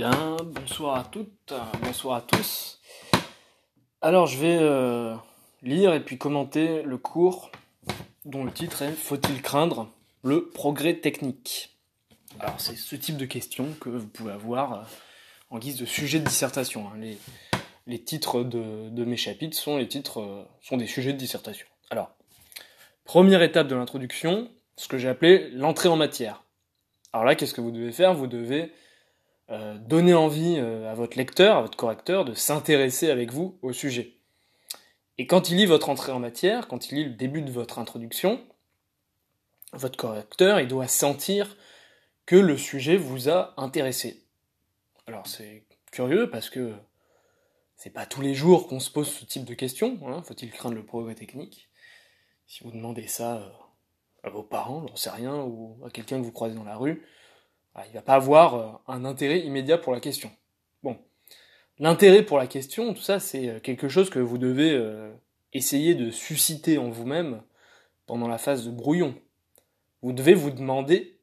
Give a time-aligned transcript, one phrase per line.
[0.00, 1.52] Bonsoir à toutes,
[1.82, 2.80] bonsoir à tous.
[4.00, 5.14] Alors je vais euh,
[5.62, 7.50] lire et puis commenter le cours
[8.24, 9.90] dont le titre est Faut-il craindre
[10.22, 11.76] le progrès technique?
[12.38, 14.82] Alors c'est ce type de questions que vous pouvez avoir euh,
[15.50, 16.88] en guise de sujet de dissertation.
[16.88, 16.98] hein.
[17.86, 21.66] Les, titres de, de mes chapitres sont les titres euh, sont des sujets de dissertation.
[21.90, 22.10] Alors,
[23.04, 26.42] première étape de l'introduction, ce que j'ai appelé l'entrée en matière.
[27.12, 28.14] Alors là, qu'est-ce que vous devez faire?
[28.14, 28.72] Vous devez
[29.50, 33.72] euh, donner envie euh, à votre lecteur, à votre correcteur, de s'intéresser avec vous au
[33.72, 34.14] sujet.
[35.18, 37.78] Et quand il lit votre entrée en matière, quand il lit le début de votre
[37.78, 38.40] introduction,
[39.72, 41.56] votre correcteur, il doit sentir
[42.26, 44.22] que le sujet vous a intéressé.
[45.06, 46.72] Alors c'est curieux parce que
[47.76, 49.98] c'est pas tous les jours qu'on se pose ce type de questions.
[50.06, 50.22] Hein.
[50.22, 51.68] Faut-il craindre le progrès technique?
[52.46, 53.48] Si vous demandez ça euh,
[54.22, 57.06] à vos parents, j'en sais rien, ou à quelqu'un que vous croisez dans la rue,
[57.86, 60.30] il va pas avoir euh, un intérêt immédiat pour la question.
[60.82, 60.98] Bon,
[61.78, 65.12] l'intérêt pour la question, tout ça, c'est euh, quelque chose que vous devez euh,
[65.52, 67.42] essayer de susciter en vous-même
[68.06, 69.14] pendant la phase de brouillon.
[70.02, 71.18] Vous devez vous demander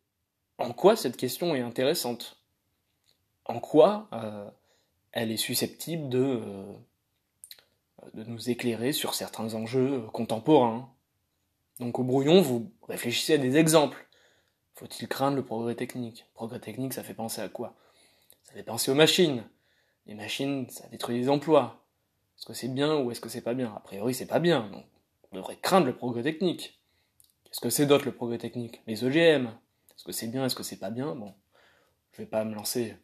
[0.58, 2.42] en quoi cette question est intéressante,
[3.46, 4.10] en quoi
[5.12, 6.42] elle est susceptible de,
[8.14, 10.90] nous éclairer sur certains enjeux contemporains.
[11.80, 14.07] Donc au brouillon, vous réfléchissez à des exemples.
[14.78, 16.28] Faut-il craindre le progrès technique?
[16.36, 17.76] Progrès technique, ça fait penser à quoi?
[18.44, 19.44] Ça fait penser aux machines.
[20.06, 21.84] Les machines, ça détruit des emplois.
[22.38, 23.74] Est-ce que c'est bien ou est-ce que c'est pas bien?
[23.76, 24.86] A priori, c'est pas bien, donc
[25.32, 26.80] on devrait craindre le progrès technique.
[27.44, 28.82] Qu'est-ce que c'est d'autre le progrès technique?
[28.86, 29.48] Les OGM.
[29.48, 31.16] Est-ce que c'est bien Est-ce que c'est pas bien?
[31.16, 31.34] Bon,
[32.12, 32.96] je vais pas me lancer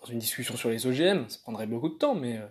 [0.00, 2.46] dans une discussion sur les OGM, ça prendrait beaucoup de temps, mais euh,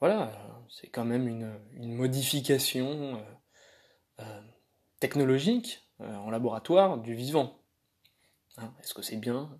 [0.00, 3.22] voilà, euh, c'est quand même une, modification
[4.20, 4.40] euh,
[5.00, 7.58] technologique en laboratoire du vivant.
[8.58, 9.50] Hein, Est-ce que c'est bien?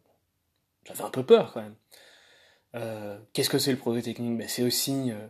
[0.87, 1.77] Ça fait un peu peur quand même.
[2.75, 4.37] Euh, Qu'est-ce que c'est le progrès technique?
[4.37, 5.29] Ben, C'est aussi euh,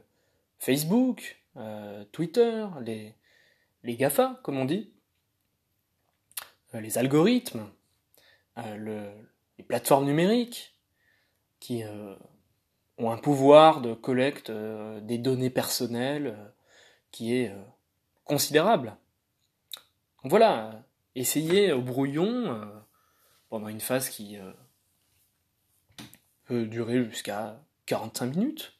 [0.59, 3.15] Facebook, euh, Twitter, les,
[3.83, 4.93] les GAFA, comme on dit,
[6.75, 7.69] euh, les algorithmes,
[8.59, 9.13] euh, le,
[9.59, 10.75] les plateformes numériques,
[11.61, 12.15] qui euh,
[12.99, 16.49] ont un pouvoir de collecte euh, des données personnelles euh,
[17.11, 17.63] qui est euh,
[18.25, 18.97] considérable.
[20.23, 20.85] Donc voilà,
[21.15, 22.65] essayez au brouillon, euh,
[23.49, 24.53] pendant une phase qui euh,
[26.45, 28.75] peut durer jusqu'à 45 minutes,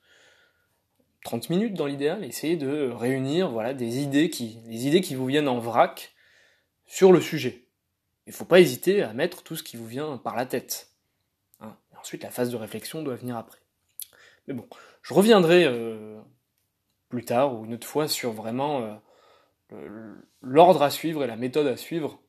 [1.25, 5.27] 30 minutes dans l'idéal, essayez de réunir voilà, des idées qui, des idées qui vous
[5.27, 6.15] viennent en vrac
[6.87, 7.67] sur le sujet.
[8.27, 10.91] Il ne faut pas hésiter à mettre tout ce qui vous vient par la tête.
[11.61, 11.77] Hein.
[12.01, 13.59] Ensuite, la phase de réflexion doit venir après.
[14.47, 14.67] Mais bon,
[15.03, 16.21] je reviendrai euh,
[17.09, 19.01] plus tard ou une autre fois sur vraiment
[20.43, 22.22] l'ordre à suivre et la méthode à suivre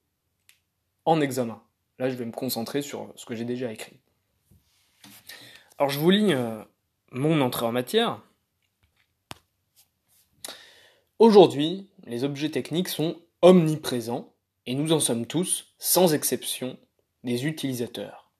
[1.05, 1.61] en examen.
[1.99, 3.99] Là, je vais me concentrer sur ce que j'ai déjà écrit.
[5.77, 6.63] Alors, je vous lis euh,
[7.11, 8.21] mon entrée en matière.
[11.19, 14.33] Aujourd'hui, les objets techniques sont omniprésents
[14.65, 16.77] et nous en sommes tous, sans exception,
[17.23, 18.31] des utilisateurs.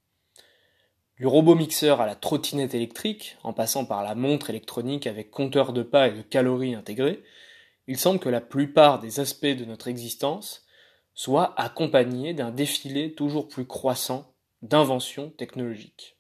[1.18, 5.72] Du robot mixeur à la trottinette électrique, en passant par la montre électronique avec compteur
[5.72, 7.24] de pas et de calories intégrés,
[7.88, 10.63] il semble que la plupart des aspects de notre existence
[11.14, 16.18] soient accompagnés d'un défilé toujours plus croissant d'inventions technologiques.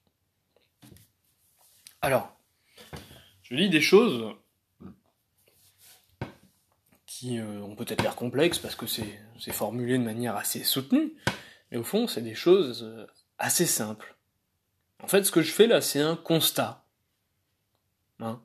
[2.02, 2.36] Alors,
[3.42, 4.36] je lis des choses
[7.06, 11.14] qui euh, ont peut-être l'air complexes parce que c'est c'est formulé de manière assez soutenue,
[11.72, 14.16] mais au fond, c'est des choses euh, assez simples.
[15.02, 16.86] En fait, ce que je fais là, c'est un constat.
[18.20, 18.42] Hein.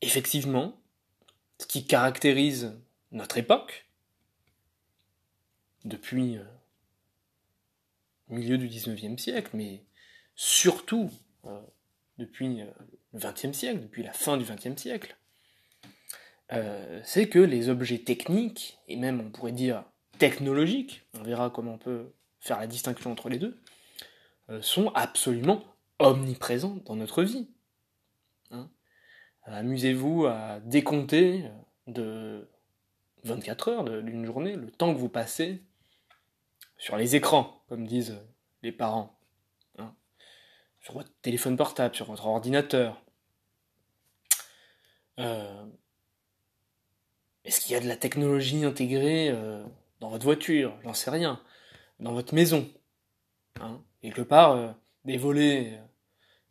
[0.00, 0.80] Effectivement,
[1.60, 2.72] ce qui caractérise
[3.12, 3.88] notre époque,
[5.84, 6.44] depuis euh,
[8.28, 9.84] le milieu du 19e siècle, mais
[10.34, 11.10] surtout
[11.44, 11.60] euh,
[12.18, 12.66] depuis euh,
[13.12, 15.16] le 20e siècle, depuis la fin du 20e siècle,
[16.52, 19.84] euh, c'est que les objets techniques, et même on pourrait dire
[20.18, 23.58] technologiques, on verra comment on peut faire la distinction entre les deux,
[24.50, 25.62] euh, sont absolument
[25.98, 27.48] omniprésents dans notre vie.
[28.50, 28.68] Hein.
[29.44, 31.50] Amusez-vous à décompter euh,
[31.86, 32.48] de
[33.24, 35.62] 24 heures d'une journée le temps que vous passez
[36.82, 38.18] sur les écrans, comme disent
[38.64, 39.16] les parents.
[39.78, 39.94] hein.
[40.80, 43.00] Sur votre téléphone portable, sur votre ordinateur.
[45.20, 45.64] Euh,
[47.44, 49.64] Est-ce qu'il y a de la technologie intégrée euh,
[50.00, 50.76] dans votre voiture?
[50.82, 51.40] J'en sais rien.
[52.00, 52.68] Dans votre maison
[53.60, 54.72] hein Quelque part, euh,
[55.04, 55.80] des volets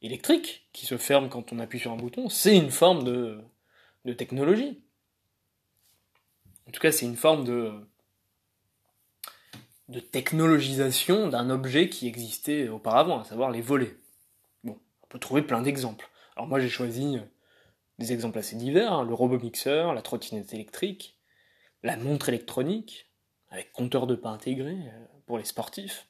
[0.01, 4.81] électriques qui se ferment quand on appuie sur un bouton, c'est une forme de technologie.
[6.69, 7.86] En tout cas, c'est une forme de,
[9.91, 13.97] de technologisation d'un objet qui existait auparavant, à savoir les volets.
[15.09, 16.09] peut trouver plein d'exemples.
[16.38, 17.17] Alors moi j'ai choisi
[17.99, 19.03] des exemples assez divers, hein.
[19.03, 21.17] le robot mixeur, la trottinette électrique,
[21.83, 23.11] la montre électronique,
[23.49, 24.77] avec compteur de pas intégré
[25.25, 26.07] pour les sportifs.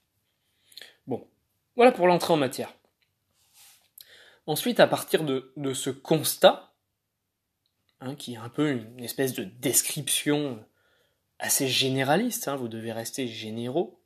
[1.08, 1.28] Bon,
[1.76, 2.72] voilà pour l'entrée en matière.
[4.46, 6.72] Ensuite, à partir de, ce constat,
[8.00, 10.64] hein, qui est un peu une espèce de description
[11.42, 14.00] assez généraliste, hein, vous devez rester généraux,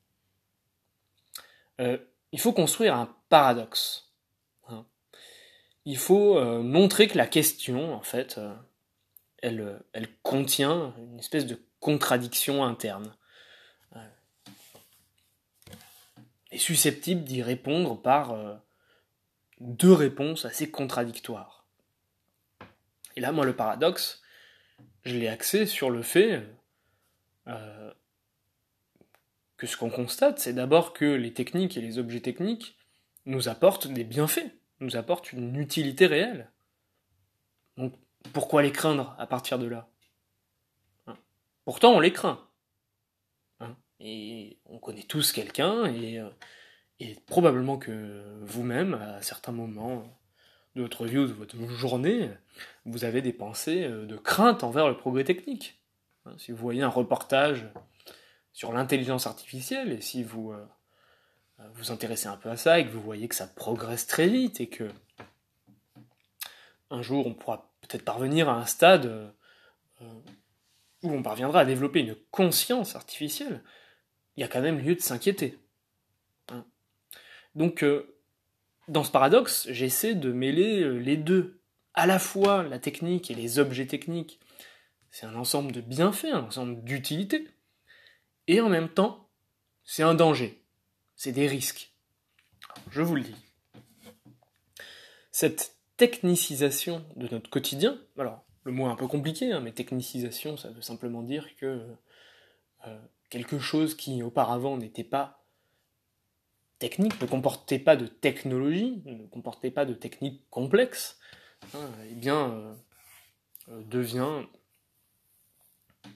[1.80, 1.98] euh,
[2.32, 4.10] il faut construire un paradoxe.
[4.68, 4.86] Hein.
[5.84, 8.54] Il faut euh, montrer que la question, en fait, euh,
[9.42, 13.14] elle, elle, contient une espèce de contradiction interne.
[16.50, 18.34] est susceptible d'y répondre par
[19.60, 21.66] deux réponses assez contradictoires.
[23.14, 24.22] Et là, moi, le paradoxe,
[25.04, 26.42] je l'ai axé sur le fait
[27.48, 27.92] euh,
[29.56, 32.76] que ce qu'on constate, c'est d'abord que les techniques et les objets techniques
[33.24, 34.50] nous apportent des bienfaits,
[34.80, 36.50] nous apportent une utilité réelle.
[37.76, 37.94] Donc,
[38.32, 39.88] pourquoi les craindre à partir de là?
[41.06, 41.16] Hein?
[41.64, 42.46] Pourtant, on les craint.
[43.60, 43.76] Hein?
[44.00, 46.28] Et on connaît tous quelqu'un, et euh,
[47.00, 50.18] et probablement que vous-même, à certains moments
[50.74, 52.30] de votre vie ou de votre journée,
[52.84, 55.78] vous avez des pensées euh, de crainte envers le progrès technique.
[56.26, 57.66] Hein, si vous voyez un reportage
[58.52, 60.64] sur l'intelligence artificielle et si vous euh,
[61.74, 64.60] vous intéressez un peu à ça et que vous voyez que ça progresse très vite
[64.60, 64.90] et que
[66.90, 69.28] un jour on pourra peut-être parvenir à un stade euh,
[71.02, 73.62] où on parviendra à développer une conscience artificielle,
[74.36, 75.58] il y a quand même lieu de s'inquiéter.
[77.54, 78.14] Donc, euh,
[78.88, 81.60] dans ce paradoxe, j'essaie de mêler les deux.
[81.94, 84.38] À la fois la technique et les objets techniques,
[85.10, 87.48] c'est un ensemble de bienfaits, un ensemble d'utilités.
[88.46, 89.28] Et en même temps,
[89.84, 90.62] c'est un danger,
[91.14, 91.92] c'est des risques.
[92.90, 93.34] Je vous le dis.
[95.32, 100.56] Cette technicisation de notre quotidien, alors le mot est un peu compliqué, hein, mais technicisation,
[100.56, 101.86] ça veut simplement dire que
[102.86, 102.98] euh,
[103.30, 105.44] quelque chose qui auparavant n'était pas
[106.78, 111.18] technique, ne comportait pas de technologie, ne comportait pas de technique complexe,
[111.74, 112.74] hein, eh bien, euh,
[113.68, 114.46] euh, devient,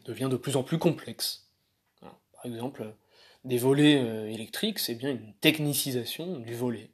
[0.05, 1.49] devient de plus en plus complexe.
[2.01, 2.95] Par exemple,
[3.45, 6.91] des volets euh, électriques, c'est bien une technicisation du volet.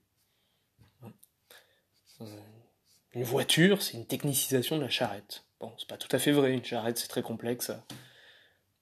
[3.12, 5.44] Une voiture, c'est une technicisation de la charrette.
[5.60, 7.84] Bon, c'est pas tout à fait vrai, une charrette c'est très complexe à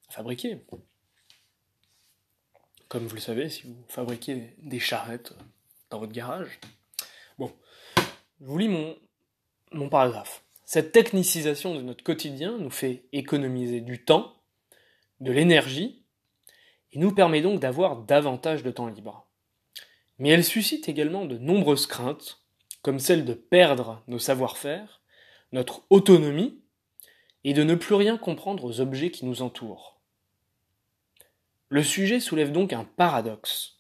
[0.09, 0.61] fabriquer
[2.95, 5.33] comme vous le savez, si vous fabriquez des charrettes
[5.91, 6.61] dans votre garage.
[7.39, 7.53] Bon,
[8.41, 8.97] je vous lis mon,
[9.73, 10.44] mon paragraphe.
[10.75, 14.35] Cette technicisation de notre quotidien nous fait économiser du temps,
[15.21, 16.03] de l'énergie,
[16.91, 19.29] et nous permet donc d'avoir davantage de temps libre.
[20.19, 22.41] Mais elle suscite également de nombreuses craintes,
[22.83, 25.01] comme celle de perdre nos savoir-faire,
[25.53, 26.61] notre autonomie,
[27.45, 30.01] et de ne plus rien comprendre aux objets qui nous entourent.
[31.69, 33.79] Le sujet soulève donc un paradoxe.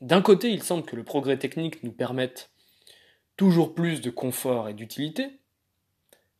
[0.00, 2.50] D'un côté, il semble que le progrès technique nous permette
[3.36, 5.38] toujours plus de confort et d'utilité,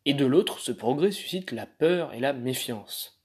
[0.07, 3.21] et de l'autre, ce progrès suscite la peur et la méfiance.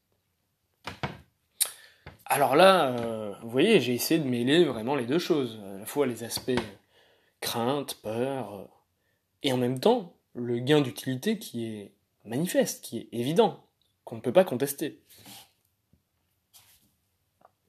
[2.26, 5.86] Alors là, euh, vous voyez, j'ai essayé de mêler vraiment les deux choses, à la
[5.86, 6.52] fois les aspects
[7.42, 8.66] crainte, peur, euh,
[9.44, 11.94] et en même temps le gain d'utilité qui est
[12.26, 13.66] manifeste, qui est évident,
[14.04, 15.02] qu'on ne peut pas contester.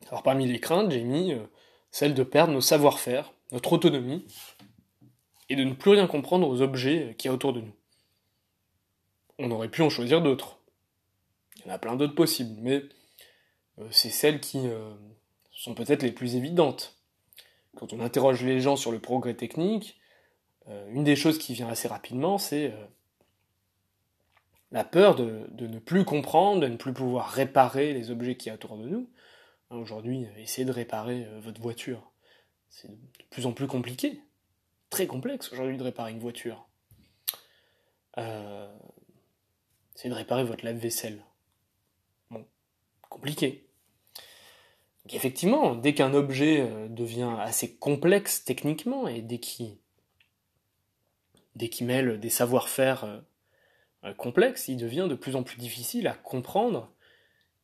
[0.08, 1.46] Alors parmi les craintes, j'ai mis euh,
[1.90, 4.26] celle de perdre nos savoir-faire, notre autonomie,
[5.48, 7.74] et de ne plus rien comprendre aux objets qui y a autour de nous.
[9.40, 10.58] On aurait pu en choisir d'autres.
[11.56, 12.82] Il y en a plein d'autres possibles, mais
[13.78, 14.94] euh, c'est celles qui euh,
[15.50, 16.96] sont peut-être les plus évidentes.
[17.76, 19.96] Quand on interroge les gens sur le progrès technique,
[20.92, 22.72] une des choses qui vient assez rapidement, c'est
[24.70, 28.50] la peur de, ne plus comprendre, de ne plus pouvoir réparer les objets qui y
[28.50, 29.08] a autour de nous,
[29.70, 32.10] Hein, aujourd'hui, essayez de réparer euh, votre voiture.
[32.68, 34.20] C'est de plus en plus compliqué.
[34.90, 36.68] Très complexe aujourd'hui de réparer une voiture.
[38.18, 38.72] Euh,
[40.00, 41.22] c'est de réparer votre lave-vaisselle.
[42.30, 42.46] Bon,
[43.10, 43.66] compliqué.
[45.10, 49.76] Effectivement, dès qu'un objet euh, devient assez complexe techniquement et dès qu'il
[51.82, 53.22] mêle des savoir-faire
[54.16, 56.90] complexes, il devient de plus en plus difficile à comprendre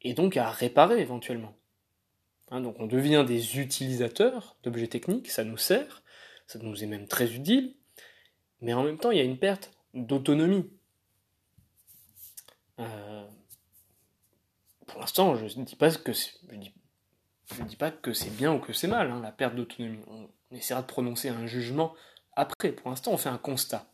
[0.02, 1.56] et donc à réparer éventuellement.
[2.50, 6.02] Hein, donc on devient des utilisateurs d'objets techniques, ça nous sert,
[6.46, 7.76] ça nous est même très utile,
[8.60, 10.70] mais en même temps il y a une perte d'autonomie.
[12.78, 13.26] Euh,
[14.86, 16.74] pour l'instant, je ne dis pas que je dis,
[17.66, 20.02] dis pas que c'est bien ou que c'est mal, hein, la perte d'autonomie.
[20.08, 21.94] On, essaiera de prononcer un jugement
[22.36, 22.70] après.
[22.70, 23.92] Pour l'instant, on fait un constat.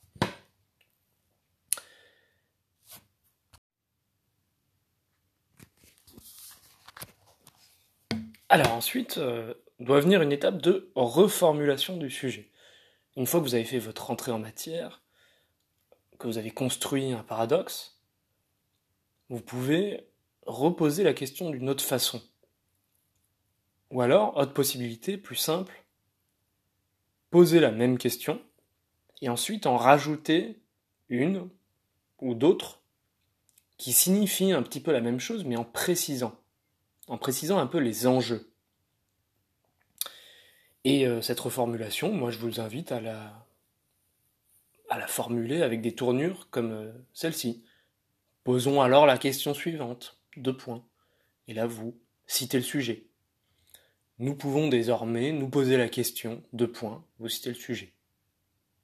[8.51, 12.51] Alors ensuite, euh, doit venir une étape de reformulation du sujet.
[13.17, 15.03] Une fois que vous avez fait votre entrée en matière,
[16.19, 17.92] que vous avez construit un paradoxe,
[19.33, 20.07] vous pouvez
[20.45, 22.21] reposer la question d'une autre façon.
[23.91, 25.85] Ou alors, autre possibilité, plus simple,
[27.31, 28.43] poser la même question
[29.23, 30.61] et ensuite en rajouter
[31.09, 31.49] une
[32.19, 32.83] ou d'autres
[33.79, 36.39] qui signifient un petit peu la même chose mais en précisant
[37.09, 38.53] en précisant un peu les enjeux.
[40.85, 43.47] Et euh, cette reformulation, moi je vous invite à la,
[44.91, 47.65] à la formuler avec des tournures comme euh, celle-ci.
[48.45, 50.85] Posons alors la question suivante, deux points.
[51.49, 51.97] Et là vous
[52.27, 53.07] citez le sujet.
[54.19, 57.93] Nous pouvons désormais nous poser la question, deux points, vous citez le sujet.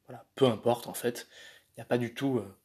[0.06, 1.28] Voilà, peu importe en fait,
[1.70, 2.56] il n'y a pas du tout euh,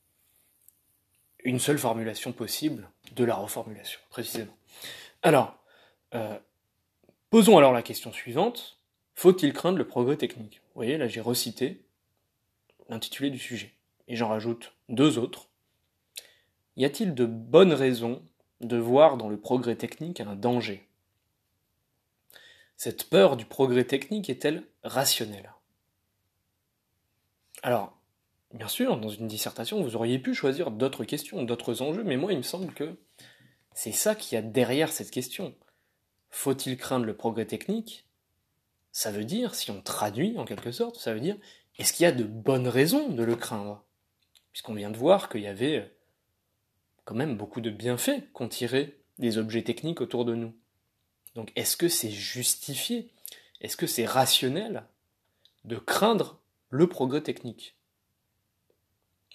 [1.43, 4.55] une seule formulation possible de la reformulation, précisément.
[5.21, 5.57] Alors,
[6.15, 6.37] euh,
[7.29, 8.79] posons alors la question suivante.
[9.15, 10.61] Faut-il craindre le progrès technique?
[10.67, 11.85] Vous voyez, là j'ai recité
[12.89, 13.73] l'intitulé du sujet.
[14.07, 15.49] Et j'en rajoute deux autres.
[16.75, 18.23] Y a-t-il de bonnes raisons
[18.61, 20.87] de voir dans le progrès technique un danger?
[22.77, 25.53] Cette peur du progrès technique est-elle rationnelle?
[27.61, 27.97] Alors,
[28.53, 32.31] bien sûr, dans une dissertation, vous auriez pu choisir d'autres questions, d'autres enjeux, mais moi
[32.31, 32.97] il me semble que
[33.73, 35.55] c'est ça qu'il y a derrière cette question.
[36.29, 38.07] Faut-il craindre le progrès technique?
[38.91, 41.37] Ça veut dire, si on traduit en quelque sorte, ça veut dire
[41.77, 43.83] est-ce qu'il y a de bonnes raisons de le craindre?
[44.51, 45.95] Puisqu'on vient de voir qu'il y avait
[47.05, 50.55] quand même beaucoup de bienfaits qu'on tirait des objets techniques autour de nous.
[51.35, 53.11] Donc est-ce que c'est justifié?
[53.61, 54.83] Est-ce que c'est rationnel
[55.65, 57.75] de craindre le progrès technique?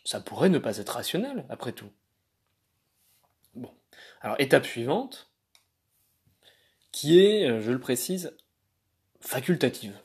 [0.05, 1.91] Ça pourrait ne pas être rationnel, après tout.
[3.55, 3.75] Bon.
[4.21, 5.31] Alors, étape suivante,
[6.93, 8.35] qui est, euh, je le précise,
[9.21, 9.99] facultative.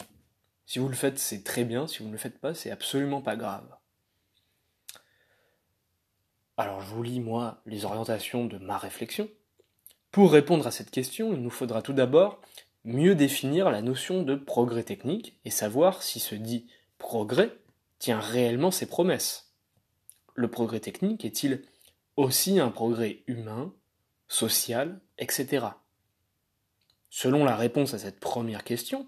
[0.65, 3.22] Si vous le faites, c'est très bien, si vous ne le faites pas, c'est absolument
[3.22, 3.67] pas grave.
[6.57, 9.27] Alors, je vous lis, moi, les orientations de ma réflexion.
[10.12, 12.39] Pour répondre à cette question, il nous faudra tout d'abord
[12.86, 16.67] mieux définir la notion de progrès technique et savoir si ce dit
[16.98, 17.57] progrès
[17.98, 19.53] tient réellement ses promesses.
[20.36, 21.63] Le progrès technique est-il
[22.17, 23.74] aussi un progrès humain,
[24.27, 25.67] social, etc.
[27.10, 29.07] Selon la réponse à cette première question,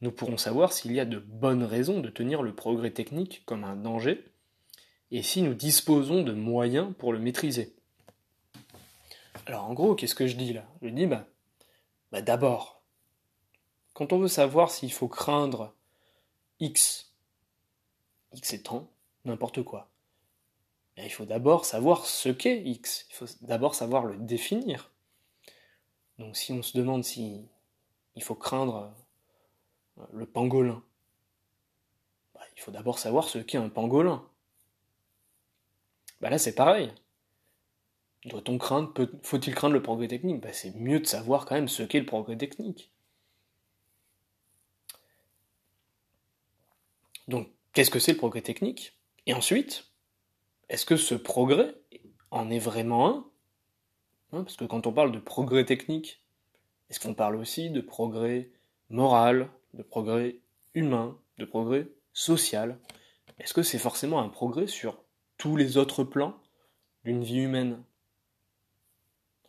[0.00, 3.64] nous pourrons savoir s'il y a de bonnes raisons de tenir le progrès technique comme
[3.64, 4.29] un danger,
[5.10, 7.74] et si nous disposons de moyens pour le maîtriser?
[9.46, 10.64] Alors en gros, qu'est-ce que je dis là?
[10.82, 11.26] Je dis, bah,
[12.12, 12.82] bah d'abord,
[13.94, 15.74] quand on veut savoir s'il faut craindre
[16.60, 17.12] X,
[18.32, 18.90] X étant
[19.24, 19.90] n'importe quoi,
[20.96, 24.90] il faut d'abord savoir ce qu'est X, il faut d'abord savoir le définir.
[26.18, 27.48] Donc si on se demande si
[28.14, 28.92] il faut craindre
[29.98, 30.82] euh, le pangolin,
[32.34, 34.28] bah, il faut d'abord savoir ce qu'est un pangolin.
[36.20, 36.92] Bah là c'est pareil.
[38.26, 40.40] Doit-on craindre, faut-il craindre le progrès technique?
[40.42, 42.92] Bah, C'est mieux de savoir quand même ce qu'est le progrès technique.
[47.28, 48.98] Donc, qu'est-ce que c'est le progrès technique?
[49.26, 49.90] Et ensuite,
[50.68, 51.74] est-ce que ce progrès
[52.30, 53.30] en est vraiment un?
[54.32, 56.22] Hein, Parce que quand on parle de progrès technique,
[56.90, 58.50] est-ce qu'on parle aussi de progrès
[58.90, 60.40] moral, de progrès
[60.74, 62.78] humain, de progrès social?
[63.38, 65.02] Est-ce que c'est forcément un progrès sur
[65.40, 66.38] tous les autres plans
[67.02, 67.82] d'une vie humaine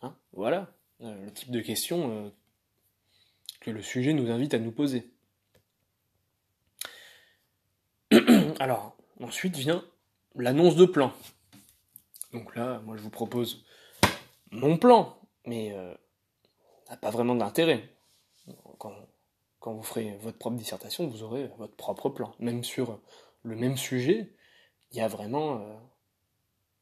[0.00, 0.72] hein Voilà
[1.02, 2.30] euh, le type de question euh,
[3.60, 5.10] que le sujet nous invite à nous poser.
[8.58, 9.84] Alors, ensuite vient
[10.34, 11.12] l'annonce de plan.
[12.32, 13.66] Donc là, moi je vous propose
[14.50, 15.94] mon plan, mais euh,
[16.88, 17.94] n'a pas vraiment d'intérêt.
[18.78, 18.94] Quand,
[19.60, 22.34] quand, vous ferez votre propre dissertation, vous aurez votre propre plan.
[22.38, 22.98] Même sur
[23.42, 24.32] le même sujet,
[24.92, 25.74] il y a vraiment euh,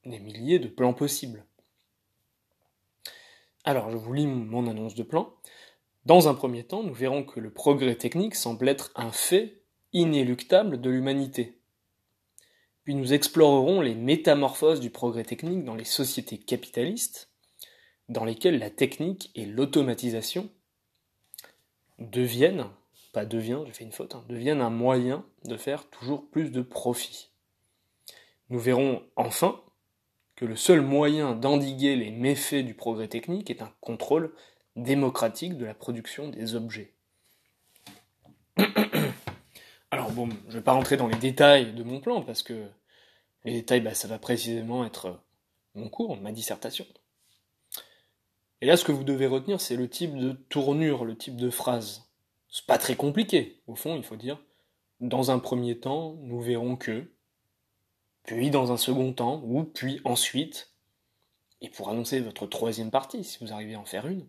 [0.04, 1.44] des milliers de plans possibles.
[3.64, 5.32] Alors, je vous lis mon annonce de plan.
[6.06, 9.60] Dans un premier temps, nous verrons que le progrès technique semble être un fait
[9.92, 11.58] inéluctable de l'humanité.
[12.84, 17.30] Puis nous explorerons les métamorphoses du progrès technique dans les sociétés capitalistes,
[18.08, 20.50] dans lesquelles la technique et l'automatisation
[21.98, 22.66] deviennent,
[23.12, 26.62] pas devient, j'ai fait une faute, hein, deviennent un moyen de faire toujours plus de
[26.62, 27.29] profit.
[28.50, 29.60] Nous verrons enfin
[30.36, 34.34] que le seul moyen d'endiguer les méfaits du progrès technique est un contrôle
[34.76, 36.92] démocratique de la production des objets.
[39.90, 42.68] Alors bon, je vais pas rentrer dans les détails de mon plan parce que
[43.44, 45.20] les détails, bah, ça va précisément être
[45.74, 46.86] mon cours, ma dissertation.
[48.60, 51.50] Et là, ce que vous devez retenir, c'est le type de tournure, le type de
[51.50, 52.10] phrase.
[52.48, 54.38] C'est pas très compliqué, au fond, il faut dire.
[55.00, 57.10] Dans un premier temps, nous verrons que,
[58.36, 60.70] puis dans un second temps, ou puis ensuite,
[61.60, 64.24] et pour annoncer votre troisième partie, si vous arrivez à en faire une,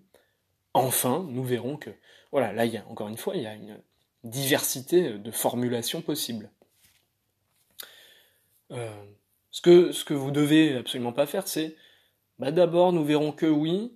[0.74, 1.92] enfin, nous verrons que,
[2.32, 3.80] voilà, là, il y a, encore une fois, il y a une
[4.24, 6.50] diversité de formulations possibles.
[8.72, 8.90] Euh,
[9.52, 11.76] ce, que, ce que vous devez absolument pas faire, c'est,
[12.40, 13.94] bah d'abord, nous verrons que oui,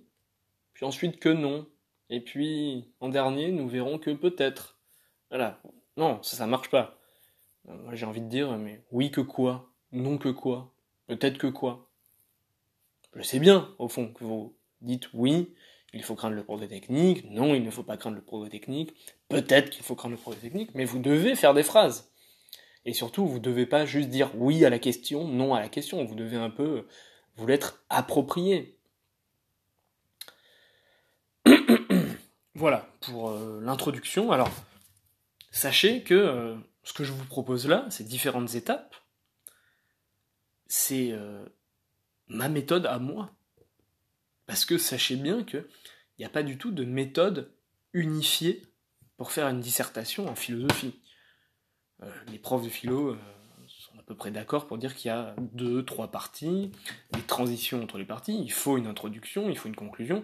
[0.72, 1.66] puis ensuite que non,
[2.10, 4.78] et puis en dernier, nous verrons que peut-être.
[5.30, 5.60] Voilà.
[5.96, 6.96] Non, ça, ça marche pas.
[7.68, 9.72] Euh, moi, j'ai envie de dire, mais oui que quoi?
[9.92, 10.74] Non que quoi
[11.06, 11.90] Peut-être que quoi
[13.14, 15.54] Je sais bien, au fond, que vous dites oui,
[15.92, 18.94] il faut craindre le progrès technique, non, il ne faut pas craindre le progrès technique,
[19.28, 22.10] peut-être qu'il faut craindre le progrès technique, mais vous devez faire des phrases.
[22.84, 25.68] Et surtout, vous ne devez pas juste dire oui à la question, non à la
[25.68, 26.86] question, vous devez un peu
[27.36, 28.78] vous l'être approprié.
[32.54, 34.32] voilà pour euh, l'introduction.
[34.32, 34.50] Alors,
[35.50, 38.94] sachez que euh, ce que je vous propose là, ces différentes étapes,
[40.66, 41.44] c'est euh,
[42.28, 43.32] ma méthode à moi.
[44.46, 45.66] Parce que sachez bien qu'il
[46.18, 47.50] n'y a pas du tout de méthode
[47.92, 48.62] unifiée
[49.16, 50.94] pour faire une dissertation en philosophie.
[52.28, 53.16] les profs de philo
[53.68, 56.70] sont à peu près d'accord pour dire qu'il y a deux, trois parties,
[57.12, 60.22] des transitions entre les parties, il faut une introduction, il faut une conclusion,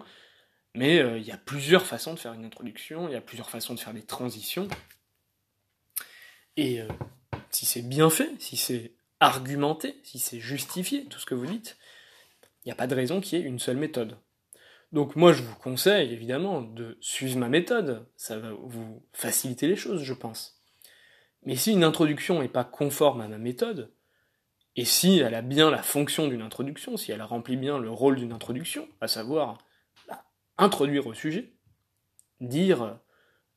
[0.75, 3.49] mais euh, il y a plusieurs façons de faire une introduction, il y a plusieurs
[3.49, 4.67] façons de faire des transitions.
[6.57, 6.87] Et euh,
[7.49, 11.77] si c'est bien fait, si c'est argumenté, si c'est justifié, tout ce que vous dites,
[12.63, 14.17] il n'y a pas de raison qu'il y ait une seule méthode.
[14.91, 19.75] Donc moi je vous conseille évidemment de suivre ma méthode, ça va vous faciliter les
[19.75, 20.61] choses je pense.
[21.45, 23.91] Mais si une introduction n'est pas conforme à ma méthode,
[24.75, 28.15] et si elle a bien la fonction d'une introduction, si elle remplit bien le rôle
[28.15, 29.57] d'une introduction, à savoir
[30.57, 31.53] introduire au sujet,
[32.39, 32.95] dire euh,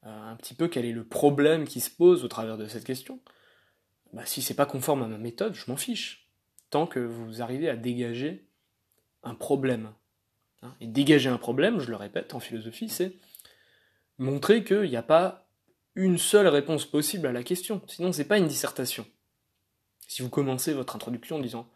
[0.02, 3.20] un petit peu quel est le problème qui se pose au travers de cette question,
[4.12, 6.28] bah, si c'est pas conforme à ma méthode, je m'en fiche.
[6.70, 8.48] Tant que vous arrivez à dégager
[9.22, 9.92] un problème.
[10.62, 10.74] Hein.
[10.80, 13.12] Et dégager un problème, je le répète, en philosophie, c'est
[14.18, 15.48] montrer qu'il n'y a pas
[15.94, 17.82] une seule réponse possible à la question.
[17.86, 19.06] Sinon, c'est pas une dissertation.
[20.08, 21.68] Si vous commencez votre introduction en disant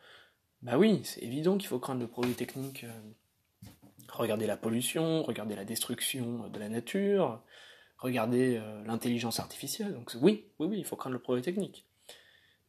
[0.63, 3.01] Bah oui, c'est évident qu'il faut craindre le progrès technique, euh,
[4.13, 7.43] Regardez la pollution, regardez la destruction de la nature,
[7.99, 9.95] regardez euh, l'intelligence artificielle.
[9.95, 11.87] Donc oui, oui, oui, il faut craindre le progrès technique.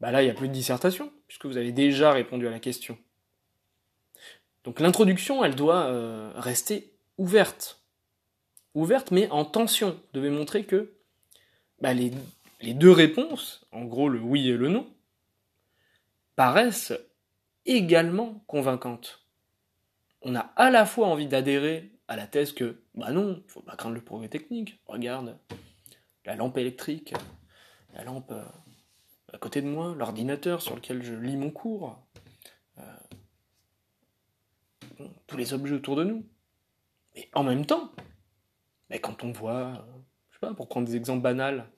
[0.01, 2.59] Bah là, il n'y a plus de dissertation, puisque vous avez déjà répondu à la
[2.59, 2.97] question.
[4.65, 7.81] Donc l'introduction, elle doit euh, rester ouverte.
[8.73, 9.91] Ouverte, mais en tension.
[9.91, 10.93] Vous devez montrer que
[11.79, 12.11] bah, les,
[12.59, 14.93] les deux réponses, en gros le oui et le non,
[16.35, 16.93] paraissent
[17.65, 19.21] également convaincantes
[20.21, 23.61] on a à la fois envie d'adhérer à la thèse que, bah non, il faut
[23.61, 24.79] pas craindre le progrès technique.
[24.85, 25.37] Regarde,
[26.25, 27.13] la lampe électrique,
[27.93, 28.43] la lampe euh,
[29.33, 31.97] à côté de moi, l'ordinateur sur lequel je lis mon cours,
[32.77, 32.83] euh,
[35.27, 36.25] tous les objets autour de nous.
[37.15, 37.91] Mais en même temps,
[38.99, 41.69] quand on voit, euh, je sais pas, pour prendre des exemples banals,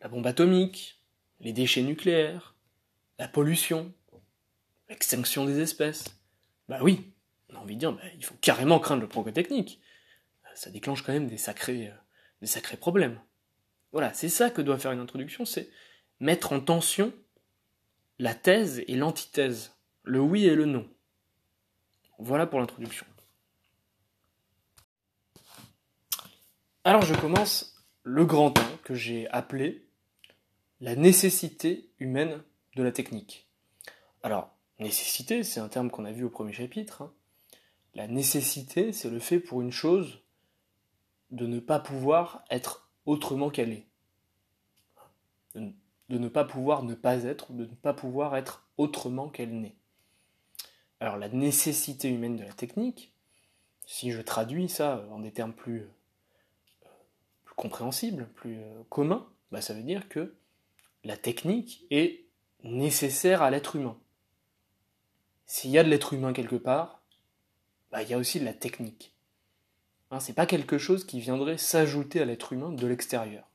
[0.00, 1.02] la bombe atomique,
[1.40, 2.56] les déchets nucléaires,
[3.18, 3.92] la pollution,
[4.88, 6.04] l'extinction des espèces,
[6.68, 7.12] bah oui,
[7.50, 9.80] on a envie de dire, bah, il faut carrément craindre le progrès technique.
[10.54, 11.96] Ça déclenche quand même des sacrés, euh,
[12.40, 13.20] des sacrés problèmes.
[13.92, 15.70] Voilà, c'est ça que doit faire une introduction, c'est
[16.20, 17.12] mettre en tension
[18.18, 20.88] la thèse et l'antithèse, le oui et le non.
[22.18, 23.06] Voilà pour l'introduction.
[26.84, 29.86] Alors je commence le grand temps que j'ai appelé
[30.80, 32.42] la nécessité humaine
[32.76, 33.48] de la technique.
[34.22, 37.02] Alors, Nécessité, c'est un terme qu'on a vu au premier chapitre.
[37.02, 37.12] Hein.
[37.94, 40.22] La nécessité, c'est le fait pour une chose
[41.32, 43.86] de ne pas pouvoir être autrement qu'elle est.
[45.54, 49.76] De, ne pas pouvoir ne pas être, de ne pas pouvoir être autrement qu'elle n'est.
[51.00, 53.12] Alors la nécessité humaine de la technique,
[53.86, 55.86] si je traduis ça en des termes plus,
[57.44, 60.34] plus compréhensibles, plus euh, communs, bah ça veut dire que
[61.04, 62.24] la technique est
[62.62, 63.98] nécessaire à l'être humain
[65.48, 67.02] s'il y a de l'être humain quelque part,
[67.90, 69.12] bah, il y a aussi de la technique.
[70.10, 73.48] Hein, c'est pas quelque chose qui viendrait s'ajouter à l'être humain de l'extérieur.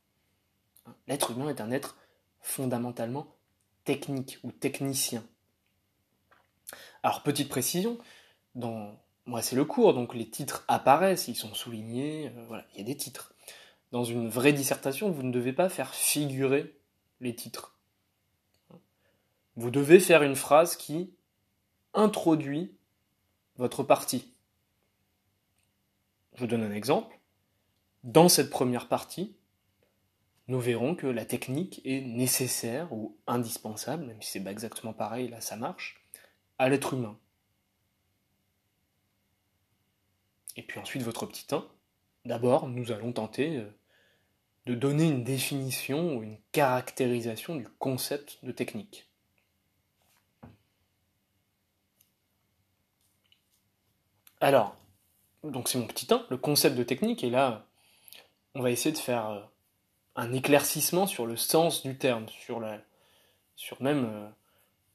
[0.86, 1.96] Hein, l'être humain est un être
[2.40, 3.34] fondamentalement
[3.84, 5.24] technique ou technicien.
[7.02, 7.98] Alors, petite précision,
[8.54, 12.78] dans moi c'est le cours, donc les titres apparaissent, ils sont soulignés, euh, voilà, il
[12.78, 13.34] y a des titres.
[13.92, 16.76] dans une vraie dissertation, vous ne devez pas faire figurer
[17.20, 17.78] les titres.
[19.56, 21.14] Vous devez faire une phrase qui
[21.94, 22.76] introduit
[23.56, 24.33] votre partie.
[26.34, 27.18] Je vous donne un exemple.
[28.02, 29.36] Dans cette première partie,
[30.48, 35.28] nous verrons que la technique est nécessaire ou indispensable, même si c'est pas exactement pareil,
[35.28, 36.02] là ça marche,
[36.58, 37.18] à l'être humain.
[40.56, 41.66] Et puis ensuite votre petit 1.
[42.26, 43.70] D'abord, nous allons tenter euh,
[44.66, 49.10] de donner une définition ou une caractérisation du concept de technique.
[54.40, 54.76] Alors,
[55.50, 57.66] donc c'est mon petit 1, le concept de technique, et là,
[58.54, 59.40] on va essayer de faire euh,
[60.16, 62.80] un éclaircissement sur le sens du terme, sur, la,
[63.56, 64.32] sur même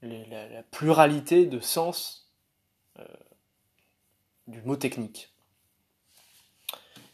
[0.03, 2.31] euh, la, pluralité de sens
[2.99, 3.05] euh,
[4.47, 5.33] du mot technique.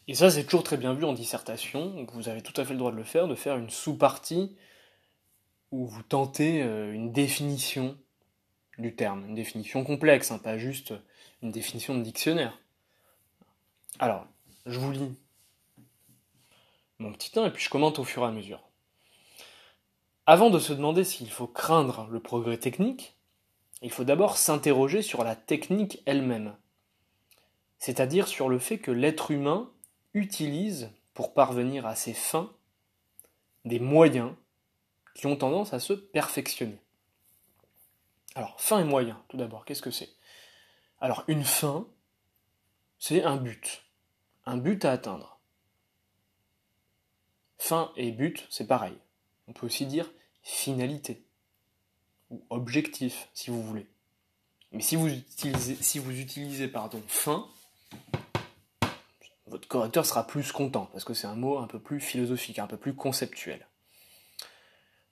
[0.08, 2.06] Et ça, c'est toujours très bien vu en dissertation.
[2.12, 4.56] Vous avez tout à fait le droit de le faire, de faire une sous-partie
[5.72, 7.98] où vous tentez une définition
[8.78, 10.94] du terme, une définition complexe, hein, pas juste
[11.42, 12.56] une définition de dictionnaire.
[13.98, 14.26] Alors,
[14.66, 15.16] je vous lis
[16.98, 18.62] mon petit 1 et puis je commente au fur et à mesure.
[20.26, 23.16] Avant de se demander s'il faut craindre le progrès technique,
[23.80, 26.56] il faut d'abord s'interroger sur la technique elle-même,
[27.78, 29.70] c'est-à-dire sur le fait que l'être humain
[30.14, 32.52] utilise, pour parvenir à ses fins,
[33.64, 34.32] des moyens
[35.14, 36.78] qui ont tendance à se perfectionner.
[38.34, 40.10] Alors, fin et moyen, tout d'abord, qu'est-ce que c'est?
[41.00, 41.86] Alors, une fin,
[42.98, 43.85] c'est un but,
[44.46, 45.38] un but à atteindre.
[47.58, 48.96] Fin et but, c'est pareil.
[49.48, 50.10] On peut aussi dire
[50.42, 51.24] finalité
[52.30, 53.86] ou objectif, si vous voulez.
[54.72, 56.12] Mais si vous utilisez, si vous
[57.06, 57.46] fin,
[59.46, 62.66] votre correcteur sera plus content, parce que c'est un mot un peu plus philosophique, un
[62.66, 63.66] peu plus conceptuel.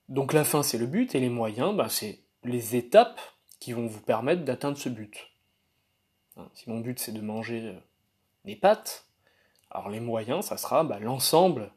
[0.09, 3.19] Donc la fin, c'est le but, et les moyens, bah, c'est les étapes
[3.59, 5.31] qui vont vous permettre d'atteindre ce but.
[6.37, 7.79] Hein, si mon but, c'est de manger euh,
[8.43, 9.04] des pâtes,
[9.75, 11.69] alors les moyens, ça sera bah, l'ensemble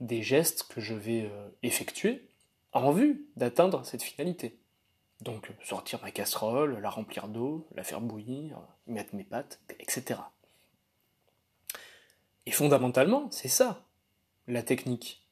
[0.00, 2.26] des gestes que je vais euh, effectuer
[2.72, 4.58] en vue d'atteindre cette finalité.
[5.20, 10.20] Donc sortir ma casserole, la remplir d'eau, la faire bouillir, mettre mes pâtes, etc.
[12.46, 13.84] Et fondamentalement, c'est ça,
[14.46, 15.26] la technique.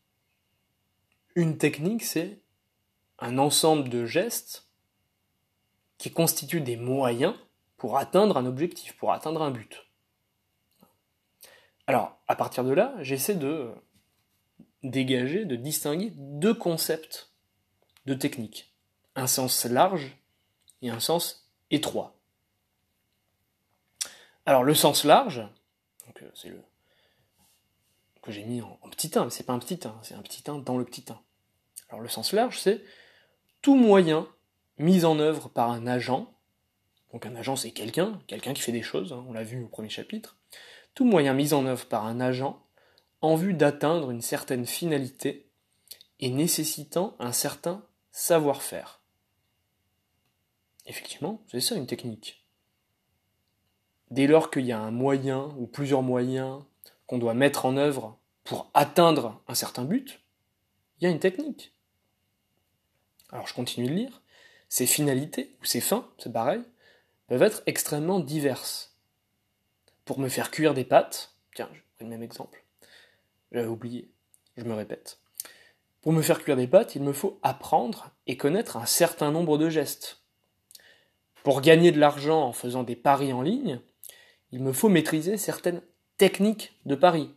[1.35, 2.42] Une technique, c'est
[3.20, 4.68] un ensemble de gestes
[5.96, 7.35] qui constituent des moyens
[7.79, 9.87] pour atteindre un objectif, pour atteindre un but.
[11.87, 13.73] Alors, à partir de là, j'essaie de
[14.83, 17.33] dégager, de distinguer deux concepts
[18.07, 18.75] de technique.
[19.14, 20.16] Un sens large
[20.81, 22.16] et un sens étroit.
[24.45, 25.42] Alors le sens large,
[26.21, 26.61] euh, c'est le
[28.23, 30.49] que j'ai mis en, petit 1, mais c'est pas un petit 1, c'est un petit
[30.49, 31.21] 1 dans le petit 1.
[31.88, 32.81] Alors le sens large, c'est
[33.62, 34.29] tout moyen
[34.79, 36.33] mis en œuvre par un agent,
[37.12, 39.66] donc un agent c'est quelqu'un, quelqu'un qui fait des choses, hein, on l'a vu au
[39.66, 40.37] premier chapitre,
[40.94, 42.62] tout moyen mis en œuvre par un agent
[43.20, 45.48] en vue d'atteindre une certaine finalité
[46.20, 49.00] et nécessitant un certain savoir-faire.
[50.87, 52.44] Effectivement, c'est ça une technique.
[54.11, 56.62] Dès lors qu'il y a un moyen ou plusieurs moyens
[57.07, 60.20] qu'on doit mettre en œuvre pour atteindre un certain but,
[60.98, 61.72] il y a une technique.
[63.31, 64.22] Alors je continue de lire.
[64.68, 66.62] Ces finalités, ou ces fins, c'est pareil,
[67.26, 68.91] peuvent être extrêmement diverses.
[70.04, 72.64] Pour me faire cuire des pâtes, tiens, je prends le même exemple.
[73.52, 74.10] J'avais oublié,
[74.56, 75.18] je me répète.
[76.00, 79.58] Pour me faire cuire des pâtes, il me faut apprendre et connaître un certain nombre
[79.58, 80.22] de gestes.
[81.44, 83.80] Pour gagner de l'argent en faisant des paris en ligne,
[84.50, 85.82] il me faut maîtriser certaines
[86.16, 87.34] techniques de paris.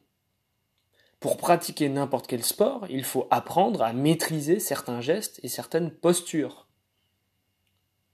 [1.20, 6.68] Pour pratiquer n'importe quel sport, il faut apprendre à maîtriser certains gestes et certaines postures.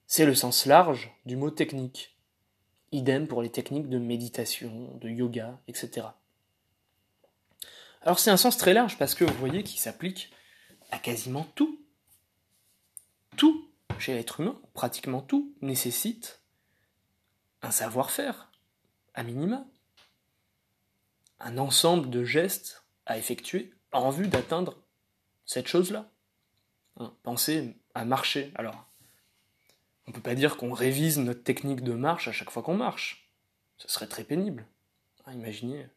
[0.07, 2.17] C'est le sens large du mot technique.
[2.91, 6.07] Idem pour les techniques de méditation, de yoga, etc.
[8.01, 10.31] Alors c'est un sens très large parce que vous voyez qu'il s'applique
[10.91, 11.79] à quasiment tout.
[13.37, 13.67] Tout
[13.99, 16.41] chez l'être humain, pratiquement tout, nécessite
[17.61, 18.51] un savoir-faire,
[19.13, 19.65] à minima.
[21.39, 24.75] Un ensemble de gestes à effectuer en vue d'atteindre
[25.45, 26.09] cette chose-là.
[26.97, 28.51] Hein, pensez à marcher.
[28.55, 28.87] Alors,
[30.11, 32.75] on ne peut pas dire qu'on révise notre technique de marche à chaque fois qu'on
[32.75, 33.31] marche.
[33.77, 34.65] Ce serait très pénible.
[35.25, 35.87] Hein, imaginez,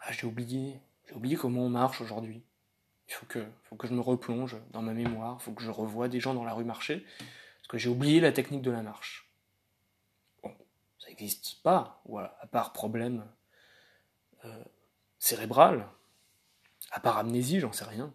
[0.00, 2.42] ah, j'ai oublié, j'ai oublié comment on marche aujourd'hui.
[3.08, 5.70] Il faut que, faut que je me replonge dans ma mémoire, il faut que je
[5.70, 8.82] revoie des gens dans la rue marcher, parce que j'ai oublié la technique de la
[8.82, 9.30] marche.
[10.42, 10.52] Bon,
[10.98, 13.24] ça n'existe pas, voilà, à part problème
[14.44, 14.64] euh,
[15.20, 15.86] cérébral.
[16.90, 18.12] À part amnésie, j'en sais rien.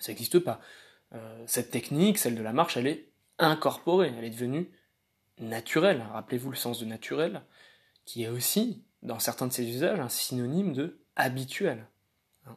[0.00, 0.60] Ça n'existe pas.
[1.14, 4.70] Euh, cette technique, celle de la marche, elle est incorporée, elle est devenue
[5.38, 6.04] naturelle.
[6.12, 7.42] Rappelez-vous le sens de naturel,
[8.04, 11.86] qui est aussi, dans certains de ses usages, un synonyme de habituel.
[12.46, 12.56] Hein.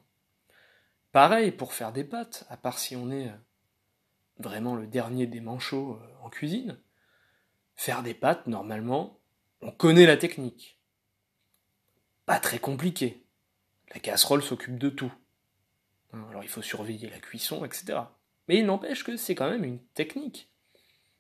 [1.12, 3.38] Pareil pour faire des pâtes, à part si on est euh,
[4.40, 6.80] vraiment le dernier des manchots euh, en cuisine.
[7.76, 9.20] Faire des pâtes, normalement,
[9.62, 10.80] on connaît la technique.
[12.26, 13.26] Pas très compliqué.
[13.94, 15.14] La casserole s'occupe de tout.
[16.14, 18.00] Hein, alors il faut surveiller la cuisson, etc.
[18.48, 20.50] Mais il n'empêche que c'est quand même une technique.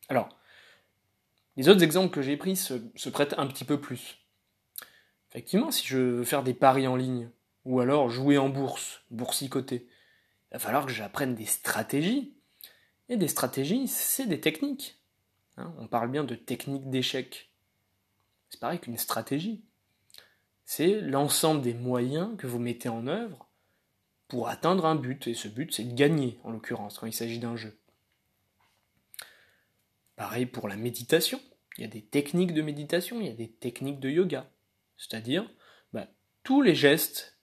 [0.09, 0.29] Alors,
[1.57, 4.17] les autres exemples que j'ai pris se, prêtent un petit peu plus.
[5.29, 7.29] Effectivement, si je veux faire des paris en ligne,
[7.63, 9.87] ou alors jouer en bourse, boursicoter,
[10.51, 12.33] il va falloir que j'apprenne des stratégies.
[13.07, 14.99] Et des stratégies, c'est des techniques.
[15.57, 17.51] Hein, on parle bien de technique d'échec.
[18.49, 19.63] C'est pareil qu'une stratégie.
[20.65, 23.47] C'est l'ensemble des moyens que vous mettez en œuvre
[24.27, 27.39] pour atteindre un but, et ce but c'est de gagner, en l'occurrence, quand il s'agit
[27.39, 27.77] d'un jeu.
[30.15, 31.41] Pareil pour la méditation.
[31.77, 34.49] Il y a des techniques de méditation, il y a des techniques de yoga.
[34.97, 35.49] C'est-à-dire,
[35.91, 36.07] bah,
[36.43, 37.37] tous les gestes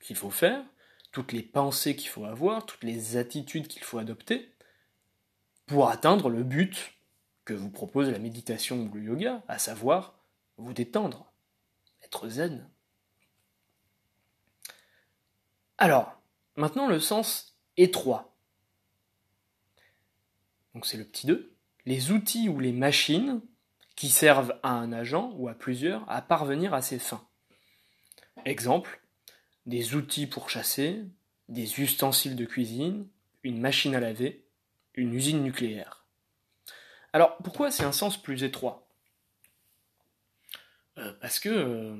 [0.00, 0.64] qu'il faut faire,
[1.12, 4.52] toutes les pensées qu'il faut avoir, toutes les attitudes qu'il faut adopter,
[5.66, 6.94] pour atteindre le but
[7.44, 10.18] que vous propose la méditation ou le yoga, à savoir
[10.56, 11.32] vous détendre,
[12.02, 12.68] être zen.
[15.76, 16.20] Alors,
[16.56, 18.34] maintenant le sens étroit.
[20.74, 21.57] Donc c'est le petit 2.
[21.88, 23.40] Les outils ou les machines
[23.96, 27.26] qui servent à un agent ou à plusieurs à parvenir à ses fins.
[28.44, 29.00] Exemple,
[29.64, 31.02] des outils pour chasser,
[31.48, 33.08] des ustensiles de cuisine,
[33.42, 34.44] une machine à laver,
[34.92, 36.04] une usine nucléaire.
[37.14, 38.86] Alors pourquoi c'est un sens plus étroit?
[40.98, 41.96] Euh, Parce que euh,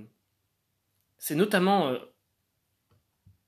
[1.17, 1.99] c'est notamment euh,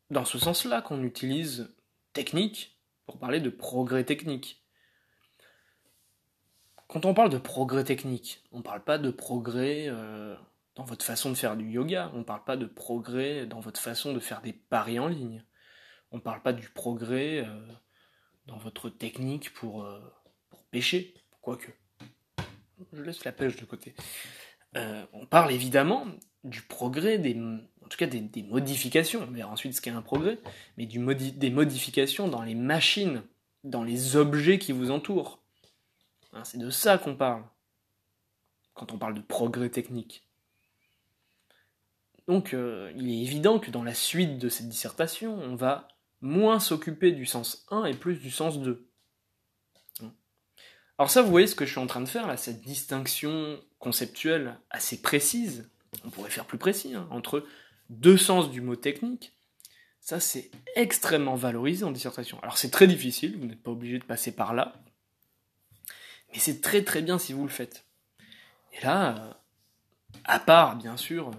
[0.09, 1.69] dans ce sens-là qu'on utilise
[2.15, 4.65] technique pour parler de progrès technique.
[6.91, 10.35] Quand on parle de progrès technique, on ne parle pas de progrès euh,
[10.75, 13.81] dans votre façon de faire du yoga, on ne parle pas de progrès dans votre
[13.81, 15.45] façon de faire des paris en ligne,
[16.11, 17.67] on ne parle pas du progrès euh,
[18.47, 20.01] dans votre technique pour, euh,
[20.49, 21.71] pour pêcher, quoique.
[22.93, 23.95] Je laisse la pêche de côté.
[24.75, 26.07] on parle évidemment
[26.43, 27.41] du progrès des,
[27.85, 30.41] en tout cas des, modifications, on verra ensuite ce qu'est un progrès,
[30.77, 33.23] mais des modifications dans les machines,
[33.63, 35.40] dans les objets qui vous entourent.
[36.33, 37.45] Hein, c'est de ça qu'on parle
[38.75, 40.27] quand on parle de progrès technique.
[42.29, 45.89] Donc euh, il est évident que dans la suite de cette dissertation, on va
[46.21, 48.87] moins s'occuper du sens 1 et plus du sens 2.
[50.99, 53.59] Alors ça, vous voyez ce que je suis en train de faire là, cette distinction
[53.79, 55.71] conceptuelle assez précise,
[56.05, 57.47] on pourrait faire plus précis, hein, entre
[57.89, 59.33] deux sens du mot technique,
[60.03, 62.39] ça c'est extrêmement valorisé en dissertation.
[62.43, 64.75] Alors c'est très difficile, vous n'êtes pas obligé de passer par là,
[66.33, 67.85] mais c'est très très bien si vous le faites.
[68.73, 69.33] Et là, euh,
[70.25, 71.33] à part bien sûr, euh,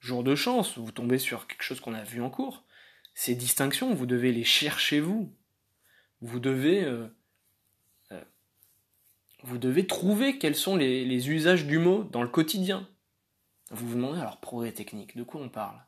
[0.00, 2.64] jour de chance, vous tombez sur quelque chose qu'on a vu en cours,
[3.14, 5.34] ces distinctions, vous devez les chercher vous.
[6.22, 7.08] Vous devez, euh,
[9.42, 12.86] vous devez trouver quels sont les usages du mot dans le quotidien.
[13.70, 15.80] Vous vous demandez alors progrès technique, de quoi on parle?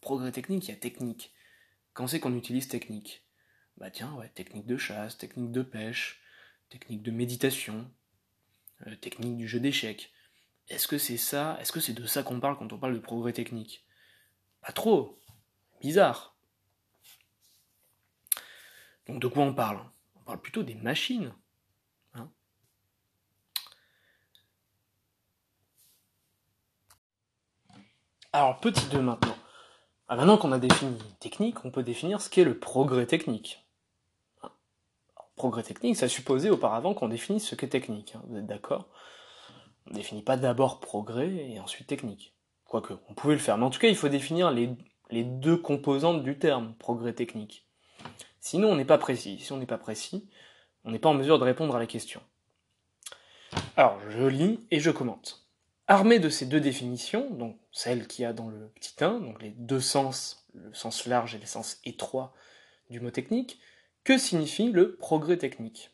[0.00, 1.32] Progrès technique, il y a technique.
[1.94, 3.24] Quand c'est qu'on utilise technique?
[3.76, 6.20] Bah tiens, ouais, technique de chasse, technique de pêche,
[6.68, 7.90] technique de méditation,
[8.86, 10.12] euh, technique du jeu d'échecs.
[10.68, 13.00] Est-ce que c'est ça Est-ce que c'est de ça qu'on parle quand on parle de
[13.00, 13.86] progrès technique?
[14.60, 15.18] Pas trop.
[15.80, 16.36] Bizarre.
[19.06, 19.80] Donc de quoi on parle?
[20.16, 21.32] On parle plutôt des machines.
[28.32, 29.36] Alors, petit 2 maintenant.
[30.06, 33.66] Ah, maintenant qu'on a défini technique, on peut définir ce qu'est le progrès technique.
[35.38, 38.14] Progrès technique, ça supposait auparavant qu'on définisse ce qu'est technique.
[38.14, 38.88] Hein, vous êtes d'accord?
[39.86, 42.34] On ne définit pas d'abord progrès et ensuite technique.
[42.66, 43.56] Quoique, on pouvait le faire.
[43.56, 44.70] Mais en tout cas, il faut définir les,
[45.10, 47.66] les deux composantes du terme, progrès technique.
[48.40, 49.38] Sinon, on n'est pas précis.
[49.38, 50.28] Si on n'est pas précis,
[50.84, 52.20] on n'est pas en mesure de répondre à la question.
[53.76, 55.46] Alors, je lis et je commente.
[55.86, 59.40] Armé de ces deux définitions, donc celle qu'il y a dans le petit 1, donc
[59.40, 62.34] les deux sens, le sens large et le sens étroit
[62.90, 63.58] du mot technique,
[64.08, 65.90] que signifie le progrès technique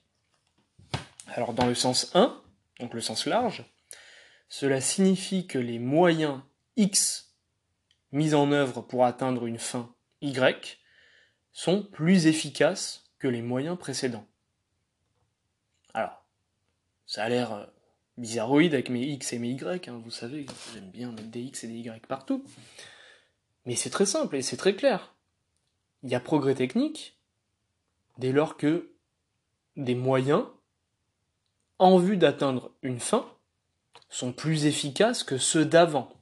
[1.27, 2.40] Alors dans le sens 1,
[2.79, 3.64] donc le sens large,
[4.48, 6.40] cela signifie que les moyens
[6.77, 7.35] X
[8.12, 10.79] mis en œuvre pour atteindre une fin Y
[11.50, 14.29] sont plus efficaces que les moyens précédents.
[15.92, 16.24] Alors,
[17.07, 17.66] ça a l'air euh,
[18.16, 21.64] bizarroïde avec mes X et mes Y, hein, vous savez, j'aime bien mettre des X
[21.64, 22.44] et des Y partout.
[23.66, 25.16] Mais c'est très simple et c'est très clair.
[26.05, 27.18] il y a progrès technique
[28.18, 28.90] dès lors que
[29.77, 30.44] des moyens
[31.79, 33.27] en vue d'atteindre une fin
[34.09, 36.12] sont plus efficaces que ceux d'avant.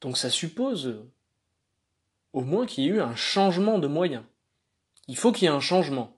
[0.00, 1.04] Donc ça suppose
[2.32, 4.24] au moins qu'il y ait eu un changement de moyens.
[5.08, 6.16] Il faut qu'il y ait un changement.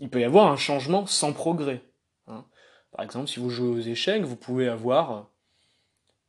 [0.00, 1.82] Il peut y avoir un changement sans progrès.
[2.26, 2.44] Hein.
[2.92, 5.28] Par exemple, si vous jouez aux échecs, vous pouvez avoir,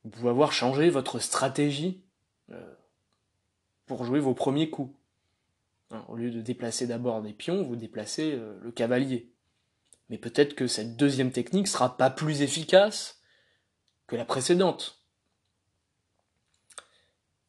[0.03, 2.03] vous pouvez avoir changé votre stratégie
[2.51, 2.73] euh,
[3.85, 4.93] pour jouer vos premiers coups.
[5.91, 9.31] Hein, au lieu de déplacer d'abord des pions, vous déplacez euh, le cavalier.
[10.09, 13.21] Mais peut-être que cette deuxième technique sera pas plus efficace
[14.07, 15.03] que la précédente.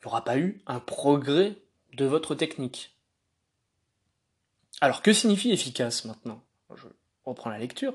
[0.00, 2.96] Il n'y aura pas eu un progrès de votre technique.
[4.81, 6.42] Alors que signifie efficace maintenant?
[6.74, 6.87] Je
[7.24, 7.94] reprends la lecture.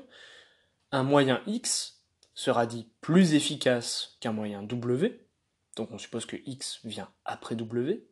[0.92, 2.04] Un moyen X
[2.34, 5.26] sera dit plus efficace qu'un moyen W,
[5.74, 8.06] donc on suppose que X vient après W,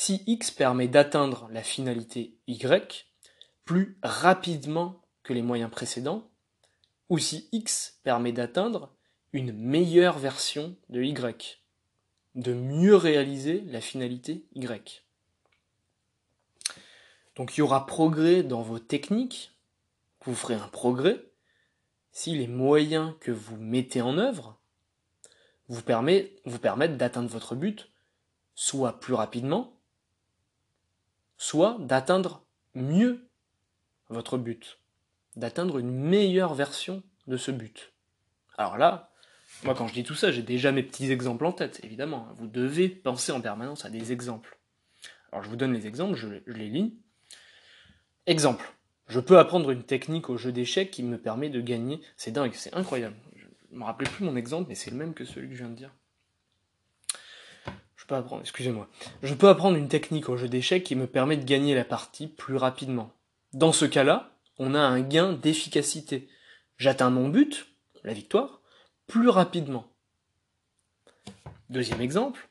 [0.00, 3.06] si X permet d'atteindre la finalité Y
[3.66, 6.30] plus rapidement que les moyens précédents,
[7.10, 8.94] ou si X permet d'atteindre
[9.34, 11.62] une meilleure version de Y,
[12.34, 15.04] de mieux réaliser la finalité Y.
[17.36, 19.54] Donc il y aura progrès dans vos techniques,
[20.24, 21.22] vous ferez un progrès
[22.10, 24.58] si les moyens que vous mettez en œuvre
[25.68, 27.92] vous, permettent d'atteindre votre but
[28.54, 29.76] soit plus rapidement,
[31.40, 33.26] soit d'atteindre mieux
[34.10, 34.78] votre but,
[35.36, 37.94] d'atteindre une meilleure version de ce but.
[38.58, 39.10] Alors là,
[39.64, 42.28] moi quand je dis tout ça, j'ai déjà mes petits exemples en tête, évidemment.
[42.36, 44.58] Vous devez penser en permanence à des exemples.
[45.32, 46.94] Alors je vous donne les exemples, je, les lis.
[48.26, 48.74] Exemple.
[49.08, 52.02] Je peux apprendre une technique au jeu d'échecs qui me permet de gagner.
[52.18, 53.16] C'est dingue, c'est incroyable.
[53.34, 53.46] Je
[53.78, 55.76] me rappelais plus mon exemple, mais c'est le même que celui que je viens de
[55.76, 55.94] dire
[58.16, 58.42] apprendre.
[59.22, 62.26] Je peux apprendre une technique au jeu d'échecs qui me permet de gagner la partie
[62.26, 63.12] plus rapidement.
[63.52, 66.28] Dans ce cas-là, on a un gain d'efficacité.
[66.76, 67.66] J'atteins mon but,
[68.04, 68.60] la victoire,
[69.06, 69.86] plus rapidement.
[71.68, 72.48] Deuxième exemple,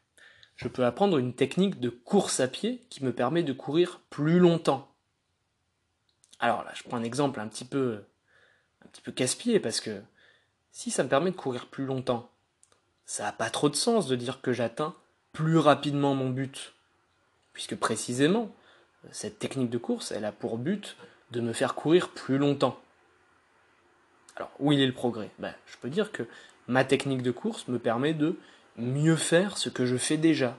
[0.56, 4.40] je peux apprendre une technique de course à pied qui me permet de courir plus
[4.40, 4.94] longtemps.
[6.40, 8.04] Alors là, je prends un exemple un petit peu,
[8.84, 10.02] un petit peu casse-pied parce que
[10.72, 12.30] si ça me permet de courir plus longtemps,
[13.06, 14.96] ça n'a pas trop de sens de dire que j'atteins
[15.40, 16.74] plus rapidement mon but.
[17.54, 18.54] Puisque précisément,
[19.12, 20.98] cette technique de course, elle a pour but
[21.32, 22.78] de me faire courir plus longtemps.
[24.36, 25.30] Alors, où il est le progrès?
[25.40, 26.24] Ben, Je peux dire que
[26.68, 28.38] ma technique de course me permet de
[28.76, 30.58] mieux faire ce que je fais déjà.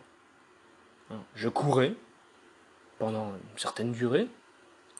[1.11, 1.95] Hein, je courais
[2.99, 4.29] pendant une certaine durée,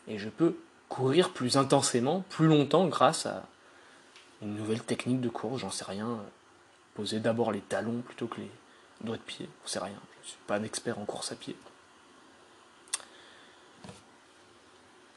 [0.09, 0.57] et je peux
[0.91, 3.47] courir plus intensément, plus longtemps grâce à
[4.43, 6.23] une nouvelle technique de course, j'en sais rien.
[6.93, 8.51] Poser d'abord les talons plutôt que les,
[9.07, 11.37] doigt de pied, on sait rien, je ne suis pas un expert en course à
[11.37, 11.57] pied.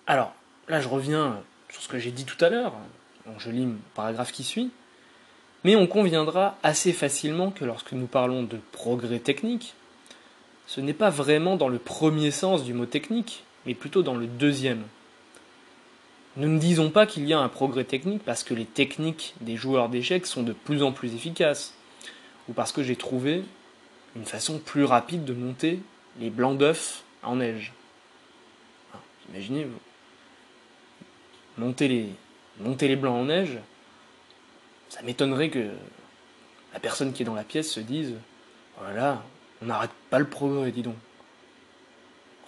[0.07, 0.33] Alors,
[0.67, 2.73] là je reviens sur ce que j'ai dit tout à l'heure,
[3.37, 4.71] je lis le paragraphe qui suit,
[5.63, 9.73] mais on conviendra assez facilement que lorsque nous parlons de progrès technique,
[10.67, 14.27] ce n'est pas vraiment dans le premier sens du mot technique, mais plutôt dans le
[14.27, 14.83] deuxième.
[16.35, 19.55] Nous ne disons pas qu'il y a un progrès technique parce que les techniques des
[19.55, 21.73] joueurs d'échecs sont de plus en plus efficaces,
[22.49, 23.43] ou parce que j'ai trouvé
[24.15, 25.79] une façon plus rapide de monter
[26.19, 27.73] les blancs d'œufs en neige.
[29.29, 29.79] imaginez, vous
[31.57, 32.09] monter les,
[32.59, 33.57] monter les blancs en neige,
[34.89, 35.69] ça m'étonnerait que
[36.73, 38.15] la personne qui est dans la pièce se dise
[38.79, 39.23] Voilà,
[39.61, 40.95] on n'arrête pas le progrès, dis donc.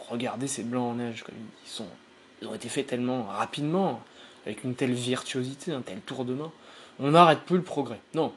[0.10, 1.88] Regardez ces blancs en neige, comme ils sont.
[2.42, 4.04] Ils ont été faits tellement rapidement,
[4.46, 6.52] avec une telle virtuosité, un tel tour de main.
[7.00, 8.00] On n'arrête plus le progrès.
[8.14, 8.34] Non,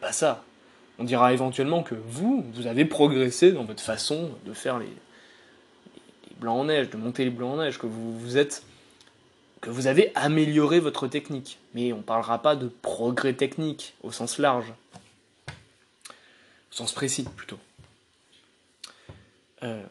[0.00, 0.42] pas ça.
[1.00, 4.92] On dira éventuellement que vous, vous avez progressé dans votre façon de faire les,
[6.38, 8.62] blancs en neige, de monter les blancs en neige, que vous, êtes
[9.62, 11.58] que vous avez amélioré votre technique.
[11.72, 14.74] Mais on ne parlera pas de progrès technique au sens large.
[15.48, 17.58] Au sens précis plutôt.
[19.62, 19.82] Euh,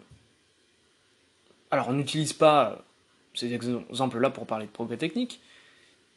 [1.72, 2.84] alors on n'utilise pas
[3.34, 5.42] ces exemples-là pour parler de progrès technique,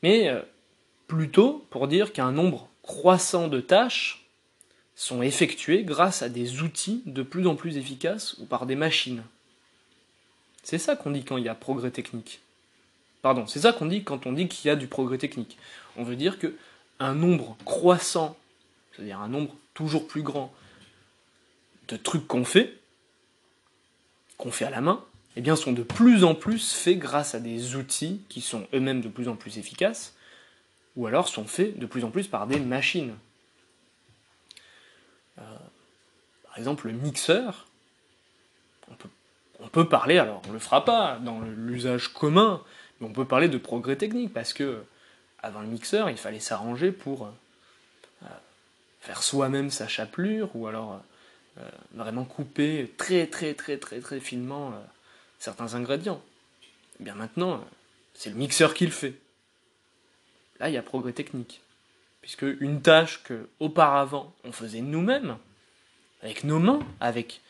[0.03, 0.43] mais euh,
[1.07, 4.22] plutôt pour dire qu'un nombre croissant de tâches
[4.95, 9.23] sont effectués grâce à des outils de plus en plus efficaces ou par des machines.
[10.63, 12.41] C'est ça qu'on dit quand il y a progrès technique.
[13.21, 15.57] Pardon, c'est ça qu'on dit quand on dit qu'il y a du progrès technique.
[15.97, 16.55] On veut dire que
[16.99, 18.37] un nombre croissant,
[18.93, 20.53] c'est-à-dire un nombre toujours plus grand
[21.89, 22.79] de trucs qu'on fait,
[24.37, 25.05] qu'on fait à la main,
[25.37, 29.01] eh bien sont de plus en plus faits grâce à des outils qui sont eux-mêmes
[29.01, 30.15] de plus en plus efficaces,
[30.97, 33.15] ou alors sont faits de plus en plus par des machines.
[35.37, 37.67] Par exemple, le mixeur,
[39.61, 42.63] on peut, parler, alors on le fera pas dans l'usage commun,
[43.01, 44.85] mais on peut parler de progrès technique, parce que
[45.43, 48.27] avant le mixeur, il fallait s'arranger pour euh,
[49.01, 51.01] faire soi-même sa chapelure, ou alors
[51.59, 54.81] euh, vraiment couper très très très très très finement euh,
[55.39, 56.23] certains ingrédients.
[56.63, 57.65] Et eh bien maintenant,
[58.15, 59.15] c'est le mixeur qui le fait.
[60.61, 61.61] Là, il y a progrès technique.
[62.23, 65.37] Puisque une tâche que auparavant on faisait nous-mêmes,
[66.23, 67.41] avec nos mains, avec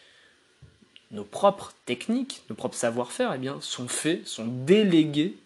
[1.11, 5.37] nos propres techniques, nos propres savoir-faire, eh bien, sont faits, sont délégués,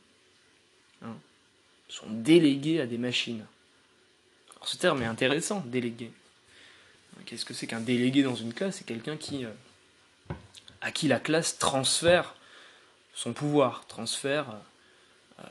[1.03, 1.17] hein,
[1.89, 3.45] sont délégués à des machines.
[4.55, 6.11] Alors, ce terme est intéressant, délégué.
[7.25, 8.77] Qu'est-ce que c'est qu'un délégué dans une classe?
[8.77, 9.51] C'est quelqu'un qui, euh,
[10.81, 12.35] à qui la classe transfère
[13.15, 14.47] son pouvoir, transfère
[15.41, 15.43] euh,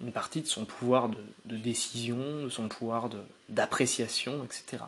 [0.00, 3.10] une partie de son pouvoir de, décision, de son pouvoir
[3.48, 4.82] d'appréciation, etc.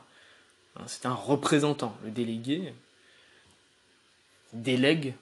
[0.76, 1.96] Hein, c'est un représentant.
[2.04, 2.72] Le délégué
[4.52, 5.14] délègue.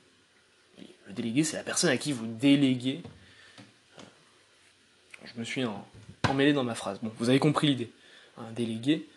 [1.07, 3.03] Le délégué, c'est la personne à qui vous déléguez.
[5.24, 5.64] Je me suis
[6.28, 6.99] emmêlé dans ma phrase.
[7.03, 7.91] Bon, vous avez compris l'idée.
[8.37, 9.09] Un délégué,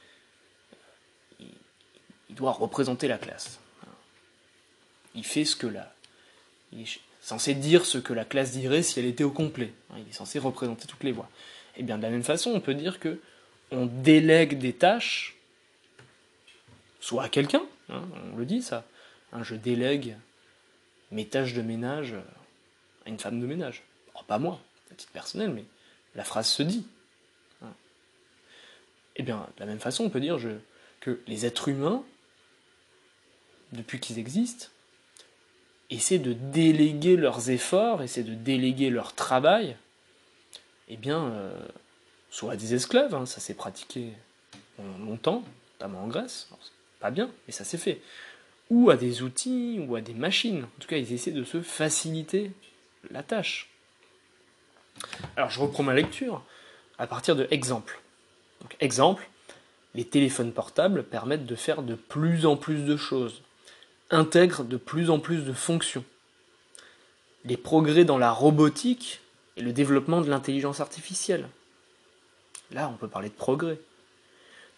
[1.39, 3.59] il doit représenter la classe.
[5.15, 5.93] Il fait ce que la.
[7.21, 9.73] Censé dire ce que la classe dirait si elle était au complet.
[9.97, 11.29] Il est censé représenter toutes les voix.
[11.77, 13.19] Et bien de la même façon, on peut dire que
[13.71, 15.35] on délègue des tâches,
[16.99, 18.03] soit à quelqu'un, hein,
[18.33, 18.85] on le dit ça.
[19.31, 20.15] Hein, je délègue
[21.11, 22.15] mes tâches de ménage
[23.05, 23.83] à une femme de ménage.
[24.27, 24.59] pas moi,
[24.91, 25.65] à titre personnel, mais
[26.15, 26.85] la phrase se dit.
[27.61, 27.73] Et hein.
[29.17, 30.37] eh bien, de la même façon, on peut dire
[30.99, 32.03] que les êtres humains
[33.71, 34.67] depuis qu'ils existent,
[35.89, 39.75] essaient de déléguer leurs efforts, essaient de déléguer leur travail,
[40.87, 41.51] eh bien, euh,
[42.29, 44.13] soit à des esclaves, hein, ça s'est pratiqué
[44.99, 46.49] longtemps, notamment en Grèce,
[46.99, 48.01] pas bien, mais ça s'est fait,
[48.69, 50.63] ou à des outils, ou à des machines.
[50.63, 52.51] En tout cas, ils essaient de se faciliter
[53.11, 53.69] la tâche.
[55.35, 56.43] Alors, je reprends ma lecture
[56.97, 57.99] à partir de exemple.
[58.61, 59.29] Donc, exemple,
[59.95, 63.41] les téléphones portables permettent de faire de plus en plus de choses
[64.11, 66.03] intègre de plus en plus de fonctions.
[67.45, 69.21] Les progrès dans la robotique
[69.57, 71.47] et le développement de l'intelligence artificielle.
[72.71, 73.79] Là, on peut parler de progrès.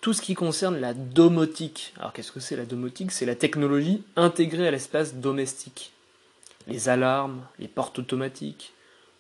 [0.02, 1.94] Tout ce qui concerne la domotique.
[1.98, 3.12] Alors qu'est-ce que c'est la domotique?
[3.12, 5.92] C'est la technologie intégrée à l'espace domestique.
[6.68, 8.74] Les alarmes, les portes automatiques,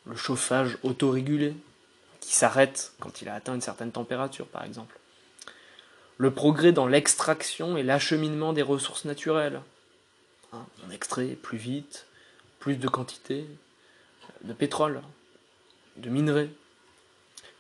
[0.05, 1.55] le chauffage autorégulé,
[2.20, 4.97] qui s'arrête quand il a atteint une certaine température, par exemple.
[6.18, 9.62] Le progrès dans l'extraction et l'acheminement des ressources naturelles,
[10.54, 12.08] Hein, on extrait plus vite,
[12.60, 13.47] plus de quantité
[14.43, 15.02] de pétrole,
[15.97, 16.49] de minerais.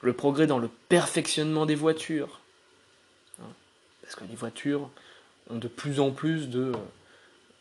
[0.01, 2.41] Le progrès dans le perfectionnement des voitures.
[3.39, 3.49] Hein,
[4.01, 4.89] parce que les voitures
[5.49, 6.73] ont de plus en plus de,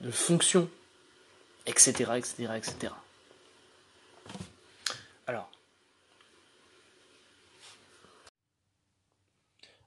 [0.00, 0.68] de fonctions,
[1.66, 2.92] etc., etc., etc.
[5.26, 5.50] Alors,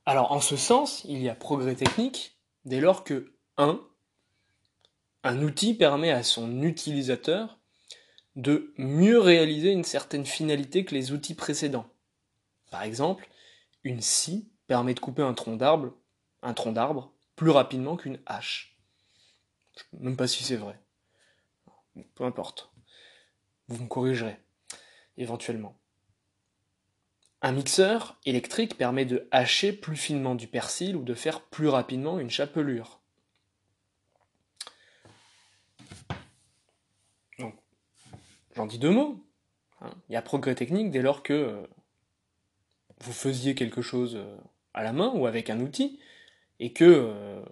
[0.06, 2.36] alors, en ce sens, il y a progrès technique
[2.66, 3.80] dès lors que 1
[5.24, 7.58] un outil permet à son utilisateur
[8.36, 11.88] de mieux réaliser une certaine finalité que les outils précédents.
[12.72, 13.30] Par exemple,
[13.84, 15.94] une scie permet de couper un tronc d'arbre,
[16.42, 18.78] un tronc d'arbre plus rapidement qu'une hache.
[19.76, 20.80] Je sais même pas si c'est vrai.
[22.16, 22.72] Peu importe.
[23.68, 24.38] Vous me corrigerez,
[25.18, 25.78] éventuellement.
[27.42, 32.20] Un mixeur électrique permet de hacher plus finement du persil ou de faire plus rapidement
[32.20, 33.03] une chapelure.
[38.56, 39.26] J'en dis deux mots.
[39.82, 39.92] Hein.
[40.10, 41.68] Il y a progrès technique dès lors que euh,
[43.00, 44.38] vous faisiez quelque chose euh,
[44.74, 46.00] à la main ou avec un outil
[46.60, 47.44] et que euh,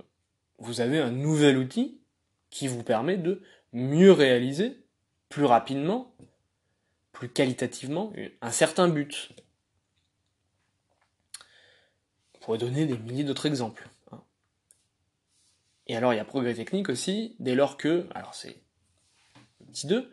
[0.60, 2.00] vous avez un nouvel outil
[2.50, 3.42] qui vous permet de
[3.74, 4.78] mieux réaliser
[5.30, 6.14] plus rapidement,
[7.14, 9.32] plus qualitativement un certain but.
[12.36, 13.90] On pourrait donner des milliers d'autres exemples.
[14.12, 14.22] Hein.
[15.88, 18.62] Et alors il y a progrès technique aussi dès lors que, alors c'est
[19.68, 20.12] petit 2,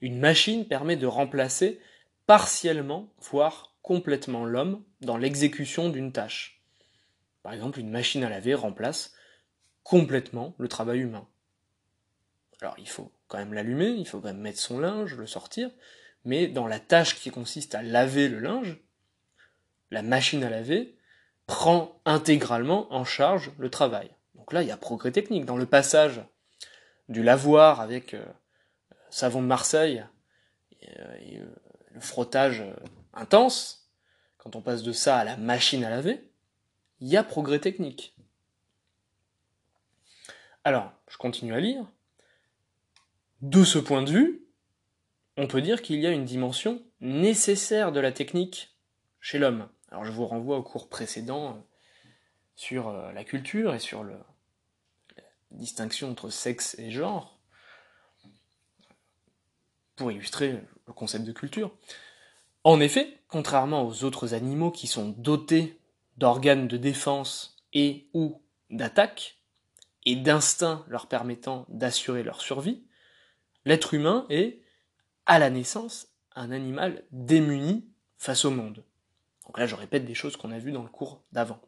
[0.00, 1.80] une machine permet de remplacer
[2.26, 6.62] partiellement, voire complètement l'homme dans l'exécution d'une tâche.
[7.42, 9.14] Par exemple, une machine à laver remplace
[9.82, 11.26] complètement le travail humain.
[12.60, 15.70] Alors il faut quand même l'allumer, il faut quand même mettre son linge, le sortir,
[16.24, 18.78] mais dans la tâche qui consiste à laver le linge,
[19.90, 20.96] la machine à laver
[21.46, 24.10] prend intégralement en charge le travail.
[24.34, 25.46] Donc là, il y a progrès technique.
[25.46, 26.20] Dans le passage
[27.08, 28.24] du lavoir avec euh,
[29.10, 30.04] savon de Marseille
[30.98, 31.54] euh, euh,
[31.92, 32.74] le frottage euh,
[33.12, 33.90] intense,
[34.38, 36.30] quand on passe de ça à la machine à laver,
[37.00, 38.16] il y a progrès technique.
[40.64, 41.86] Alors, je continue à lire.
[43.42, 44.46] de ce point de vue,
[45.36, 48.76] on peut dire qu'il y a une dimension nécessaire de la technique
[49.20, 49.68] chez l'homme.
[49.90, 51.66] Alors je vous renvoie au cours précédent
[52.54, 54.18] sur la culture et sur le,
[55.16, 57.39] la distinction entre sexe et genre,
[60.08, 60.52] illustrer
[60.86, 61.70] le concept de culture.
[62.64, 65.78] En effet, contrairement aux autres animaux qui sont dotés
[66.16, 68.40] d'organes de défense et ou
[68.70, 69.40] d'attaque,
[70.06, 72.82] et d'instincts leur permettant d'assurer leur survie,
[73.64, 74.62] l'être humain est,
[75.26, 78.84] à la naissance, un animal démuni face au monde.
[79.46, 81.60] Donc là, je répète des choses qu'on a vues dans le cours d'avant.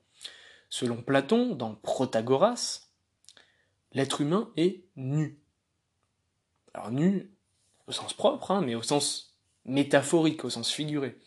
[0.69, 2.89] Selon Platon, dans Protagoras,
[3.93, 5.39] l'être humain est nu.
[6.73, 7.31] Alors nu
[7.87, 11.19] au sens propre, hein, mais au sens métaphorique, au sens figuré.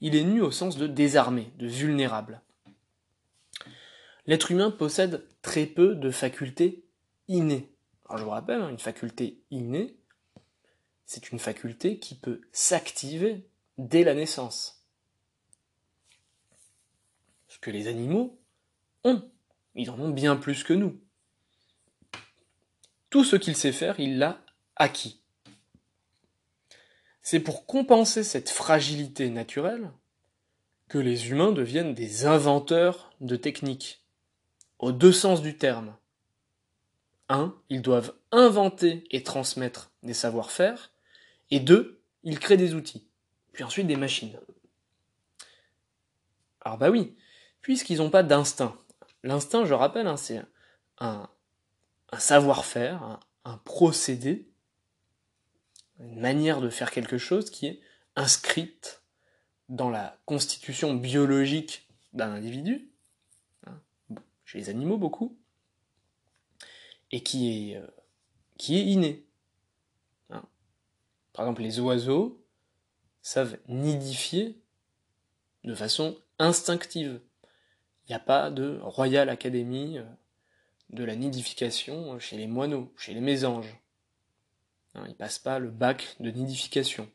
[0.00, 2.42] Il est nu au sens de désarmé, de vulnérable.
[4.26, 6.84] L'être humain possède très peu de facultés
[7.28, 7.72] innées.
[8.06, 9.96] Alors je vous rappelle, hein, une faculté innée,
[11.06, 13.46] c'est une faculté qui peut s'activer
[13.78, 14.84] dès la naissance.
[17.48, 18.38] Ce que les animaux
[19.04, 19.30] ont.
[19.74, 21.00] Ils en ont bien plus que nous.
[23.10, 24.44] Tout ce qu'il sait faire, il l'a
[24.76, 25.21] acquis.
[27.22, 29.90] C'est pour compenser cette fragilité naturelle
[30.88, 34.04] que les humains deviennent des inventeurs de techniques,
[34.78, 35.96] aux deux sens du terme.
[37.28, 40.92] Un, ils doivent inventer et transmettre des savoir-faire,
[41.50, 43.06] et deux, ils créent des outils,
[43.52, 44.38] puis ensuite des machines.
[46.60, 47.16] Alors bah oui,
[47.62, 48.76] puisqu'ils n'ont pas d'instinct.
[49.22, 50.42] L'instinct, je rappelle, hein, c'est
[50.98, 51.28] un,
[52.18, 54.51] savoir-faire, un, un procédé,
[56.00, 57.80] une manière de faire quelque chose qui est
[58.16, 59.02] inscrite
[59.68, 62.90] dans la constitution biologique d'un individu,
[63.66, 63.80] hein,
[64.44, 65.36] chez les animaux beaucoup,
[67.10, 67.86] et qui est, euh,
[68.58, 69.24] qui est inné.
[71.32, 72.44] Par exemple, les oiseaux
[73.22, 74.60] savent nidifier
[75.64, 77.20] de façon instinctive.
[78.06, 80.04] Il n'y a pas de Royal Academy euh,
[80.90, 83.78] de la nidification chez les moineaux, chez les mésanges.
[84.94, 87.08] Hein, ils passent pas le bac de nidification.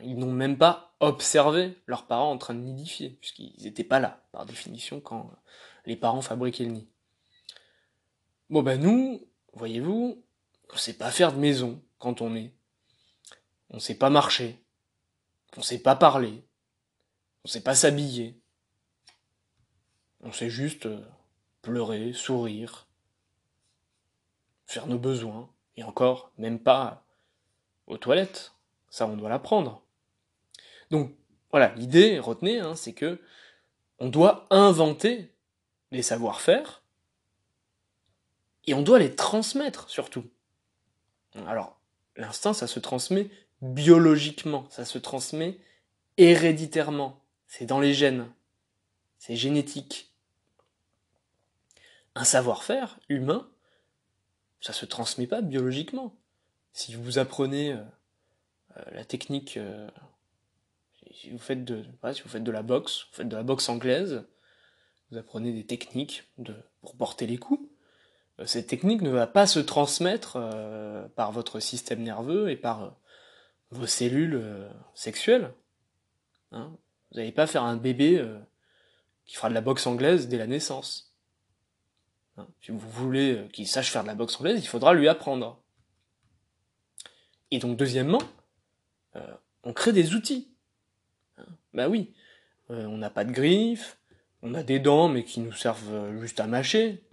[0.00, 4.24] Ils n'ont même pas observé leurs parents en train de nidifier, puisqu'ils n'étaient pas là,
[4.32, 5.30] par définition, quand
[5.84, 6.88] les parents fabriquaient le nid.
[8.48, 10.22] Bon ben nous, voyez-vous,
[10.72, 12.52] on sait pas faire de maison quand on est
[13.72, 14.62] on sait pas marcher,
[15.56, 16.44] on sait pas parler,
[17.44, 18.38] on sait pas s'habiller.
[20.20, 21.04] On sait juste euh,
[21.62, 22.86] pleurer, sourire,
[24.66, 27.04] faire nos besoins, et encore, même pas
[27.86, 28.52] aux toilettes.
[28.90, 29.82] Ça, on doit l'apprendre.
[30.90, 31.14] Donc,
[31.50, 33.20] voilà, l'idée, retenez, hein, c'est que
[33.98, 35.32] on doit inventer
[35.90, 36.82] les savoir-faire,
[38.66, 40.24] et on doit les transmettre, surtout.
[41.46, 41.80] Alors,
[42.16, 45.58] l'instinct, ça se transmet biologiquement, ça se transmet
[46.16, 48.30] héréditairement, c'est dans les gènes,
[49.18, 50.12] c'est génétique.
[52.14, 53.48] Un savoir-faire humain,
[54.62, 56.16] ça se transmet pas biologiquement.
[56.72, 57.82] Si vous apprenez euh,
[58.78, 59.90] euh, la technique, euh,
[61.12, 61.84] si vous faites de,
[62.14, 64.24] si vous faites de la boxe, vous faites de la boxe anglaise,
[65.10, 67.68] vous apprenez des techniques de, pour porter les coups.
[68.46, 70.38] Cette technique ne va pas se transmettre
[71.14, 72.96] par votre système nerveux et par
[73.72, 75.52] vos cellules euh, sexuelles.
[76.52, 76.76] Hein
[77.10, 78.38] vous n'allez pas faire un bébé euh,
[79.24, 81.11] qui fera de la boxe anglaise dès la naissance.
[82.36, 85.08] Hein si vous voulez euh, qu'il sache faire de la boxe anglaise, il faudra lui
[85.08, 85.62] apprendre.
[87.50, 88.22] Et donc deuxièmement,
[89.62, 90.48] on crée des outils.
[91.74, 92.14] Bah oui,
[92.70, 93.98] on n'a pas de griffes,
[94.40, 97.04] on a des dents mais qui nous servent juste à mâcher.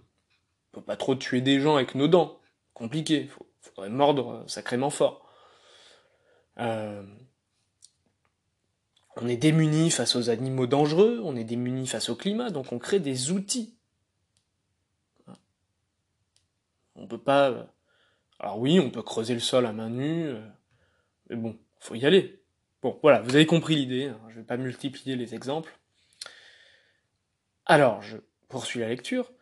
[0.72, 2.40] On peut pas trop tuer des gens avec nos dents.
[2.72, 5.30] Compliqué, faut, faudrait mordre sacrément fort.
[6.58, 7.02] Euh,
[9.16, 12.78] on est démuni face aux animaux dangereux, on est démuni face au climat, donc on
[12.78, 13.76] crée des outils.
[17.00, 17.50] On peut pas.
[17.50, 17.64] Euh,
[18.38, 20.40] alors oui, on peut creuser le sol à main nue, euh,
[21.28, 22.42] mais bon, faut y aller.
[22.82, 24.06] Bon, voilà, vous avez compris l'idée.
[24.06, 25.76] Hein, je vais pas multiplier les exemples.
[27.66, 29.32] Alors, je poursuis la lecture.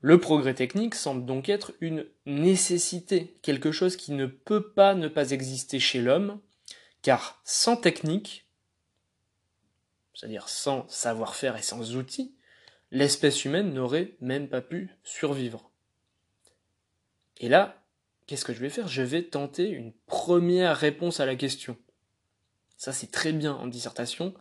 [0.00, 5.08] Le progrès technique semble donc être une nécessité, quelque chose qui ne peut pas ne
[5.08, 6.40] pas exister chez l'homme,
[7.02, 8.46] car sans technique,
[10.14, 12.36] c'est-à-dire sans savoir-faire et sans outils,
[12.92, 15.68] l'espèce humaine n'aurait même pas pu survivre.
[17.38, 17.82] Et là,
[18.26, 18.88] qu'est-ce que je vais faire?
[18.88, 21.76] Je vais tenter une première réponse à la question.
[22.76, 24.34] Ça, c'est très bien en dissertation,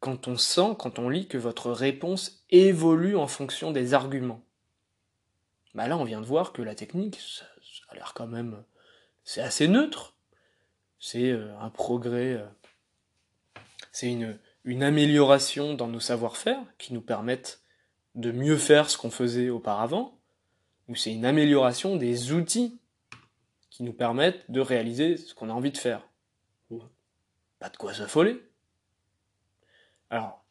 [0.00, 4.42] quand on sent, quand on lit que votre réponse évolue en fonction des arguments.
[5.74, 7.44] Bah là, on vient de voir que la technique, ça,
[7.88, 8.62] a l'air quand même
[9.28, 10.14] c'est assez neutre.
[10.98, 12.46] C'est euh, un progrès, euh,
[13.92, 17.60] c'est une, une amélioration dans nos savoir-faire qui nous permettent
[18.14, 20.17] de mieux faire ce qu'on faisait auparavant,
[20.88, 22.80] ou c'est une amélioration des outils
[23.70, 26.08] qui nous permettent de réaliser ce qu'on a envie de faire.
[27.58, 28.40] Pas de quoi s'affoler.
[30.10, 30.44] Alors,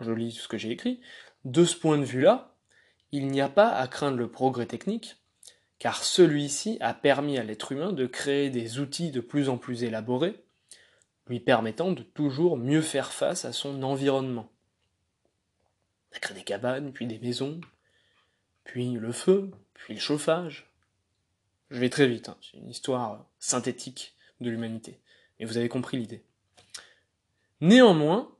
[0.00, 1.00] je lis ce que j'ai écrit.
[1.44, 2.54] De ce point de vue-là,
[3.12, 5.16] il n'y a pas à craindre le progrès technique,
[5.78, 9.84] car celui-ci a permis à l'être humain de créer des outils de plus en plus
[9.84, 10.44] élaborés,
[11.28, 14.50] lui permettant de toujours mieux faire face à son environnement.
[16.10, 17.60] On a créé des cabanes, puis des maisons,
[18.64, 19.50] puis le feu,
[19.82, 20.70] puis le chauffage.
[21.70, 22.36] Je vais très vite, hein.
[22.40, 25.00] c'est une histoire synthétique de l'humanité,
[25.38, 26.22] mais vous avez compris l'idée.
[27.60, 28.30] Néanmoins,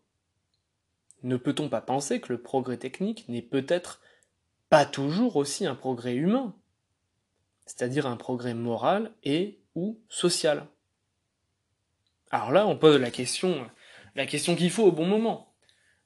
[1.25, 4.01] ne peut-on pas penser que le progrès technique n'est peut-être
[4.69, 6.55] pas toujours aussi un progrès humain,
[7.67, 10.67] c'est-à-dire un progrès moral et ou social?
[12.31, 13.69] Alors là, on pose la question,
[14.15, 15.53] la question qu'il faut au bon moment.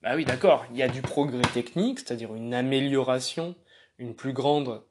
[0.00, 3.54] Bah oui, d'accord, il y a du progrès technique, c'est-à-dire une amélioration,
[3.98, 4.82] une plus grande,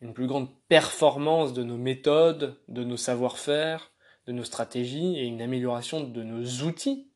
[0.00, 3.92] une plus grande performance de nos méthodes, de nos savoir-faire,
[4.26, 7.08] de nos stratégies et une amélioration de nos outils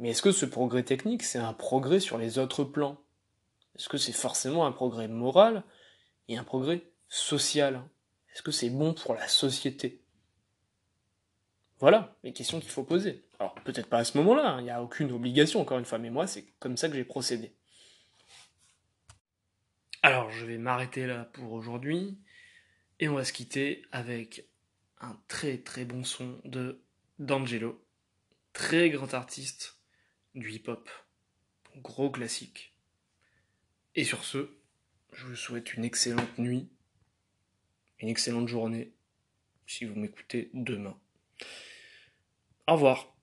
[0.00, 2.96] mais est-ce que ce progrès technique, c'est un progrès sur les autres plans?
[3.76, 5.62] Est-ce que c'est forcément un progrès moral
[6.28, 7.82] et un progrès social?
[8.32, 10.02] Est-ce que c'est bon pour la société?
[11.80, 13.26] Voilà les questions qu'il faut poser.
[13.38, 15.98] Alors peut-être pas à ce moment-là, hein, il n'y a aucune obligation encore une fois,
[15.98, 17.54] mais moi c'est comme ça que j'ai procédé.
[20.02, 22.18] Alors je vais m'arrêter là pour aujourd'hui
[23.00, 24.46] et on va se quitter avec
[24.98, 26.82] un très très bon son de
[27.18, 27.84] D'Angelo,
[28.54, 29.78] très grand artiste
[30.34, 30.88] du hip-hop.
[31.76, 32.74] Gros classique.
[33.94, 34.56] Et sur ce,
[35.12, 36.70] je vous souhaite une excellente nuit,
[37.98, 38.94] une excellente journée,
[39.66, 40.98] si vous m'écoutez demain.
[42.66, 43.14] Au revoir.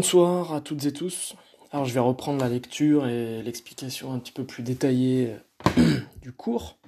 [0.00, 1.36] Bonsoir à toutes et tous.
[1.72, 5.36] Alors je vais reprendre la lecture et l'explication un petit peu plus détaillée
[5.78, 6.78] euh, du cours.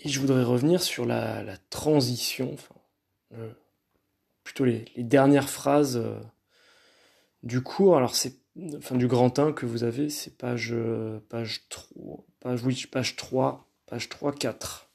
[0.00, 2.56] Et je voudrais revenir sur la, transition,
[4.42, 6.18] plutôt les, dernières phrases euh,
[7.42, 7.94] du cours.
[7.94, 8.38] Alors c'est
[8.74, 10.74] enfin du grand 1 que vous avez, c'est page
[11.28, 14.88] page 3, page oui, page 3, page 3 4.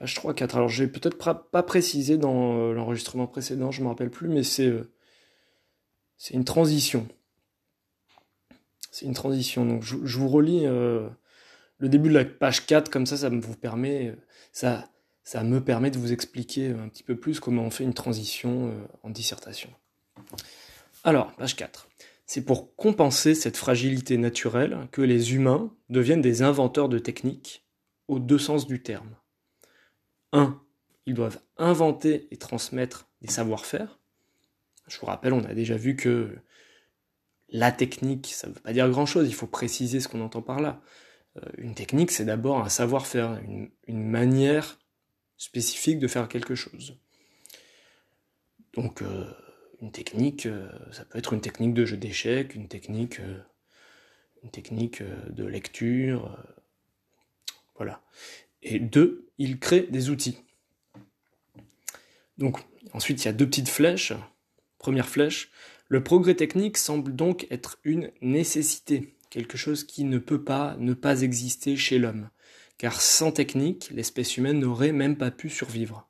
[0.00, 0.56] Page 3 4.
[0.56, 4.72] Alors j'ai peut-être pas précisé dans euh, l'enregistrement précédent, je me rappelle plus mais c'est
[6.16, 7.08] c'est une transition.
[8.90, 9.64] C'est une transition.
[9.64, 11.08] Donc je, vous relis euh,
[11.78, 14.16] le début de la page 4, comme ça, ça me vous permet, euh,
[14.52, 14.88] ça,
[15.24, 18.68] ça me permet de vous expliquer un petit peu plus comment on fait une transition
[18.68, 19.70] euh, en dissertation.
[21.02, 21.88] Alors, page 4.
[22.26, 27.66] c'est pour compenser cette fragilité naturelle que les humains deviennent des inventeurs de techniques
[28.08, 29.16] aux deux sens du terme.
[30.32, 30.60] 1.
[31.06, 33.98] Ils doivent inventer et transmettre des savoir-faire.
[34.86, 36.36] Je vous rappelle, on a déjà vu que
[37.48, 40.60] la technique, ça ne veut pas dire grand-chose, il faut préciser ce qu'on entend par
[40.60, 40.82] là.
[41.36, 44.78] Euh, une technique, c'est d'abord un savoir-faire, une, manière
[45.36, 46.98] spécifique de faire quelque chose.
[48.74, 49.30] Donc, euh,
[49.80, 53.20] une technique, euh, ça peut être une technique de jeu d'échecs, une technique,
[54.42, 56.36] une technique de lecture,
[57.76, 58.02] voilà.
[58.62, 60.38] Et deux, il crée des outils.
[62.38, 62.58] Donc,
[62.92, 64.12] ensuite, il y a deux petites flèches.
[64.84, 65.50] Première flèche,
[65.88, 70.92] le progrès technique semble donc être une nécessité, quelque chose qui ne peut pas ne
[70.92, 72.28] pas exister chez l'homme,
[72.76, 76.06] car sans technique, l'espèce humaine n'aurait même pas pu survivre.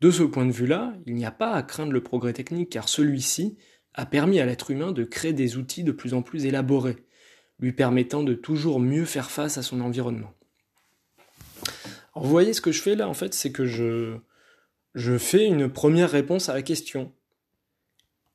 [0.00, 2.88] De ce point de vue-là, il n'y a pas à craindre le progrès technique, car
[2.88, 3.58] celui-ci
[3.92, 7.04] a permis à l'être humain de créer des outils de plus en plus élaborés,
[7.58, 10.32] lui permettant de toujours mieux faire face à son environnement.
[12.14, 14.16] Alors vous voyez ce que je fais là, en fait, c'est que je,
[14.94, 17.12] je fais une première réponse à la question.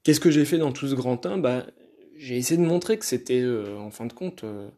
[0.06, 1.68] Qu'est-ce que j'ai fait dans tout ce grand temps bah,
[2.16, 4.70] J'ai essayé de montrer que c'était, euh, en fin de compte, euh,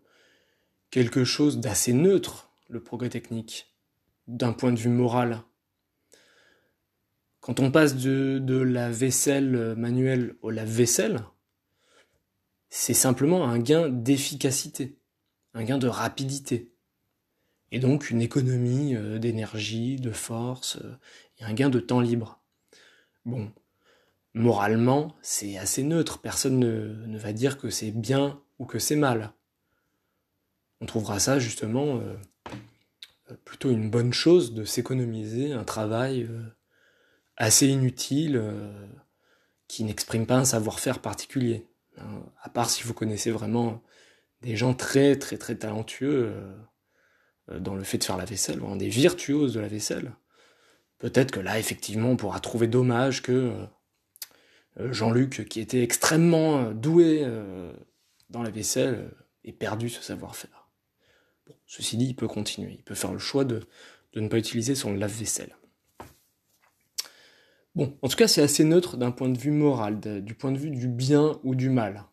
[0.90, 3.72] quelque chose d'assez neutre, le progrès technique,
[4.28, 5.44] d'un point de vue moral.
[7.42, 11.24] Quand on passe de, la vaisselle manuelle au lave-vaisselle,
[12.70, 14.98] c'est simplement un gain d'efficacité,
[15.54, 16.72] un gain de rapidité
[17.72, 20.96] et donc une économie euh, d'énergie, de force, euh,
[21.40, 22.42] et un gain de temps libre.
[23.26, 23.52] Bon,
[24.38, 29.34] moralement, c'est assez neutre, personne ne, va dire que c'est bien ou que c'est mal.
[30.82, 36.30] On trouvera ça justement euh, plutôt une bonne chose de s'économiser un travail
[37.36, 38.42] assez inutile
[39.68, 41.68] qui n'exprime pas un savoir-faire particulier.
[42.00, 42.24] Hein.
[42.44, 43.82] à part si vous connaissez vraiment
[44.44, 46.32] des gens très très très talentueux
[47.52, 50.14] euh, dans le fait de faire la vaisselle, vraiment des virtuoses de la vaisselle,
[51.00, 53.68] peut-être que là, effectivement, on pourra trouver dommage que euh, euh,
[54.80, 57.26] Jean-Luc, qui était extrêmement doué
[58.30, 59.12] dans la vaisselle,
[59.44, 60.70] ait perdu ce savoir-faire.
[61.66, 63.68] Ceci dit, il peut continuer, il peut faire le choix de,
[64.16, 65.56] ne pas utiliser son lave-vaisselle.
[67.76, 70.58] Bon, en tout cas, c'est assez neutre d'un point de vue moral, du point de
[70.58, 72.06] vue du bien ou du mal.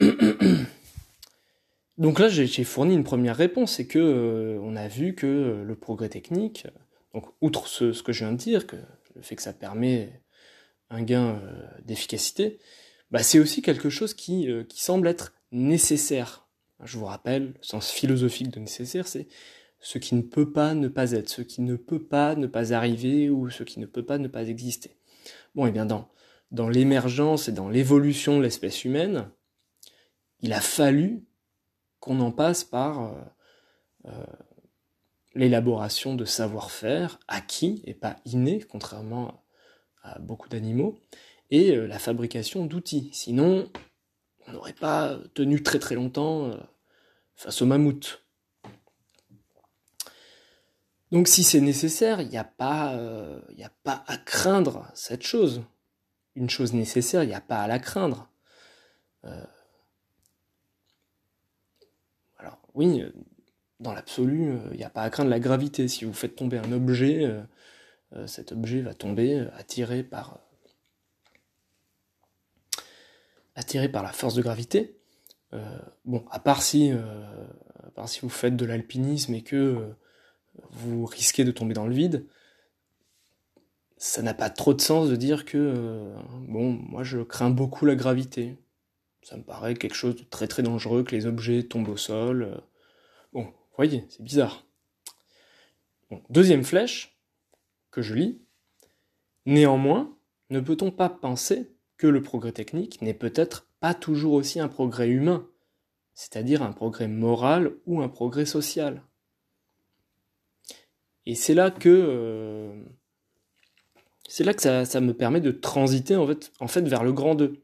[1.98, 5.64] Donc là, j'ai fourni une première réponse, c'est que euh, on a vu que euh,
[5.64, 6.66] le progrès technique,
[7.40, 8.76] outre ce, que je viens de dire, que
[9.14, 10.21] le fait que ça permet
[10.92, 12.58] un gain euh, d'efficacité,
[13.10, 16.48] bah, c'est aussi quelque chose qui, qui semble être nécessaire.
[16.82, 19.28] Je vous rappelle, le sens philosophique de nécessaire, c'est
[19.82, 22.72] ce qui ne peut pas ne pas être, ce qui ne peut pas ne pas
[22.72, 24.96] arriver ou ce qui ne peut pas ne pas exister.
[25.54, 29.28] Bon, et eh bien dans, l'émergence et dans l'évolution de l'espèce humaine,
[30.40, 31.26] il a fallu
[31.98, 33.20] qu'on en passe par euh,
[34.06, 34.24] euh,
[35.34, 39.41] l'élaboration de savoir-faire acquis et pas inné, contrairement
[40.20, 40.98] beaucoup d'animaux,
[41.50, 43.10] et euh, la fabrication d'outils.
[43.12, 43.70] Sinon,
[44.46, 46.56] on n'aurait pas tenu très très longtemps
[47.36, 48.24] face au mammouth.
[51.12, 55.62] Donc si c'est nécessaire, il n'y a, pas, a pas à craindre cette chose.
[56.34, 58.28] Une chose nécessaire, il n'y a pas à la craindre.
[62.74, 63.10] oui, euh,
[63.80, 65.88] dans l'absolu, il euh, n'y a pas à craindre la gravité.
[65.88, 67.42] Si vous faites tomber un objet, euh,
[68.26, 70.38] cet objet va tomber attiré par,
[73.54, 74.98] attiré par la force de gravité.
[76.04, 79.94] bon, à part si, à part si vous faites de l'alpinisme et que
[80.70, 82.26] vous risquez de tomber dans le vide,
[83.96, 86.12] ça n'a pas trop de sens de dire que
[86.48, 88.58] bon, moi je crains beaucoup la gravité.
[89.22, 92.42] Ça me paraît quelque chose de très très dangereux que les objets tombent au sol.
[92.42, 92.56] Euh.
[93.32, 94.66] Bon, voyez, c'est bizarre.
[96.28, 97.11] deuxième flèche
[97.92, 98.40] que je lis.
[99.46, 100.16] Néanmoins,
[100.50, 105.08] ne peut-on pas penser que le progrès technique n'est peut-être pas toujours aussi un progrès
[105.08, 105.48] humain,
[106.14, 109.02] c'est-à-dire un progrès moral ou un progrès social?
[111.26, 112.82] Et c'est là que euh,
[114.28, 117.62] c'est là que ça, me permet de transiter en fait, vers le grand 2.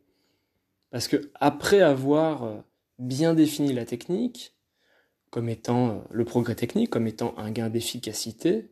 [0.90, 2.56] Parce que après avoir euh,
[2.98, 4.54] bien défini la technique,
[5.30, 8.70] comme étant euh, le progrès technique, comme étant un gain d'efficacité,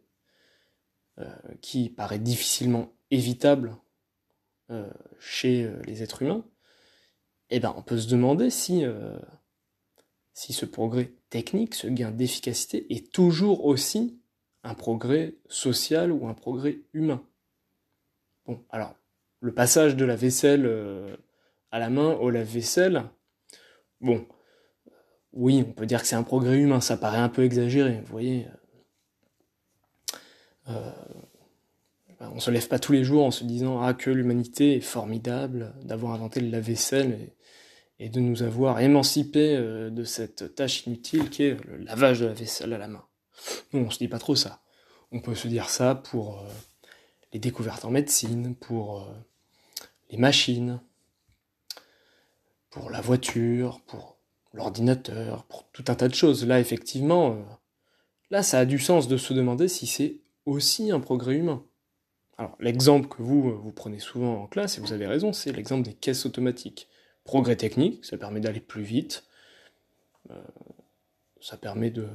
[1.61, 3.77] qui paraît difficilement évitable
[5.19, 6.45] chez les êtres humains,
[7.51, 8.85] eh ben on peut se demander si,
[10.35, 14.21] si ce progrès technique, ce gain d'efficacité, est toujours aussi
[14.65, 17.23] un progrès social ou un progrès humain.
[18.45, 18.95] Bon, alors,
[19.41, 21.19] le passage de la vaisselle
[21.71, 23.05] à la main au lave-vaisselle,
[24.01, 24.27] bon,
[25.33, 28.13] oui, on peut dire que c'est un progrès humain, ça paraît un peu exagéré, vous
[28.13, 28.47] voyez.
[30.69, 30.91] Euh,
[32.19, 34.81] ben, on se lève pas tous les jours en se disant ah que l'humanité est
[34.81, 37.33] formidable d'avoir inventé le lave-vaisselle
[37.99, 42.27] et, de nous avoir émancipés euh, de cette tâche inutile qui est le lavage de
[42.27, 43.05] la vaisselle à la main.
[43.73, 44.63] Non, on se dit pas trop ça.
[45.13, 46.49] On peut se dire ça pour euh,
[47.33, 49.07] les découvertes en médecine, pour
[50.11, 50.81] les machines,
[52.71, 54.17] pour la voiture, pour
[54.53, 56.47] l'ordinateur, pour tout un tas de choses.
[56.47, 57.37] Là, effectivement,
[58.31, 61.65] là, ça a du sens de se demander si c'est aussi un progrès humain.
[62.39, 65.83] Alors, l'exemple que vous, vous prenez souvent en classe, et vous avez raison, c'est l'exemple
[65.83, 66.89] des caisses automatiques.
[67.25, 69.25] Progrès technique, ça permet d'aller plus vite,
[70.31, 70.43] euh,
[71.41, 72.09] ça permet de,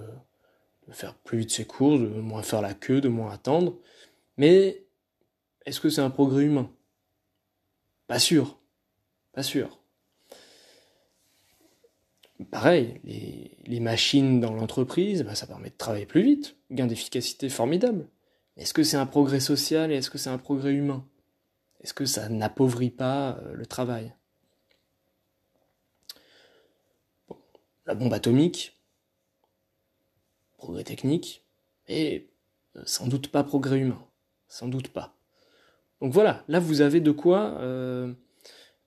[0.91, 3.77] faire plus vite ses courses, de moins faire la queue, de moins attendre,
[4.37, 4.85] mais
[5.65, 6.69] est-ce que c'est un progrès humain?
[8.07, 8.59] Pas sûr,
[9.31, 9.79] pas sûr.
[12.49, 18.07] Pareil, les, machines dans l'entreprise, bah, ça permet de travailler plus vite, gain d'efficacité formidable.
[18.57, 21.05] Est-ce que c'est un progrès social et est-ce que c'est un progrès humain?
[21.81, 24.13] Est-ce que ça n'appauvrit pas euh, le travail?
[27.85, 28.77] La bombe atomique,
[30.57, 31.43] progrès technique,
[31.87, 32.29] et
[32.75, 34.05] euh, sans doute pas progrès humain.
[34.47, 35.17] Sans doute pas.
[36.01, 38.13] Donc voilà, là vous avez de quoi, euh,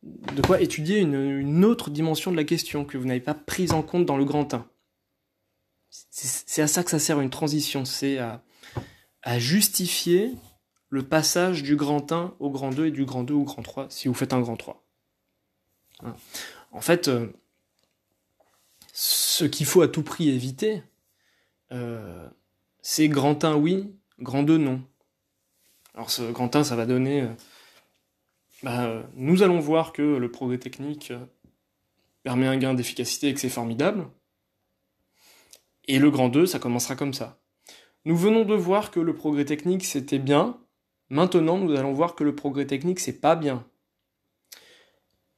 [0.03, 3.73] de quoi étudier une, une, autre dimension de la question que vous n'avez pas prise
[3.73, 4.69] en compte dans le grand 1.
[5.91, 8.43] C'est à ça que ça sert une transition, c'est à
[9.25, 10.35] à justifier
[10.91, 13.87] le passage du grand 1 au grand 2 et du grand 2 au grand 3
[13.91, 14.85] si vous faites un grand 3.
[16.05, 16.14] Hein.
[16.70, 17.27] En fait, euh,
[18.93, 20.83] ce qu'il faut à tout prix éviter,
[21.72, 22.29] euh,
[22.83, 24.83] c'est grand 1 oui, grand 2 non.
[25.95, 27.22] Alors ce grand 1, ça va donner...
[27.22, 27.33] Euh,
[28.62, 31.12] bah, nous allons voir que le progrès technique
[32.22, 34.09] permet un gain d'efficacité et que c'est formidable.
[35.87, 37.39] Et le grand 2, ça commencera comme ça.
[38.05, 40.59] Nous venons de voir que le progrès technique c'était bien.
[41.09, 43.66] Maintenant, nous allons voir que le progrès technique c'est pas bien.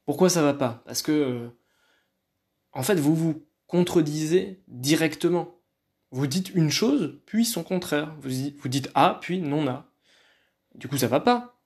[0.05, 0.81] Pourquoi ça va pas?
[0.85, 1.49] Parce que euh,
[2.73, 5.59] en fait, vous vous contredisez directement.
[6.11, 8.15] Vous dites une chose, puis son contraire.
[8.21, 9.91] Vous dites A, puis non A.
[10.75, 11.59] Du coup, ça va pas.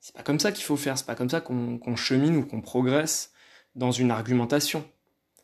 [0.00, 0.96] C'est pas comme ça qu'il faut faire.
[0.96, 3.32] C'est pas comme ça qu'on chemine ou qu'on progresse
[3.74, 4.88] dans une argumentation.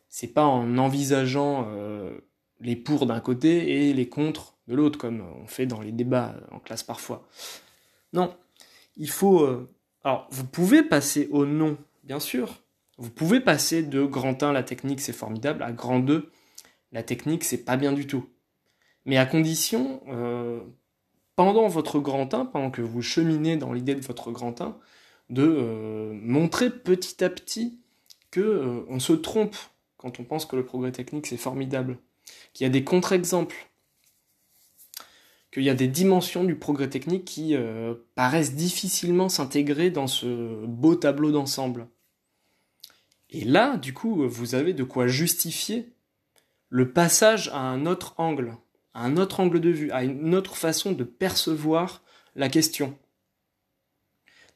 [0.09, 2.17] C'est pas en envisageant euh,
[2.59, 6.35] les pour d'un côté et les contre de l'autre, comme on fait dans les débats
[6.51, 7.27] en classe parfois.
[8.13, 8.35] Non,
[8.97, 9.41] il faut...
[9.41, 9.69] Euh,
[10.03, 12.63] alors, vous pouvez passer au non, bien sûr.
[12.97, 16.29] Vous pouvez passer de grand 1, la technique c'est formidable, à grand 2,
[16.91, 18.29] la technique c'est pas bien du tout.
[19.05, 20.61] Mais à condition, euh,
[21.35, 24.77] pendant votre grand 1, pendant que vous cheminez dans l'idée de votre grand 1,
[25.29, 27.81] de euh, montrer petit à petit
[28.31, 29.55] que on se trompe
[29.97, 31.97] quand on pense que le progrès technique c'est formidable,
[32.53, 33.55] qu'il y a des contre-exemples,
[35.55, 40.65] qu'il y a des dimensions du progrès technique qui euh, paraissent difficilement s'intégrer dans ce
[40.65, 41.87] beau tableau d'ensemble.
[43.29, 45.93] Et là, du coup, vous avez de quoi justifier
[46.67, 48.57] le passage à un autre angle,
[48.93, 52.03] à un autre angle de vue, à une autre façon de percevoir
[52.35, 52.97] la question.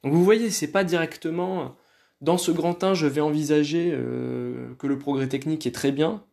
[0.03, 1.77] Donc vous voyez, c'est pas directement
[2.19, 6.25] dans ce grand 1, je vais envisager euh, que le progrès technique est très bien,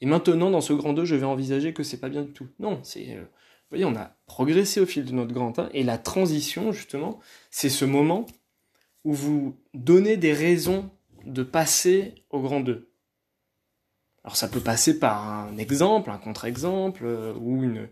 [0.00, 2.48] et maintenant dans ce grand 2, je vais envisager que c'est pas bien du tout.
[2.58, 3.22] Non, c'est euh,
[3.70, 7.20] vous voyez, on a progressé au fil de notre grand 1, et la transition, justement,
[7.50, 8.24] c'est ce moment
[9.04, 10.90] où vous donnez des raisons
[11.26, 12.90] de passer au grand 2.
[14.24, 17.88] Alors ça peut passer par un exemple, un contre-exemple, euh, ou une,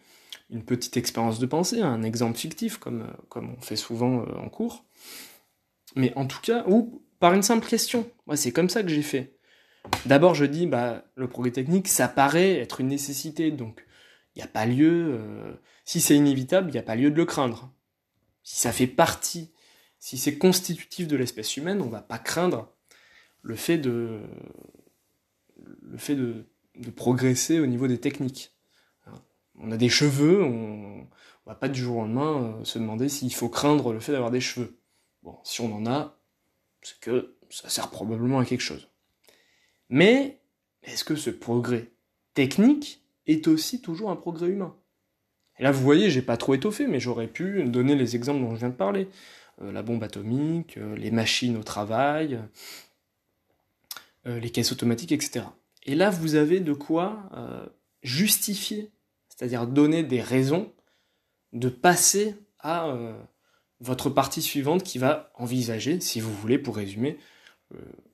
[0.64, 4.84] petite expérience de pensée, un exemple fictif, comme, euh, on fait souvent euh, en cours.
[5.94, 8.08] Mais en tout cas, ou par une simple question.
[8.26, 9.36] Moi, c'est comme ça que j'ai fait.
[10.04, 13.85] D'abord, je dis, bah, le progrès technique, ça paraît être une nécessité, donc
[14.36, 15.54] il n'y a pas lieu, euh,
[15.86, 17.72] si c'est inévitable, il n'y a pas lieu de le craindre.
[18.42, 19.50] Si ça fait partie,
[19.98, 22.70] si c'est constitutif de l'espèce humaine, on ne va pas craindre
[23.42, 24.20] le fait de,
[26.96, 28.52] progresser au niveau des techniques.
[29.58, 31.04] On a des cheveux, on, ne
[31.46, 34.30] va pas du jour au lendemain euh, se demander s'il faut craindre le fait d'avoir
[34.30, 34.78] des cheveux.
[35.22, 36.20] Bon, si on en a,
[36.82, 38.90] c'est que ça sert probablement à quelque chose.
[39.88, 40.42] Mais
[40.82, 41.90] est-ce que ce progrès
[42.34, 44.74] technique est aussi toujours un progrès humain.
[45.58, 48.54] Et là, vous voyez, j'ai pas trop étoffé, mais j'aurais pu donner les exemples dont
[48.54, 49.08] je viens de parler.
[49.62, 52.38] Euh, la bombe atomique, euh, les machines au travail,
[54.26, 55.46] euh, les caisses automatiques, etc.
[55.84, 57.30] Et là, vous avez de quoi
[58.02, 58.90] justifier,
[59.28, 60.72] c'est-à-dire donner des raisons
[61.52, 62.92] de passer à
[63.78, 67.18] votre partie suivante qui va envisager, si vous voulez, pour résumer,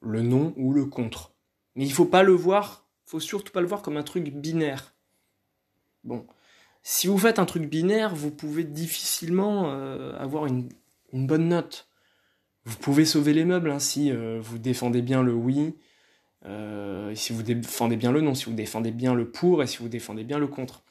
[0.03, 1.33] le non ou le contre.
[1.75, 4.92] Mais il faut pas le voir, faut surtout pas le voir comme un truc binaire.
[6.05, 6.27] Bon,
[6.83, 9.71] si vous faites un truc binaire, vous pouvez difficilement
[10.19, 10.69] avoir une,
[11.13, 11.89] bonne note.
[12.65, 15.75] Vous pouvez sauver les meubles hein, si vous défendez bien le oui,
[16.45, 19.79] euh, si vous défendez bien le non, si vous défendez bien le pour et si
[19.79, 20.83] vous défendez bien le contre.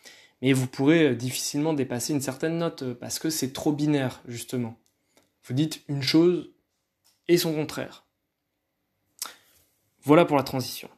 [0.42, 4.22] Mais vous pourrez euh, difficilement dépasser une certaine note euh, parce que c'est trop binaire,
[4.28, 4.78] justement.
[5.44, 6.52] Vous dites une chose
[7.28, 8.06] et son contraire.
[10.04, 10.90] Voilà pour la transition.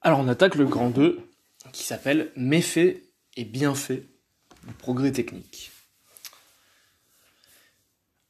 [0.00, 1.28] Alors on attaque le grand 2
[1.72, 3.02] qui s'appelle méfait
[3.36, 4.06] et bienfait
[4.66, 5.70] du progrès technique.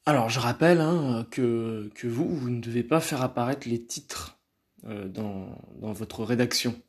[0.05, 4.37] Alors, je rappelle hein, que, que, vous, vous ne devez pas faire apparaître les titres
[4.85, 5.49] euh, dans,
[5.81, 6.79] dans, votre rédaction.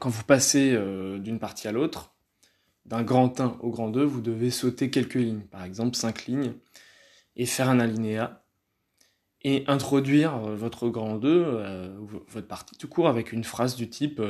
[0.00, 2.12] Quand vous passez euh, d'une partie à l'autre,
[2.86, 6.54] d'un grand 1 au grand 2, vous devez sauter quelques lignes, par exemple 5 lignes,
[7.36, 8.42] et faire un alinéa,
[9.42, 11.94] et introduire euh, votre grand 2,
[12.26, 14.20] votre partie tout court, avec une phrase du type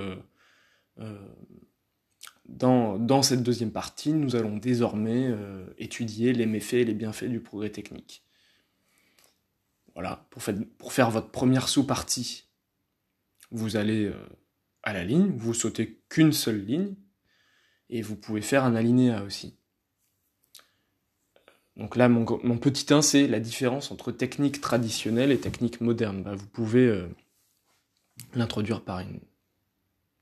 [2.47, 7.41] dans, cette deuxième partie, nous allons désormais euh, étudier les méfaits et les bienfaits du
[7.41, 8.23] progrès technique.
[9.95, 12.45] Voilà, pour, faire votre première sous-partie,
[13.51, 14.15] vous allez euh,
[14.83, 16.95] à la ligne, vous sautez qu'une seule ligne,
[17.91, 19.57] et vous pouvez faire un alinéa aussi.
[21.77, 22.25] Donc là, mon,
[22.59, 26.23] petit 1, c'est la différence entre technique traditionnelle et technique moderne.
[26.23, 27.09] Bah, vous pouvez euh,
[28.35, 29.21] l'introduire par une,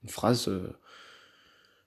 [0.08, 0.48] phrase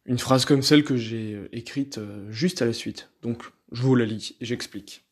[0.06, 3.10] une phrase comme celle que j'ai euh, écrite euh, juste à la suite.
[3.22, 5.04] Donc, je vous la lis et j'explique.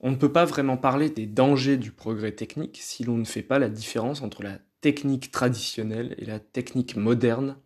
[0.00, 3.42] On ne peut pas vraiment parler des dangers du progrès technique si l'on ne fait
[3.42, 7.56] pas la différence entre la technique traditionnelle et la technique moderne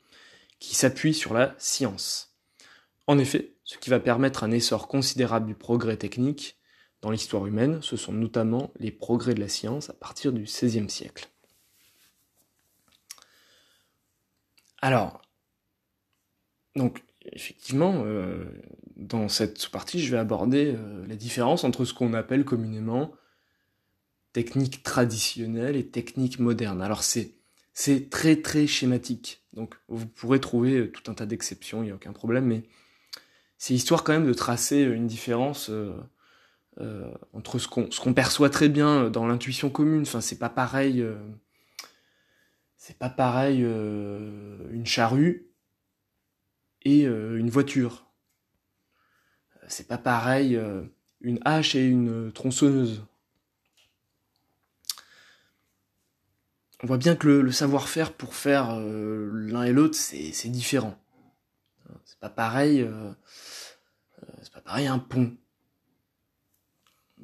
[0.59, 2.37] qui s'appuie sur la science.
[3.07, 6.59] En effet, ce qui va permettre un essor considérable du progrès technique
[7.01, 10.91] dans l'histoire humaine, ce sont notamment les progrès de la science à partir du XVIe
[10.91, 11.29] siècle.
[14.87, 15.21] Alors,
[16.77, 18.45] donc, effectivement, euh,
[18.95, 23.11] dans cette sous-partie, je vais aborder euh, la différence entre ce qu'on appelle communément
[24.33, 26.81] technique traditionnelle et technique moderne.
[26.83, 27.33] Alors, c'est,
[28.11, 29.43] très très schématique.
[29.55, 32.63] Donc, vous pourrez trouver euh, tout un tas d'exceptions, il n'y a aucun problème, mais
[33.59, 35.69] c'est histoire quand même de tracer une différence
[37.33, 40.03] entre ce qu'on, ce qu'on perçoit très bien dans l'intuition commune.
[40.03, 41.05] Enfin, c'est pas pareil.
[42.87, 45.51] C'est pas pareil une charrue
[46.87, 48.07] et euh, une voiture.
[49.67, 50.85] C'est pas pareil euh,
[51.21, 53.05] une hache et une tronçonneuse.
[56.85, 60.97] On voit bien que le, savoir-faire pour faire euh, l'un et l'autre, c'est différent.
[62.05, 62.89] C'est pas pareil.
[64.43, 65.37] c'est pas pareil un pont.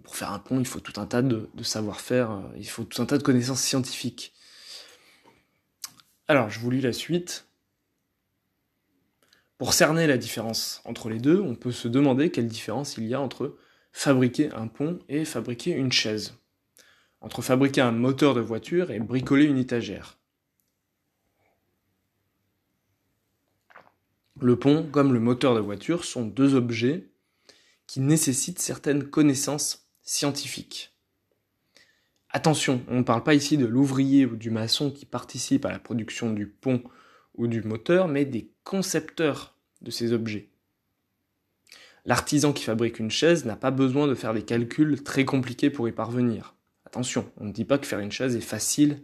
[0.02, 3.06] Pour faire un pont, il faut tout un tas de savoir-faire, il faut tout un
[3.06, 4.34] tas de connaissances scientifiques.
[6.29, 7.47] Alors, je vous lis la suite.
[9.59, 13.14] Pour cerner la différence entre les deux, on peut se demander quelle différence il y
[13.14, 13.57] a entre
[13.93, 16.35] fabriquer un pont et fabriquer une chaise,
[17.20, 20.19] entre fabriquer un moteur de voiture et bricoler une étagère.
[24.40, 27.11] Le pont, comme le moteur de voiture, sont deux objets
[27.86, 30.91] qui nécessitent certaines connaissances scientifiques.
[32.34, 35.78] Attention, on ne parle pas ici de l'ouvrier ou du maçon qui participe à la
[35.78, 36.82] production du pont
[37.34, 40.48] ou du moteur, mais des concepteurs de ces objets.
[42.06, 45.88] L'artisan qui fabrique une chaise n'a pas besoin de faire des calculs très compliqués pour
[45.88, 46.54] y parvenir.
[46.86, 49.02] Attention, on ne dit pas que faire une chaise est facile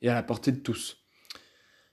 [0.00, 1.04] et à la portée de tous.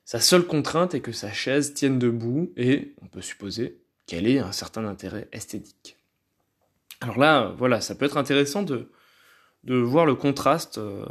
[0.05, 4.39] Sa seule contrainte est que sa chaise tienne debout et, on peut supposer, qu'elle ait
[4.39, 5.97] un certain intérêt esthétique.
[7.01, 8.89] Alors là, voilà, ça peut être intéressant de,
[9.63, 11.05] de voir le contraste euh,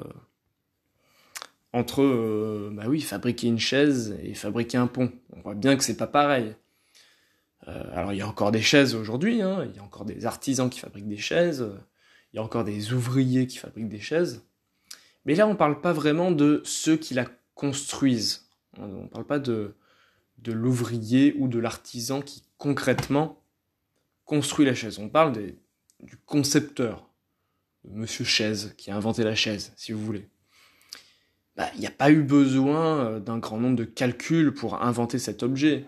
[1.72, 5.12] entre, euh, bah fabriquer une chaise et fabriquer un pont.
[5.32, 6.54] On voit bien que c'est pas pareil.
[7.66, 10.26] Euh, alors il y a encore des chaises aujourd'hui, hein, il y a encore des
[10.26, 11.68] artisans qui fabriquent des chaises,
[12.32, 14.44] il y a encore des ouvriers qui fabriquent des chaises.
[15.24, 18.48] Mais là, on ne parle pas vraiment de ceux qui la construisent.
[18.78, 19.74] On ne parle pas de,
[20.46, 23.42] l'ouvrier ou de l'artisan qui concrètement
[24.24, 24.98] construit la chaise.
[24.98, 27.07] On parle du concepteur,
[27.84, 30.28] Monsieur Chaise, qui a inventé la chaise, si vous voulez.
[31.56, 35.18] Bah, il n'y a pas eu besoin euh, d'un grand nombre de calculs pour inventer
[35.18, 35.84] cet objet.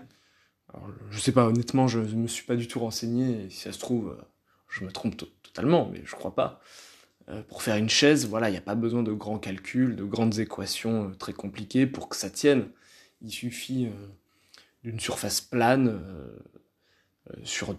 [0.74, 3.72] Alors, je sais pas, honnêtement, je ne me suis pas du tout renseigné, si ça
[3.72, 4.22] se trouve, euh,
[4.68, 6.60] je me trompe totalement, mais je crois pas.
[7.28, 10.04] Euh, pour faire une chaise, voilà, il n'y a pas besoin de grands calculs, de
[10.04, 12.70] grandes équations très compliquées pour que ça tienne.
[13.22, 13.88] Il suffit
[14.82, 16.00] d'une surface plane
[17.44, 17.76] sur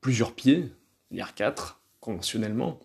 [0.00, 0.72] plusieurs pieds,
[1.10, 2.78] l'IR4, conventionnellement,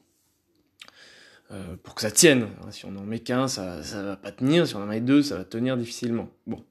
[1.52, 2.48] euh, pour que ça tienne.
[2.72, 4.68] Si on en met qu'un, ça, ça va pas tenir.
[4.68, 6.30] Si on en met deux, ça va tenir difficilement.
[6.48, 6.64] Bon.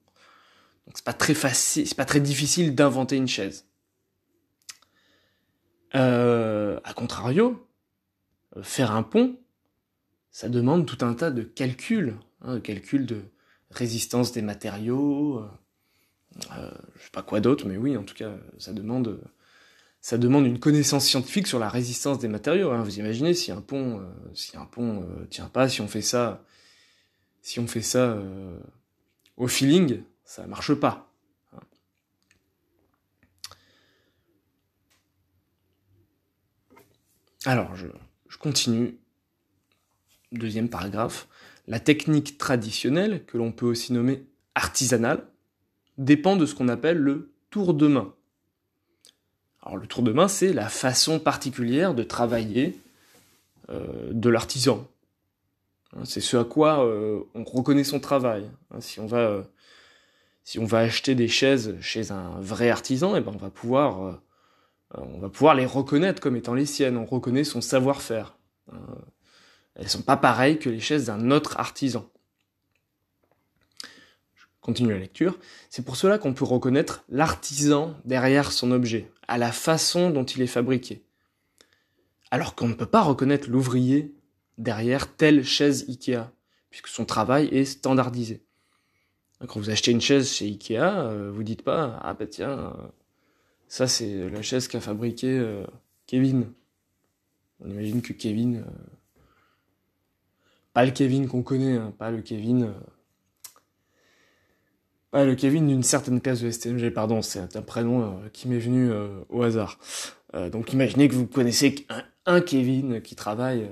[0.86, 3.66] Donc c'est pas très facile, c'est pas très difficile d'inventer une chaise.
[5.94, 7.64] Euh, a contrario,
[8.56, 9.38] euh, faire un pont,
[10.30, 13.22] ça demande tout un tas de calculs, hein, calculs de
[13.70, 15.44] résistance des matériaux,
[16.52, 19.20] euh, je sais pas quoi d'autre, mais oui, en tout cas, ça demande
[20.00, 22.70] ça demande une connaissance scientifique sur la résistance des matériaux.
[22.70, 22.82] Hein.
[22.82, 24.04] Vous imaginez si un pont, euh,
[24.34, 26.44] si un pont euh, tient pas, si on fait ça,
[27.42, 28.58] si on fait ça euh,
[29.36, 31.12] au feeling, ça marche pas.
[31.52, 31.60] Hein.
[37.44, 37.86] Alors, je,
[38.28, 38.98] je continue.
[40.32, 41.28] Deuxième paragraphe.
[41.66, 44.24] La technique traditionnelle, que l'on peut aussi nommer
[44.54, 45.26] artisanale,
[45.98, 48.14] dépend de ce qu'on appelle le tour de main.
[49.62, 52.78] Alors le tour de main, c'est la façon particulière de travailler
[53.70, 54.86] euh, de l'artisan.
[55.96, 58.48] Hein, c'est ce à quoi euh, on reconnaît son travail.
[58.70, 59.42] Hein, si on va euh,
[60.44, 64.20] si on va acheter des chaises chez un vrai artisan, eh ben on va pouvoir
[64.96, 66.96] on va pouvoir les reconnaître comme étant les siennes.
[66.96, 68.36] On reconnaît son savoir-faire.
[68.72, 68.78] Hein.
[69.76, 72.10] Elles sont pas pareilles que les chaises d'un autre artisan
[74.60, 75.38] continue la lecture,
[75.68, 80.42] c'est pour cela qu'on peut reconnaître l'artisan derrière son objet, à la façon dont il
[80.42, 81.02] est fabriqué.
[82.30, 84.14] Alors qu'on ne peut pas reconnaître l'ouvrier
[84.58, 86.30] derrière telle chaise Ikea,
[86.68, 88.42] puisque son travail est standardisé.
[89.48, 92.88] Quand vous achetez une chaise chez Ikea, euh, vous dites pas ah bah tiens euh,
[93.68, 95.64] ça c'est la chaise qu'a fabriqué euh,
[96.06, 96.52] Kevin.
[97.60, 98.64] On imagine que Kevin,
[100.72, 102.74] pas le Kevin qu'on connaît, hein, pas le Kevin
[105.12, 108.60] ah, le Kevin d'une certaine classe de STMG, pardon, c'est un prénom euh, qui m'est
[108.60, 109.78] venu euh, au hasard.
[110.34, 111.86] Euh, donc imaginez que vous connaissez
[112.26, 113.68] un, Kevin qui travaille,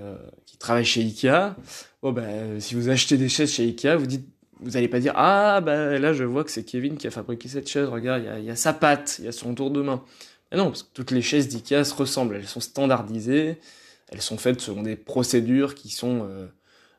[0.47, 1.55] qui travaille chez Ikea.
[2.03, 4.27] Bon ben, si vous achetez des chaises chez Ikea, vous dites,
[4.61, 7.49] vous allez pas dire ah ben là je vois que c'est Kevin qui a fabriqué
[7.49, 7.87] cette chaise.
[7.87, 10.03] Regarde, il y a, y a, sa patte, il y a son tour de main.
[10.51, 12.35] Mais non, parce que toutes les chaises d'Ikea se ressemblent.
[12.35, 13.59] Elles sont standardisées,
[14.09, 16.27] elles sont faites selon des procédures qui sont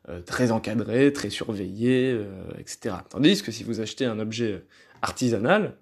[0.07, 2.25] euh, très encadré, très surveillé, euh,
[2.57, 2.95] etc.
[3.09, 4.63] Tandis que si vous achetez un objet
[5.01, 5.75] artisanal,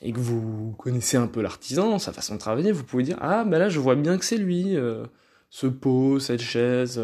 [0.00, 3.44] et que vous connaissez un peu l'artisan, sa façon de travailler, vous pouvez dire ah
[3.44, 5.04] ben là je vois bien que c'est lui, euh,
[5.50, 7.02] ce pot, cette chaise,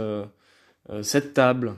[1.03, 1.75] cette table.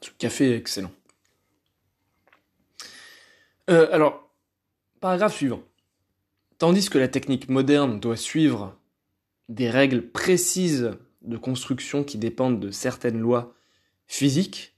[0.00, 0.92] Ce café est excellent.
[3.68, 4.23] alors,
[5.04, 5.62] Paragraphe suivant.
[6.56, 8.74] Tandis que la technique moderne doit suivre
[9.50, 13.54] des règles précises de construction qui dépendent de certaines lois
[14.06, 14.74] physiques.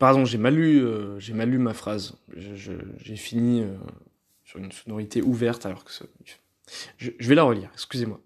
[0.00, 2.16] Pardon, j'ai mal lu, euh, j'ai mal lu ma phrase.
[2.34, 3.76] J'ai fini euh,
[4.42, 5.92] sur une sonorité ouverte alors que
[6.96, 7.70] je, vais la relire.
[7.74, 8.20] Excusez-moi.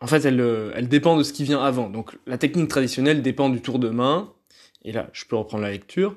[0.00, 1.90] En fait, euh, elle dépend de ce qui vient avant.
[1.90, 4.32] Donc, la technique traditionnelle dépend du tour de main,
[4.88, 6.16] et là, je peux reprendre la lecture.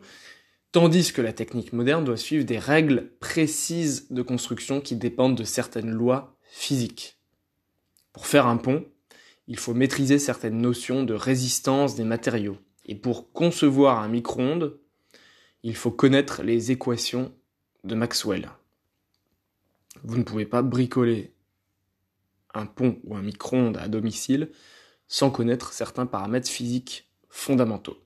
[0.72, 5.43] Tandis que la technique moderne doit suivre des règles précises de construction qui dépendent de
[5.43, 7.19] certaines lois physiques.
[8.14, 8.85] Pour faire un pont,
[9.48, 12.60] il faut maîtriser certaines notions de résistance des matériaux.
[12.85, 14.80] Et pour concevoir un micro-ondes,
[15.64, 17.34] il faut connaître les équations
[17.84, 18.52] de Maxwell.
[20.06, 21.34] Vous ne pouvez pas bricoler
[22.53, 24.49] un pont ou un micro-ondes à domicile
[25.10, 27.98] sans connaître certains paramètres physiques fondamentaux.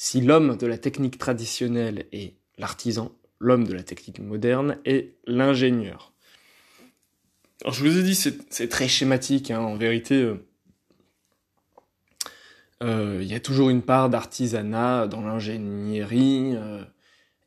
[0.00, 3.10] Si l'homme de la technique traditionnelle est l'artisan,
[3.40, 6.12] l'homme de la technique moderne est l'ingénieur.
[7.62, 9.58] Alors je vous ai dit, c'est très schématique, hein.
[9.58, 10.46] en vérité, euh,
[12.84, 16.84] euh, il y a toujours une part d'artisanat dans l'ingénierie, euh,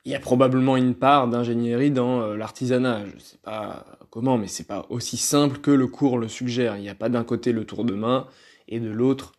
[0.04, 3.06] il y a probablement une part d'ingénierie dans l'artisanat.
[3.06, 6.76] Je sais pas comment, mais c'est pas aussi simple que le cours le suggère.
[6.76, 8.28] Il n'y a pas d'un côté le tour de main
[8.68, 9.32] et de l'autre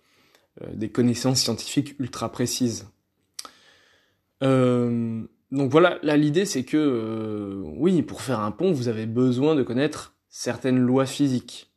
[0.72, 2.86] des connaissances scientifiques ultra précises.
[4.42, 9.06] Euh, donc voilà, là l'idée c'est que euh, oui, pour faire un pont, vous avez
[9.06, 11.70] besoin de connaître certaines lois physiques.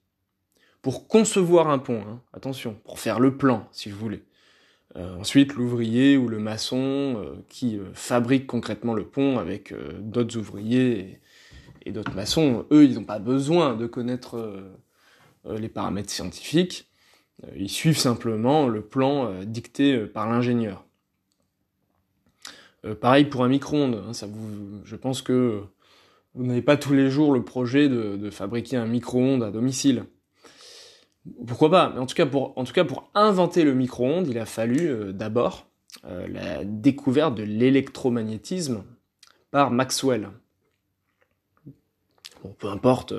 [0.82, 4.24] Pour concevoir un pont, hein, attention, pour faire le plan, si vous voulez.
[4.96, 11.20] Euh, ensuite, l'ouvrier ou le maçon qui fabrique concrètement le pont avec d'autres ouvriers et,
[11.88, 14.64] et d'autres maçons, eux, ils n'ont pas besoin de connaître
[15.50, 16.88] les paramètres scientifiques.
[17.58, 20.85] ils suivent simplement le plan dicté par l'ingénieur.
[22.86, 24.04] Euh, pareil pour un micro-ondes.
[24.08, 24.12] Hein,
[24.84, 25.62] je pense que
[26.34, 30.06] vous n'avez pas tous les jours le projet de, fabriquer un micro-ondes à domicile.
[31.48, 31.92] Pourquoi pas?
[31.94, 35.68] Mais en tout cas, pour, inventer le micro-ondes, il a fallu euh, d'abord
[36.04, 38.84] la découverte de l'électromagnétisme
[39.50, 40.30] par Maxwell.
[42.44, 43.14] Bon, peu importe.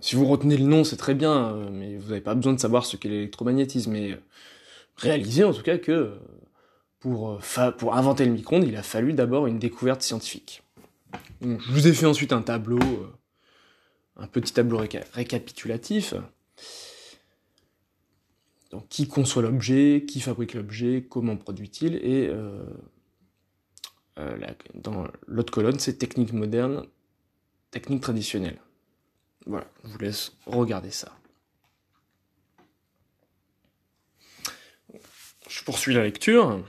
[0.00, 2.86] Si vous retenez le nom, c'est très bien, mais vous n'avez pas besoin de savoir
[2.86, 3.92] ce qu'est l'électromagnétisme.
[3.92, 4.18] Mais
[4.96, 6.18] réalisez en tout cas que
[7.02, 7.40] pour,
[7.78, 10.62] pour inventer le micro-ondes, il a fallu d'abord une découverte scientifique.
[11.42, 12.78] je vous ai fait ensuite un tableau,
[14.16, 14.80] un petit tableau
[15.12, 16.14] récapitulatif.
[18.70, 22.64] Donc, qui conçoit l'objet, qui fabrique l'objet, comment produit-il, et euh,
[24.18, 24.38] euh,
[24.74, 26.86] dans l'autre colonne, c'est technique moderne,
[27.72, 28.60] technique traditionnelle.
[29.44, 31.12] Voilà, je vous laisse regarder ça.
[35.48, 36.64] Je poursuis la lecture.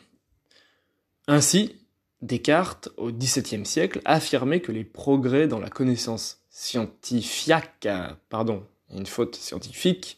[1.28, 1.76] Ainsi,
[2.22, 7.88] Descartes, au XVIIe siècle, affirmait que les progrès dans la connaissance scientifique,
[8.30, 10.18] pardon, une faute scientifique,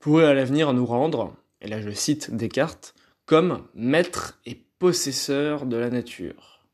[0.00, 2.94] pourrait à l'avenir nous rendre, et là je cite Descartes,
[3.26, 6.66] comme maître et possesseur de la nature.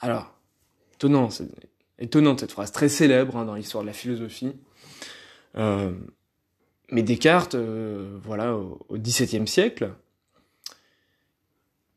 [0.00, 0.34] Alors,
[0.94, 1.28] étonnant,
[1.98, 4.52] étonnante cette phrase, très célèbre hein, dans l'histoire de la philosophie.
[5.56, 5.92] Euh,
[6.90, 9.94] mais Descartes, euh, voilà, au XVIIe siècle,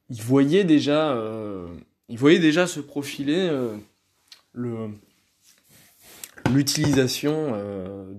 [0.10, 1.68] il voyait déjà, euh,
[2.10, 3.50] il voyait déjà se profiler
[4.54, 4.90] le
[6.52, 7.52] l'utilisation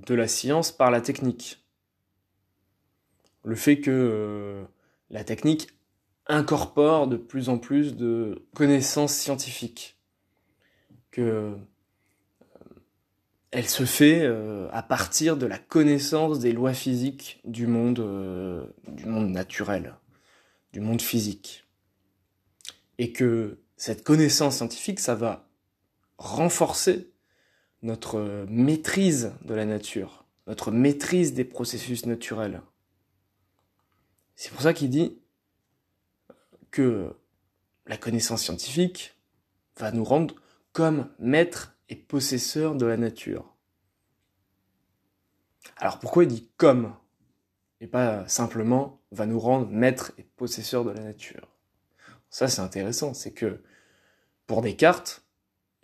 [0.07, 1.63] de la science par la technique.
[3.49, 4.65] Le fait que euh,
[5.11, 5.69] la technique
[6.27, 9.97] incorpore de plus en plus de connaissances scientifiques,
[11.11, 11.55] que euh,
[13.51, 19.07] elle se fait euh, à partir de la connaissance des lois physiques du monde, du
[19.07, 19.95] monde naturel,
[20.75, 21.67] du monde physique,
[22.99, 25.49] et que cette connaissance scientifique, ça va
[26.19, 27.11] renforcer
[27.83, 32.61] notre maîtrise de la nature, notre maîtrise des processus naturels.
[34.35, 35.19] C'est pour ça qu'il dit
[36.71, 37.15] que
[37.87, 39.17] la connaissance scientifique
[39.79, 40.35] va nous rendre
[40.73, 43.55] comme maître et possesseur de la nature.
[45.77, 46.95] Alors pourquoi il dit comme
[47.81, 51.49] et pas simplement va nous rendre maître et possesseur de la nature?
[52.31, 53.61] Ça c'est intéressant, c'est que
[54.47, 55.23] pour Descartes,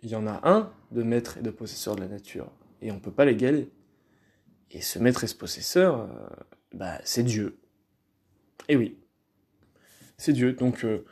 [0.01, 2.51] il y en a un de maître et de possesseur de la nature
[2.81, 3.71] et on ne peut pas l'égaler.
[4.71, 6.07] Et ce maître et ce possesseur, euh,
[6.73, 7.57] bah, c'est Dieu.
[8.67, 8.97] Et eh oui,
[10.17, 10.53] c'est Dieu.
[10.53, 11.05] Donc euh,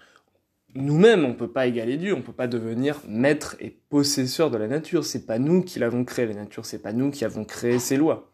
[0.76, 4.52] nous-mêmes, on ne peut pas égaler Dieu, on ne peut pas devenir maître et possesseur
[4.52, 5.06] de la nature.
[5.06, 7.98] C'est pas nous qui l'avons créé la nature, c'est pas nous qui avons créé ces
[7.98, 8.32] lois.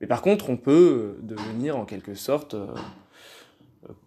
[0.00, 2.56] Mais par contre, on peut euh, devenir en quelque sorte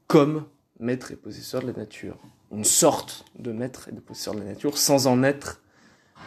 [0.07, 0.45] comme
[0.81, 2.17] maître et possesseur de la nature.
[2.51, 5.61] Une sorte de maître et de possesseur de la nature sans en être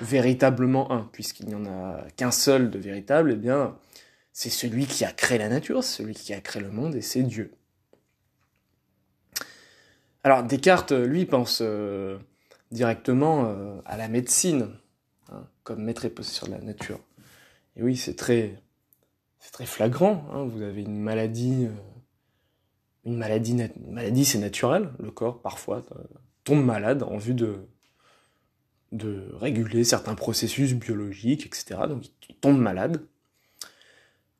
[0.01, 3.77] véritablement un, puisqu'il n'y en a qu'un seul de véritable, eh bien,
[4.33, 7.23] c'est celui qui a créé la nature, celui qui a créé le monde, et c'est
[7.23, 7.53] Dieu.
[10.25, 12.19] Alors Descartes, lui, pense euh,
[12.71, 14.71] directement euh, à la médecine,
[15.31, 16.99] hein, comme maître et possesseur de la nature.
[17.77, 18.63] Et oui, c'est très,
[19.53, 20.27] très flagrant.
[20.33, 20.45] Hein.
[20.45, 21.94] Vous avez une maladie, euh,
[23.05, 23.57] une maladie,
[23.89, 24.91] maladie, c'est naturel.
[24.99, 25.83] Le corps parfois
[26.45, 27.59] tombe malade en vue de
[29.41, 31.81] réguler certains processus biologiques, etc.
[31.89, 33.03] Donc il tombe malade.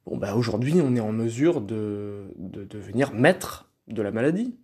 [0.07, 4.55] Bon bah aujourd'hui, on est en mesure de, de devenir maître de la maladie.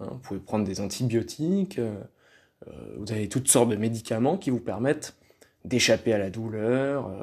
[0.00, 1.94] Hein, vous pouvez prendre des antibiotiques, euh,
[2.66, 5.16] euh, vous avez toutes sortes de médicaments qui vous permettent
[5.64, 7.22] d'échapper à la douleur, euh,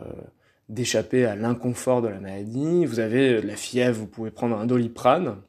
[0.70, 2.86] d'échapper à l'inconfort de la maladie.
[2.86, 5.42] Vous avez de la fièvre, vous pouvez prendre un doliprane.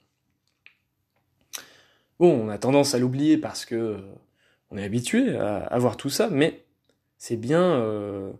[2.18, 3.98] Bon, on a tendance à l'oublier parce que
[4.70, 6.64] on est habitué à avoir tout ça, mais
[7.18, 8.32] c'est bien,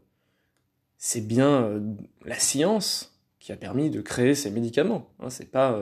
[0.98, 1.80] c'est bien
[2.24, 5.08] la science qui a permis de créer ces médicaments.
[5.20, 5.78] Hein, c'est pas,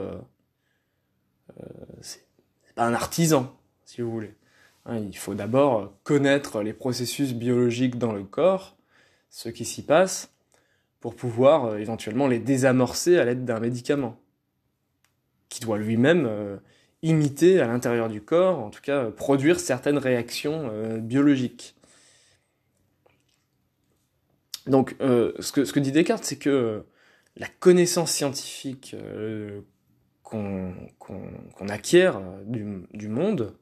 [2.75, 4.35] pas un artisan, si vous voulez.
[4.85, 8.77] Hein, il faut d'abord connaître les processus biologiques dans le corps,
[9.29, 10.34] ce qui s'y passe,
[10.99, 14.17] pour pouvoir euh, éventuellement les désamorcer à l'aide d'un médicament,
[15.49, 16.57] qui doit lui-même euh,
[17.01, 21.75] imiter à l'intérieur du corps, en tout cas produire certaines réactions euh, biologiques.
[24.67, 26.83] Donc, ce, que, dit Descartes, c'est que
[27.37, 28.95] la connaissance scientifique
[30.25, 33.55] qu'on acquiert euh, du, monde.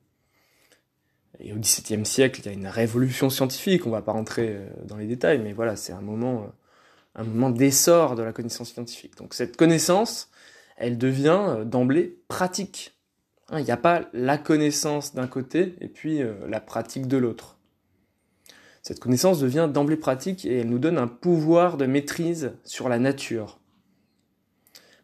[1.39, 3.85] Et au XVIIe siècle, il y a une révolution scientifique.
[3.85, 6.47] On va pas rentrer euh, dans les détails, mais voilà, c'est un moment, euh,
[7.15, 9.17] un moment d'essor de la connaissance scientifique.
[9.17, 10.29] Donc cette connaissance,
[10.77, 12.97] elle devient d'emblée pratique.
[13.49, 17.57] Hein, il n'y a pas la connaissance d'un côté et puis la pratique de l'autre.
[18.83, 22.99] Cette connaissance devient d'emblée pratique et elle nous donne un pouvoir de maîtrise sur la
[22.99, 23.59] nature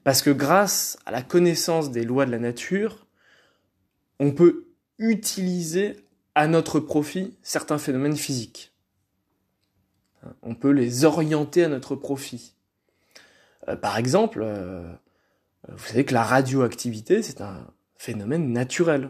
[0.04, 3.08] Parce que grâce à la connaissance des lois de la nature,
[4.20, 4.68] on peut
[4.98, 5.96] utiliser
[6.36, 8.74] à notre profit certains phénomènes physiques.
[10.42, 12.56] On peut les orienter à notre profit.
[13.68, 14.92] Euh, par exemple, euh,
[15.68, 17.68] vous savez que la radioactivité, c'est un
[17.98, 19.10] phénomène naturel.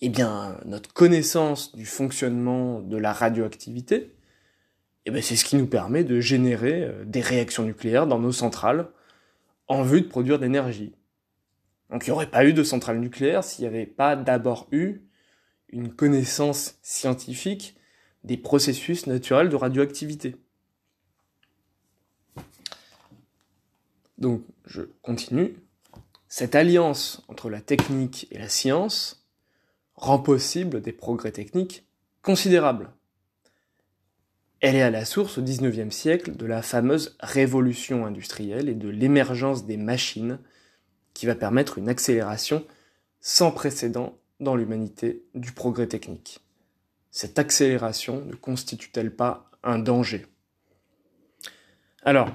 [0.00, 4.14] Eh bien, notre connaissance du fonctionnement de la radioactivité,
[5.06, 8.32] eh bien, c'est ce qui nous permet de générer euh, des réactions nucléaires dans nos
[8.32, 8.88] centrales
[9.68, 10.94] en vue de produire de l'énergie.
[11.90, 15.02] Donc il n'y aurait pas eu de centrale nucléaire s'il n'y avait pas d'abord eu
[15.68, 17.76] une connaissance scientifique
[18.24, 20.36] des processus naturels de radioactivité.
[24.18, 25.56] Donc je continue.
[26.28, 29.26] Cette alliance entre la technique et la science
[29.96, 31.84] rend possible des progrès techniques
[32.22, 32.90] considérables.
[34.60, 38.88] Elle est à la source au XIXe siècle de la fameuse révolution industrielle et de
[38.88, 40.38] l'émergence des machines
[41.14, 42.64] qui va permettre une accélération
[43.20, 46.40] sans précédent dans l'humanité du progrès technique.
[47.12, 50.26] Cette accélération ne constitue-t-elle pas un danger?
[52.04, 52.30] Alors,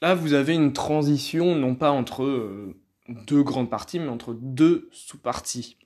[0.00, 2.76] là vous avez une transition non pas entre euh,
[3.08, 5.76] deux grandes parties, mais entre deux sous-parties.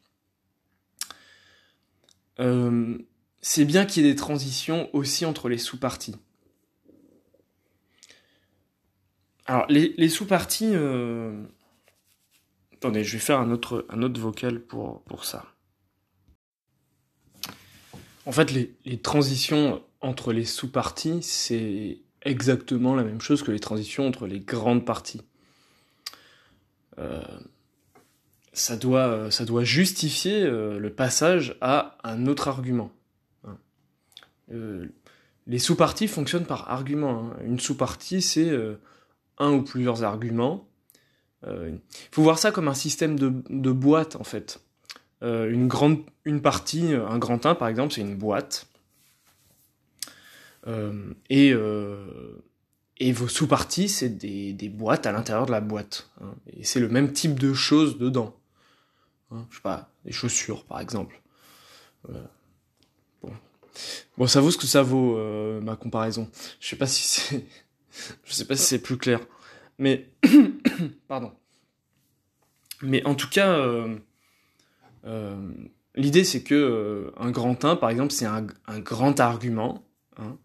[2.41, 2.99] Euh,
[3.41, 6.17] c'est bien qu'il y ait des transitions aussi entre les sous-parties.
[9.47, 10.73] Alors, les, sous-parties...
[10.75, 11.43] Euh,
[12.75, 15.47] attendez, je vais faire un autre, un autre vocal pour, pour ça.
[18.31, 24.07] En fait, les, transitions entre les sous-parties, c'est exactement la même chose que les transitions
[24.07, 25.23] entre les grandes parties.
[26.99, 27.21] Euh,
[28.53, 32.93] ça, doit, ça doit justifier euh, le passage à un autre argument.
[34.53, 34.87] Euh,
[35.49, 37.33] les sous-parties fonctionnent par argument.
[37.33, 37.37] Hein.
[37.45, 38.57] Une sous-partie, c'est
[39.39, 40.69] un ou plusieurs arguments.
[41.49, 41.81] Il
[42.13, 44.61] faut voir ça comme un système de, de boîte, en fait.
[45.23, 48.67] Une grande une partie, un grand 1 par exemple, c'est une boîte.
[51.29, 51.55] et,
[53.03, 56.11] et vos sous-parties, c'est des, des, boîtes à l'intérieur de la boîte.
[56.21, 56.35] Hein.
[56.57, 58.35] Et c'est le même type de choses dedans.
[59.31, 59.47] Hein.
[59.51, 61.21] Je sais pas, des chaussures par exemple.
[64.17, 66.29] Bon, ça vaut ce que ça vaut euh, ma comparaison.
[66.61, 67.47] Je sais pas si c'est,
[68.25, 69.21] je sais pas si c'est plus clair,
[69.79, 70.09] mais
[71.09, 71.33] pardon.
[72.83, 73.99] Mais en tout cas, euh, euh,
[75.95, 78.47] l'idée c'est que un grand 1, par exemple, c'est un,
[78.81, 79.85] grand argument.
[80.17, 80.37] Hein,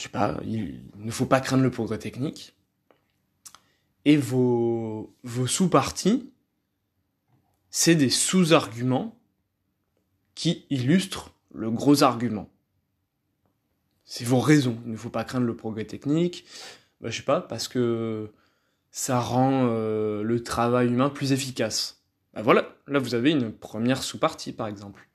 [0.00, 2.54] je sais pas, il ne faut pas craindre le progrès technique.
[4.04, 5.14] Et vos,
[5.46, 6.32] sous-parties,
[7.70, 9.18] c'est des sous-arguments
[10.34, 12.48] qui illustre le gros argument.
[14.04, 14.78] C'est vos raisons.
[14.86, 16.46] Il ne faut pas craindre le progrès technique.
[17.00, 18.32] Bah, je sais pas, parce que
[18.90, 22.02] ça rend euh, le travail humain plus efficace.
[22.34, 25.08] Bah, voilà, là vous avez une première sous-partie par exemple.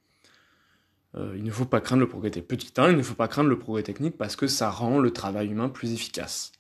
[1.16, 2.48] Euh, il ne faut pas craindre le progrès technique.
[2.48, 5.12] Petit 1, il ne faut pas craindre le progrès technique parce que ça rend le
[5.12, 6.52] travail humain plus efficace.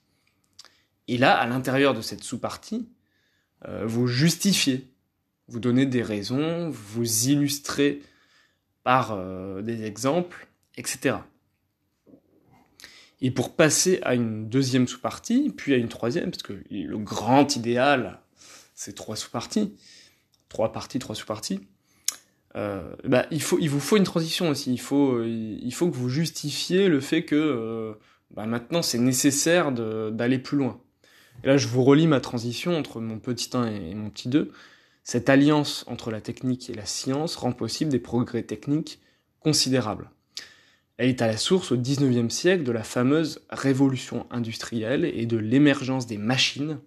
[1.07, 2.87] Et là, à l'intérieur de cette sous-partie,
[3.67, 4.89] euh, vous justifiez,
[5.47, 8.01] vous donnez des raisons, vous illustrez
[8.83, 10.47] par euh, des exemples,
[10.77, 11.17] etc.
[13.21, 17.55] Et pour passer à une deuxième sous-partie, puis à une troisième, parce que le grand
[17.55, 18.19] idéal,
[18.73, 19.75] c'est trois sous-parties,
[20.49, 21.61] trois parties, trois sous-parties,
[22.55, 24.71] euh, bah, il, il vous faut une transition aussi.
[24.71, 27.93] Il faut, il faut que vous justifiez le fait que euh,
[28.31, 30.79] bah, maintenant c'est nécessaire d'aller plus loin.
[31.43, 34.51] Et là, je vous relis ma transition entre mon petit 1 et mon petit 2.
[35.03, 38.99] Cette alliance entre la technique et la science rend possible des progrès techniques
[39.39, 40.09] considérables.
[40.97, 45.37] Elle est à la source au XIXe siècle de la fameuse révolution industrielle et de
[45.37, 46.79] l'émergence des machines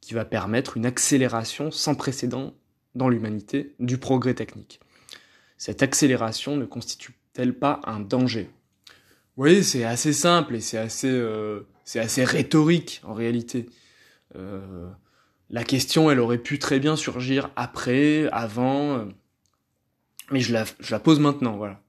[0.00, 2.54] qui va permettre une accélération sans précédent
[2.94, 4.80] dans l'humanité du progrès technique.
[5.56, 8.50] Cette accélération ne constitue-t-elle pas un danger?
[9.36, 11.60] Oui, c'est assez simple et c'est assez, euh,
[11.94, 13.66] assez rhétorique en réalité.
[14.34, 14.88] Euh,
[15.50, 19.04] la question, elle aurait pu très bien surgir après, avant, euh,
[20.30, 21.80] mais je la, je la pose maintenant, voilà.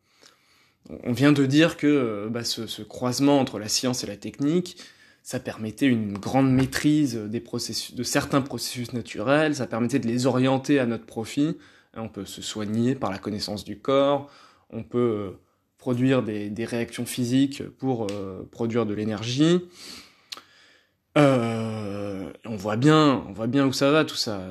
[1.03, 4.77] On vient de dire que euh, bah, ce, croisement entre la science et la technique,
[5.23, 10.85] ça permettait une grande maîtrise de certains processus naturels, ça permettait de les orienter à
[10.85, 11.57] notre profit.
[11.95, 14.29] On peut se soigner par la connaissance du corps,
[14.71, 15.39] on peut euh,
[15.77, 18.07] produire des, réactions physiques pour
[18.51, 19.61] produire de l'énergie.
[21.17, 24.41] Euh, on voit bien, on voit bien où ça va tout ça.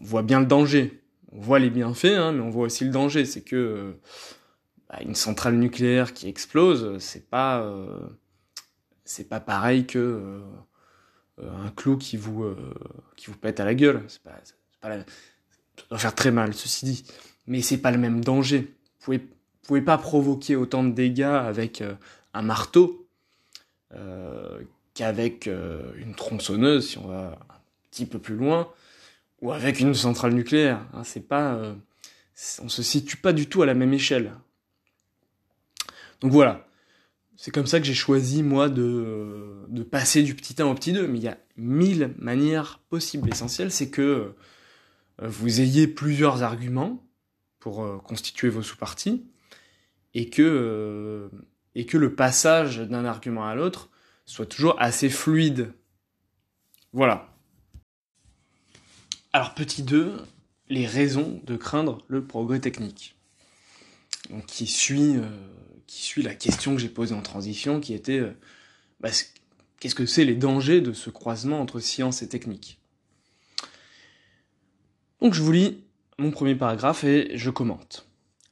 [0.00, 1.02] on voit bien le danger.
[1.32, 3.24] On voit les bienfaits, hein, mais on voit aussi le danger.
[3.24, 3.94] C'est que
[5.02, 8.00] une centrale nucléaire qui explose, c'est pas, euh,
[9.04, 10.42] c'est pas pareil que
[11.38, 12.46] un clou qui vous
[13.16, 14.02] qui vous pète à la gueule.
[14.08, 14.40] C'est pas,
[14.82, 15.04] ça
[15.90, 17.04] doit faire très mal, ceci dit,
[17.46, 18.60] mais c'est pas le même danger.
[18.60, 19.28] Vous pouvez
[19.66, 21.82] pouvez pas provoquer autant de dégâts avec
[22.32, 23.06] un marteau
[24.94, 27.60] qu'avec une tronçonneuse, si on va un
[27.90, 28.68] petit peu plus loin,
[29.42, 30.86] ou avec une centrale nucléaire.
[30.94, 31.60] Hein, c'est pas,
[32.62, 34.32] on se situe pas du tout à la même échelle.
[36.20, 36.66] Donc voilà,
[37.36, 41.06] c'est comme ça que j'ai choisi moi de, passer du petit 1 au petit 2,
[41.06, 43.28] mais il y a mille manières possibles.
[43.28, 44.34] L'essentiel c'est que
[45.22, 47.04] euh, vous ayez plusieurs arguments
[47.58, 49.26] pour euh, constituer vos sous-parties
[50.14, 51.28] et que, euh,
[51.74, 53.90] et que le passage d'un argument à l'autre
[54.24, 55.72] soit toujours assez fluide.
[56.92, 57.28] Voilà.
[59.34, 60.16] Alors petit 2,
[60.68, 63.14] les raisons de craindre le progrès technique.
[64.30, 65.16] Donc, qui suit,
[65.86, 68.36] qui suit la question que j'ai posée en transition, qui était euh,
[69.00, 69.10] bah,
[69.80, 72.80] qu'est-ce que c'est les dangers de ce croisement entre science et technique?
[75.20, 75.78] Donc je vous lis
[76.18, 78.06] mon premier paragraphe et je commente.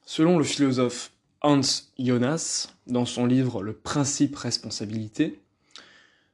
[0.05, 1.61] Selon le philosophe Hans
[1.99, 5.39] Jonas, dans son livre Le principe responsabilité,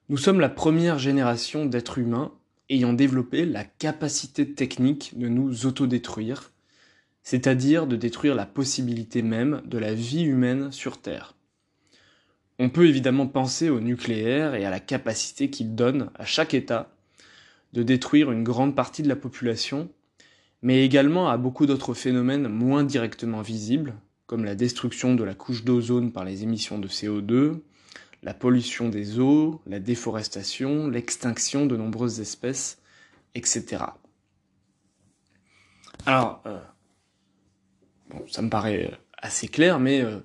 [0.09, 2.33] nous sommes la première génération d'êtres humains
[2.69, 6.50] ayant développé la capacité technique de nous autodétruire,
[7.23, 11.35] c'est-à-dire de détruire la possibilité même de la vie humaine sur Terre.
[12.59, 16.93] On peut évidemment penser au nucléaire et à la capacité qu'il donne à chaque État
[17.73, 19.89] de détruire une grande partie de la population,
[20.61, 23.95] mais également à beaucoup d'autres phénomènes moins directement visibles,
[24.27, 27.61] comme la destruction de la couche d'ozone par les émissions de CO2,
[28.23, 32.79] la pollution des eaux, la déforestation, l'extinction de nombreuses espèces,
[33.33, 33.83] etc.
[36.05, 36.59] Alors, euh,
[38.29, 40.17] ça me paraît assez clair, mais euh,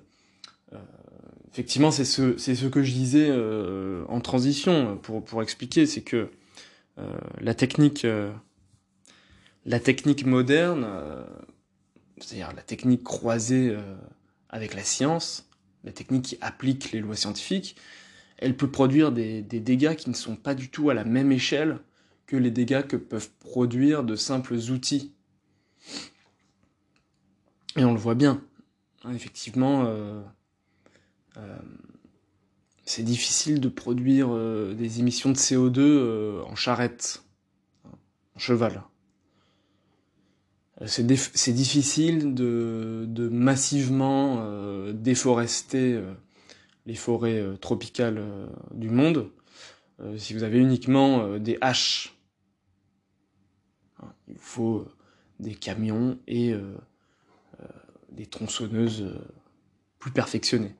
[0.73, 0.77] euh,
[1.51, 3.31] effectivement, c'est ce, que je disais
[4.07, 6.29] en transition pour, pour expliquer, c'est que
[7.39, 8.05] la technique,
[9.65, 10.87] la technique moderne,
[12.19, 13.75] c'est-à-dire la technique croisée
[14.49, 15.47] avec la science,
[15.83, 17.75] la technique qui applique les lois scientifiques,
[18.37, 21.79] elle peut produire des, dégâts qui ne sont pas du tout à la même échelle
[22.27, 25.13] que les dégâts que peuvent produire de simples outils.
[27.77, 28.43] Et on le voit bien.
[29.09, 30.21] Effectivement, euh,
[31.37, 31.57] euh,
[32.85, 37.23] c'est difficile de produire euh, des émissions de CO2 en charrette,
[38.35, 38.83] en cheval.
[40.85, 45.99] C'est difficile de, massivement euh, déforester
[46.85, 48.23] les forêts tropicales
[48.73, 49.31] du monde
[50.17, 52.15] si vous avez uniquement des haches.
[54.03, 54.87] Hein, il faut
[55.39, 56.53] des camions et
[58.17, 59.15] des tronçonneuses
[59.99, 60.75] plus perfectionnées.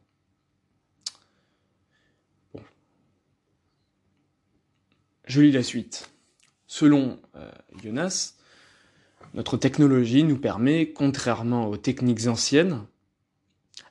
[5.25, 6.09] Je lis la suite.
[6.67, 7.19] Selon
[7.81, 8.33] Jonas,
[9.33, 12.85] notre technologie nous permet, contrairement aux techniques anciennes,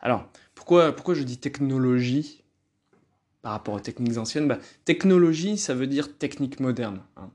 [0.00, 2.42] alors pourquoi, pourquoi je dis technologie
[3.42, 4.48] par rapport aux techniques anciennes?
[4.48, 7.02] Bah, Technologie, ça veut dire technique moderne.
[7.16, 7.30] Hein.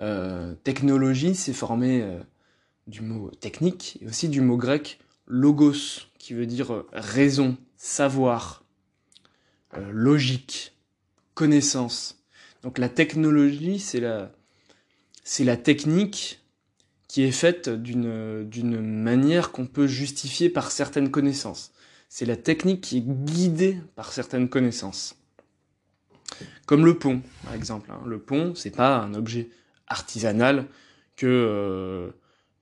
[0.00, 2.20] Euh, technologie, c'est formé euh,
[2.86, 8.64] du mot technique et aussi du mot grec logos, qui veut dire euh, raison, savoir,
[9.90, 10.72] logique,
[11.34, 12.24] connaissance.
[12.62, 14.32] Donc la technologie, c'est la,
[15.22, 16.40] c'est la technique
[17.08, 21.72] qui est faite d'une manière qu'on peut justifier par certaines connaissances.
[22.08, 25.16] C'est la technique qui est guidée par certaines connaissances.
[26.66, 27.90] Comme le pont, par exemple.
[27.90, 28.00] Hein.
[28.06, 29.50] Le pont, c'est pas un objet
[29.86, 30.66] artisanal
[31.16, 32.10] que, euh,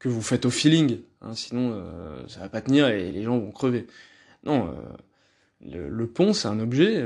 [0.05, 1.01] que vous faites au feeling.
[1.22, 1.35] Hein.
[1.35, 3.86] sinon, euh, ça va pas tenir et les gens vont crever.
[4.44, 7.02] Non, euh, le, pont, c'est un objet,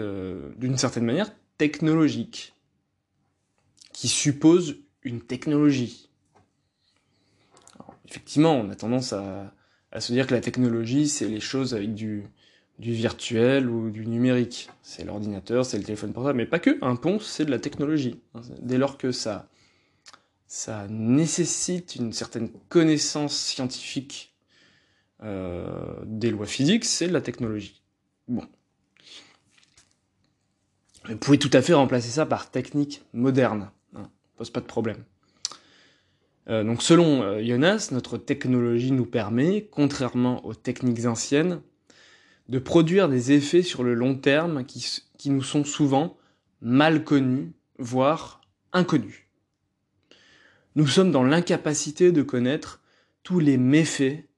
[0.56, 2.54] d'une certaine manière, technologique,
[3.92, 6.08] qui suppose une technologie
[8.08, 9.52] effectivement, on a tendance à,
[9.98, 12.24] se dire que la technologie, c'est les choses avec du,
[12.78, 14.70] virtuel ou du numérique.
[14.82, 16.78] C'est l'ordinateur, c'est le téléphone portable, mais pas que.
[16.82, 18.20] Un pont, c'est de la technologie.
[18.60, 19.48] Dès lors que ça,
[20.48, 24.34] ça nécessite une certaine connaissance scientifique
[25.22, 27.82] euh, des lois physiques, c'est la technologie.
[28.26, 28.46] Bon.
[31.04, 33.70] Vous pouvez tout à fait remplacer ça par technique moderne.
[33.94, 35.04] Hein, pose pas de problème.
[36.48, 41.60] Euh, donc selon euh, Jonas, notre technologie nous permet, contrairement aux techniques anciennes,
[42.48, 46.16] de produire des effets sur le long terme qui nous sont souvent
[46.62, 48.40] mal connus, voire
[48.72, 49.27] inconnus.
[50.78, 52.80] Nous sommes dans l'incapacité de connaître
[53.24, 54.28] tous les méfaits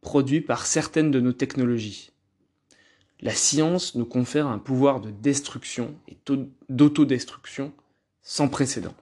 [0.00, 2.10] produits par certaines de nos technologies.
[3.20, 6.16] la science nous confère un pouvoir de destruction et
[6.70, 7.74] d'autodestruction
[8.22, 8.94] sans précédent.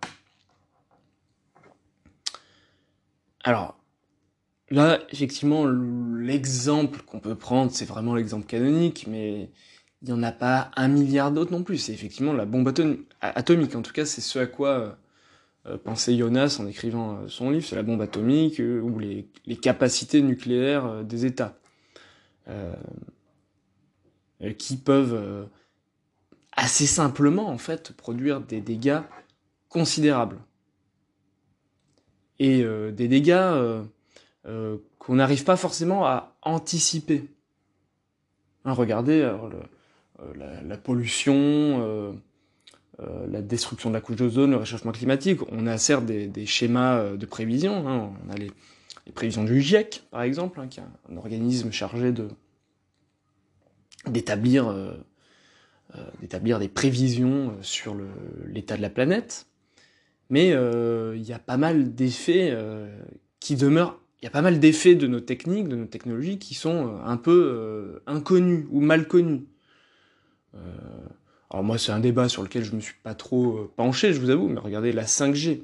[3.44, 3.78] Alors,
[4.68, 9.50] là, effectivement, l'exemple qu'on peut prendre, c'est vraiment l'exemple canonique, mais
[10.02, 11.78] il n'y en a pas un milliard d'autres non plus.
[11.78, 12.66] C'est effectivement la bombe
[13.20, 13.76] atomique.
[13.76, 14.92] En tout cas, c'est ce à quoi euh,
[15.76, 19.28] pensait Jonas en écrivant euh, son livre, c'est la bombe atomique euh, ou les,
[19.60, 21.58] capacités nucléaires des États.
[24.56, 25.48] qui peuvent
[26.52, 29.00] assez simplement en fait produire des dégâts
[29.68, 30.38] considérables
[32.38, 33.82] et des dégâts
[34.44, 37.28] qu'on n'arrive pas forcément à anticiper.
[38.64, 39.20] Hein, regardez
[40.36, 42.16] la, pollution,
[43.00, 45.40] euh, la destruction de la couche d'ozone, le réchauffement climatique.
[45.52, 47.86] On a certes des, schémas euh, de prévision.
[47.86, 48.10] Hein.
[48.26, 48.50] On a les,
[49.14, 52.28] prévisions du GIEC, par exemple, hein, qui est un, organisme chargé euh,
[56.20, 57.96] d'établir des prévisions sur
[58.46, 59.46] l'état de la planète.
[60.28, 62.54] Mais il y a pas mal d'effets
[63.40, 63.98] qui demeurent.
[64.20, 67.16] Il y a pas mal d'effets de nos techniques, de nos technologies qui sont un
[67.16, 69.46] peu inconnus ou mal connus.
[71.50, 74.20] Alors moi, c'est un débat sur lequel je me suis pas trop euh, penché, je
[74.20, 75.62] vous avoue, mais regardez la 5G.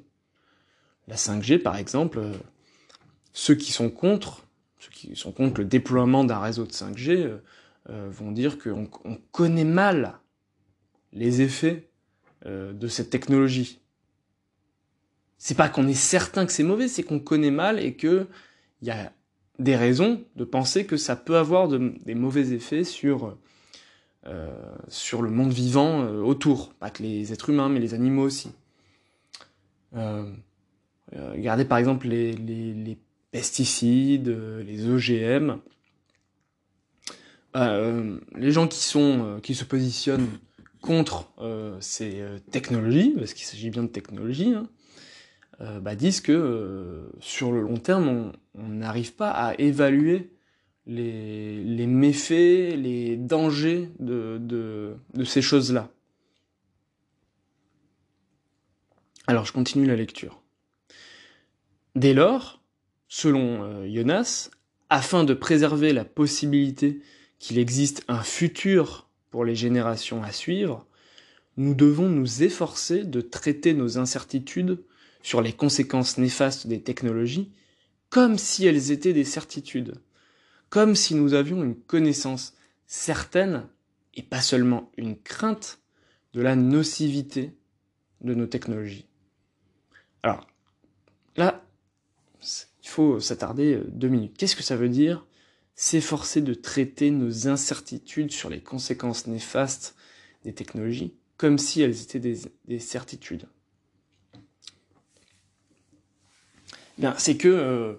[1.08, 2.32] La 5G, par exemple, euh,
[3.34, 4.46] ceux qui sont contre,
[4.78, 7.38] ceux qui sont contre le déploiement d'un réseau de 5G,
[7.90, 8.88] euh, vont dire qu'on
[9.30, 10.18] connaît mal
[11.12, 11.88] les effets
[12.44, 13.80] de cette technologie.
[15.38, 18.26] C'est pas qu'on est certain que c'est mauvais, c'est qu'on connaît mal et que
[18.82, 19.12] il y a
[19.58, 23.38] des raisons de penser que ça peut avoir des mauvais effets sur
[24.88, 28.50] sur le monde vivant euh, autour, pas que les êtres humains, mais les animaux aussi.
[29.94, 30.32] Euh,
[31.12, 32.98] regardez par exemple les,
[33.30, 35.58] pesticides, les OGM.
[37.54, 40.28] les gens qui sont qui se positionnent
[40.80, 41.28] contre
[41.80, 44.68] ces technologies, parce qu'il s'agit bien de technologies, hein,
[45.80, 50.33] bah, disent que sur le long terme, on n'arrive pas à évaluer
[50.86, 55.90] les, méfaits, les dangers de, de, ces choses-là.
[59.26, 60.42] Alors je continue la lecture.
[61.94, 62.60] Dès lors,
[63.08, 64.50] selon euh, Jonas,
[64.90, 67.00] afin de préserver la possibilité
[67.38, 70.86] qu'il existe un futur pour les générations à suivre,
[71.56, 74.82] nous devons nous efforcer de traiter nos incertitudes
[75.22, 77.50] sur les conséquences néfastes des technologies
[78.10, 79.94] comme si elles étaient des certitudes,
[80.74, 82.52] comme si nous avions une connaissance
[82.84, 83.68] certaine,
[84.14, 85.78] et pas seulement une crainte,
[86.32, 87.56] de la nocivité
[88.22, 89.06] de nos technologies.
[90.24, 90.48] Alors,
[91.36, 91.64] là,
[92.42, 94.36] il faut s'attarder euh, deux minutes.
[94.36, 95.24] Qu'est-ce que ça veut dire
[95.76, 99.94] S'efforcer de traiter nos incertitudes sur les conséquences néfastes
[100.42, 103.46] des technologies comme si elles étaient des, certitudes?
[106.98, 107.94] Bien, c'est que euh,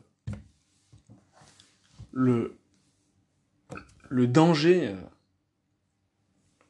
[2.12, 2.58] le,
[4.10, 4.96] le danger, euh,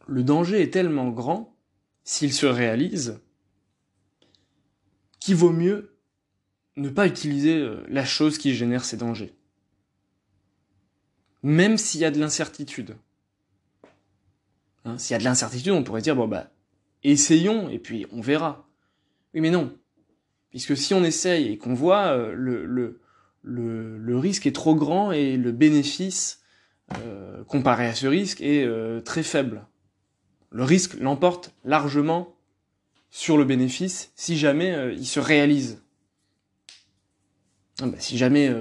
[0.07, 1.56] le danger est tellement grand,
[2.03, 3.20] s'il se réalise,
[5.20, 5.95] qu'il vaut mieux
[6.78, 9.34] ne pas utiliser euh, la chose qui génère ces dangers.
[11.44, 12.95] Même s'il y a de l'incertitude.
[14.84, 16.52] Hein, s'il y a de l'incertitude, on pourrait dire, bon bah,
[17.03, 18.68] essayons et puis on verra.
[19.34, 19.76] Oui mais non.
[20.49, 22.34] Puisque si on essaye et qu'on voit, euh,
[23.44, 26.41] le, risque est trop grand et le bénéfice
[26.94, 29.66] euh, comparé à ce risque est euh, très faible.
[30.52, 32.36] Le risque l'emporte largement
[33.10, 35.82] sur le bénéfice si jamais euh, il se réalise.
[37.82, 38.53] Ah bah, si jamais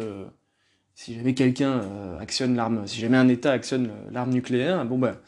[0.97, 5.21] si jamais quelqu'un actionne l'arme, si jamais un État actionne l'arme nucléaire, bon bah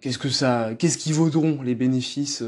[0.00, 2.42] qu'est-ce que ça, qu'est-ce qui vaudront les bénéfices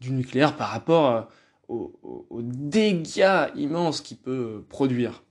[0.00, 1.30] du nucléaire par rapport
[1.68, 5.22] aux dégâts immenses qu'il peut produire?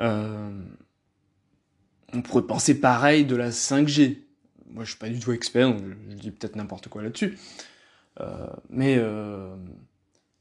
[0.00, 0.50] Euh,
[2.12, 4.18] on pourrait penser pareil de la 5G.
[4.70, 7.38] Moi, je suis pas du tout expert, donc je, dis peut-être n'importe quoi là-dessus.
[8.20, 9.54] Euh, mais euh,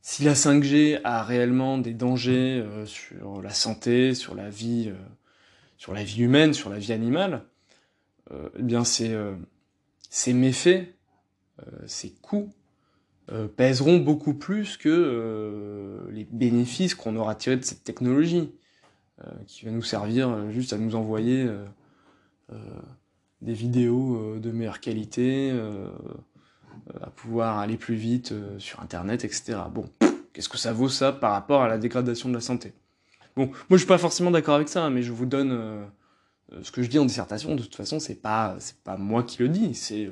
[0.02, 4.92] si la 5G a réellement des dangers sur la santé, sur la vie,
[5.78, 7.44] sur la vie humaine, sur la vie animale,
[8.32, 9.18] eh bien, ces,
[10.10, 10.94] ces méfaits,
[11.86, 12.54] ces coûts
[13.56, 18.52] pèseront beaucoup plus que les bénéfices qu'on aura tirés de cette technologie.
[19.26, 21.48] Euh, qui va nous servir euh, juste à nous envoyer
[22.52, 22.56] euh,
[23.42, 25.52] des vidéos de meilleure qualité,
[27.02, 29.60] à pouvoir aller plus vite sur Internet, etc.
[29.72, 29.90] Bon,
[30.34, 32.74] qu'est-ce que ça vaut ça par rapport à la dégradation de la santé?
[33.36, 35.88] Bon, moi je suis pas forcément d'accord avec ça, mais je vous donne
[36.62, 39.40] ce que je dis en dissertation, de toute façon, c'est pas, c'est pas moi qui
[39.44, 40.10] le dis, c'est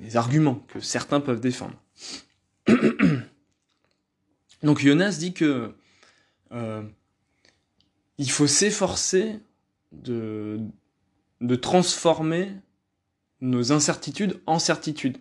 [0.00, 1.80] des arguments que certains peuvent défendre.
[4.62, 5.74] Donc Jonas dit que
[8.18, 9.40] il faut s'efforcer
[9.92, 10.60] de,
[11.60, 12.52] transformer
[13.40, 15.18] nos incertitudes en certitudes.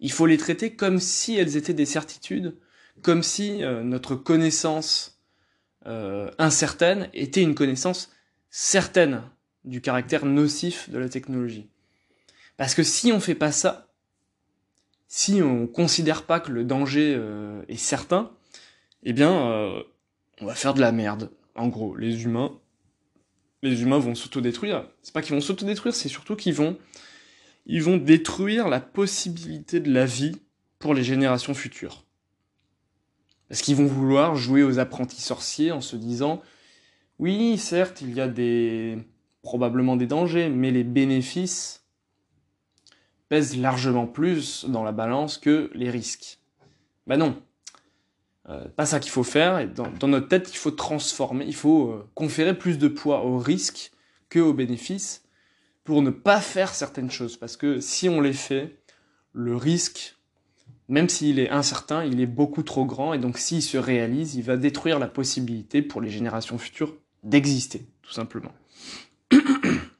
[0.00, 2.56] Il faut les traiter comme si elles étaient des certitudes,
[3.02, 5.20] comme si euh, notre connaissance
[5.86, 8.10] euh, incertaine était une connaissance
[8.50, 9.22] certaine
[9.64, 11.68] du caractère nocif de la technologie.
[12.56, 13.88] Parce que si on fait pas ça,
[15.08, 18.30] si on considère pas que le danger euh, est certain,
[19.02, 19.30] eh bien,
[20.40, 21.30] on va faire de la merde.
[21.54, 22.58] En gros, les humains,
[23.62, 24.88] les humains vont s'autodétruire.
[25.02, 26.78] C'est pas qu'ils vont s'autodétruire, c'est surtout qu'ils vont
[27.66, 30.36] ils vont détruire la possibilité de la vie
[30.78, 32.04] pour les générations futures.
[33.48, 36.42] Parce qu'ils vont vouloir jouer aux apprentis sorciers en se disant
[37.18, 38.98] oui, certes, il y a des
[39.42, 41.84] probablement des dangers, mais les bénéfices
[43.28, 46.38] pèsent largement plus dans la balance que les risques.
[47.06, 47.40] Ben non,
[48.50, 49.58] euh, pas ça qu'il faut faire.
[49.60, 53.38] Et dans, notre tête, il faut transformer, il faut euh, conférer plus de poids aux
[53.38, 53.92] risques
[54.28, 55.24] que aux bénéfices
[55.84, 57.36] pour ne pas faire certaines choses.
[57.36, 58.76] Parce que si on les fait,
[59.32, 60.16] le risque,
[60.88, 63.12] même s'il est incertain, il est beaucoup trop grand.
[63.12, 67.86] Et donc s'il se réalise, il va détruire la possibilité pour les générations futures d'exister,
[68.02, 68.52] tout simplement.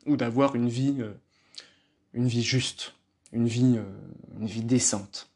[0.07, 1.13] Ou d'avoir une vie, euh,
[2.15, 2.95] une vie juste,
[3.33, 5.30] une vie décente.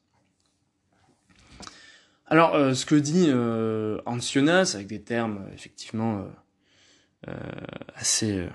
[2.26, 6.26] Alors, euh, ce que dit euh, avec des termes effectivement
[7.94, 8.46] assez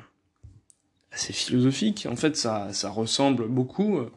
[1.12, 2.08] assez philosophique.
[2.10, 4.12] En fait, ça, ça ressemble beaucoup euh,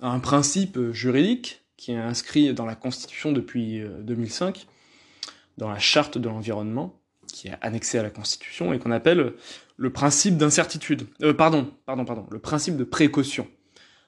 [0.00, 5.78] à un principe juridique qui est inscrit dans la Constitution depuis 2005, euh, dans la
[5.78, 9.34] Charte de l'environnement, qui est annexée à la Constitution et qu'on appelle
[9.76, 11.06] le principe d'incertitude.
[11.22, 13.48] Euh, pardon, pardon, pardon, le principe de précaution.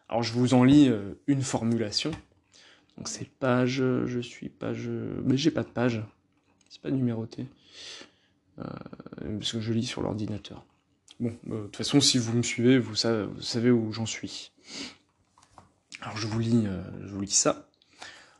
[0.08, 2.12] Alors je vous en lis euh, une formulation.
[2.96, 4.88] Donc c'est page, je suis page,
[5.24, 6.02] mais j'ai pas de page,
[6.68, 7.46] c'est pas numéroté,
[8.58, 8.64] euh,
[9.38, 10.64] parce que je lis sur l'ordinateur.
[11.20, 14.52] Bon, euh, de toute façon, si vous me suivez, vous savez, où j'en suis.
[16.00, 17.68] Alors je vous lis, euh, je vous lis ça.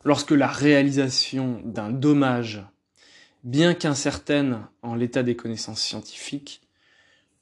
[0.04, 2.62] Lorsque la réalisation d'un dommage,
[3.44, 6.62] bien qu'incertaine en l'état des connaissances scientifiques,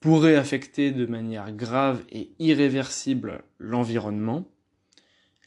[0.01, 4.47] pourrait affecter de manière grave et irréversible l'environnement,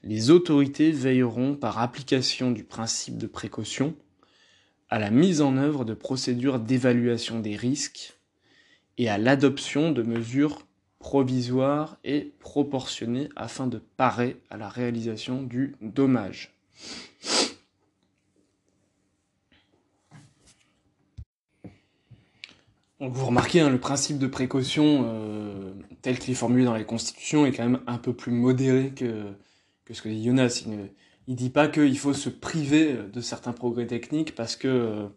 [0.04, 3.96] les autorités veilleront par application du principe de précaution
[4.90, 8.18] à la mise en œuvre de procédures d'évaluation des risques
[8.98, 10.66] et à l'adoption de mesures
[11.00, 16.54] provisoires et proportionnées afin de parer à la réalisation du dommage.
[23.00, 25.72] Donc vous remarquez, hein, le principe de précaution euh,
[26.02, 29.36] tel qu'il est formulé dans la Constitution est quand même un peu plus modéré que,
[29.88, 30.64] que ce que dit Jonas.
[30.66, 35.08] Il ne dit pas qu'il faut se priver de certains progrès techniques parce que euh,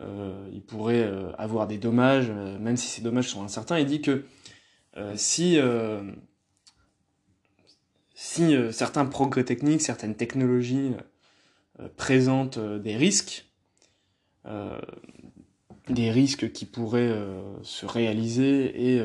[0.00, 3.78] euh, il pourrait euh, avoir des dommages, euh, même si ces dommages sont incertains.
[3.78, 4.24] Il dit que
[5.16, 5.58] si,
[8.14, 10.92] si certains progrès techniques, certaines technologies
[11.96, 13.44] présentent des risques,
[15.88, 17.12] des risques qui pourraient
[17.64, 19.04] se réaliser et,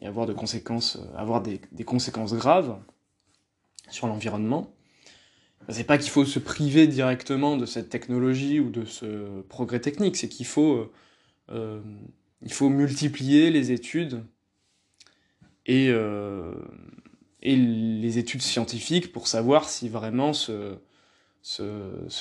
[0.00, 2.78] et, avoir de conséquences, avoir des, des conséquences graves
[3.90, 4.72] sur l'environnement,
[5.68, 10.16] c'est pas qu'il faut se priver directement de cette technologie ou de ce progrès technique,
[10.16, 10.92] c'est qu'il faut, euh,
[11.50, 11.80] euh,
[12.42, 14.24] il faut multiplier les études
[15.66, 16.54] et, euh,
[17.42, 20.78] et les études scientifiques pour savoir si vraiment ce,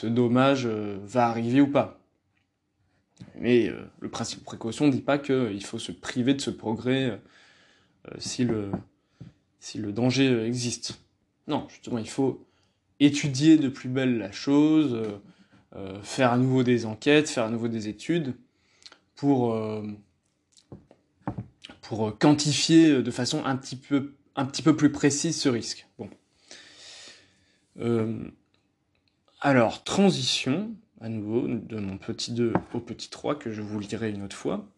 [0.03, 1.99] dommage va arriver ou pas.
[3.35, 7.19] Mais le principe de précaution ne dit pas qu'il faut se priver de ce progrès
[8.17, 8.71] si le
[9.91, 10.99] danger existe.
[11.49, 12.45] Non, justement, il faut
[12.99, 15.17] étudier de plus belle la chose, euh,
[15.75, 18.35] euh, faire à nouveau des enquêtes, faire à nouveau des études
[19.15, 19.81] pour, euh,
[22.19, 25.87] quantifier de façon un petit, peu, un petit peu plus précise ce risque.
[25.97, 26.07] Bon.
[29.41, 34.11] alors, transition, à nouveau, de mon petit 2 au petit 3, que je vous lirai
[34.11, 34.69] une autre fois.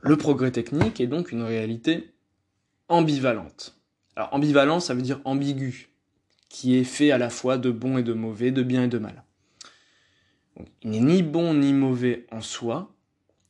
[0.00, 2.14] Le progrès technique est donc une réalité
[2.88, 3.78] ambivalente.
[4.16, 5.90] Alors ambivalent, ça veut dire ambigu,
[6.48, 8.98] qui est fait à la fois de bon et de mauvais, de bien et de
[8.98, 9.24] mal.
[10.82, 12.94] il n'est ni bon ni mauvais en soi,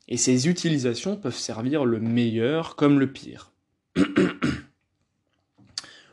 [0.08, 3.52] et ses utilisations peuvent servir le meilleur comme le pire.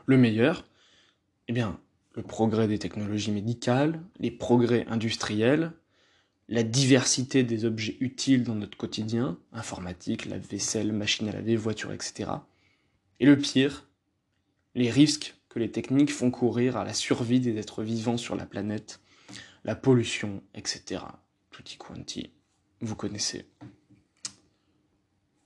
[0.05, 0.65] le meilleur,
[1.47, 1.79] eh bien,
[2.13, 5.71] le progrès des technologies médicales, les progrès industriels,
[6.47, 11.91] la diversité des objets utiles dans notre quotidien, informatique, la vaisselle, machine à laver, voiture,
[11.91, 12.29] etc.
[13.19, 13.87] Et le pire,
[14.75, 18.45] les risques que les techniques font courir à la survie des êtres vivants sur la
[18.45, 18.99] planète,
[19.63, 21.01] la pollution, etc.
[21.51, 22.31] Tutti quanti,
[22.81, 23.45] vous connaissez.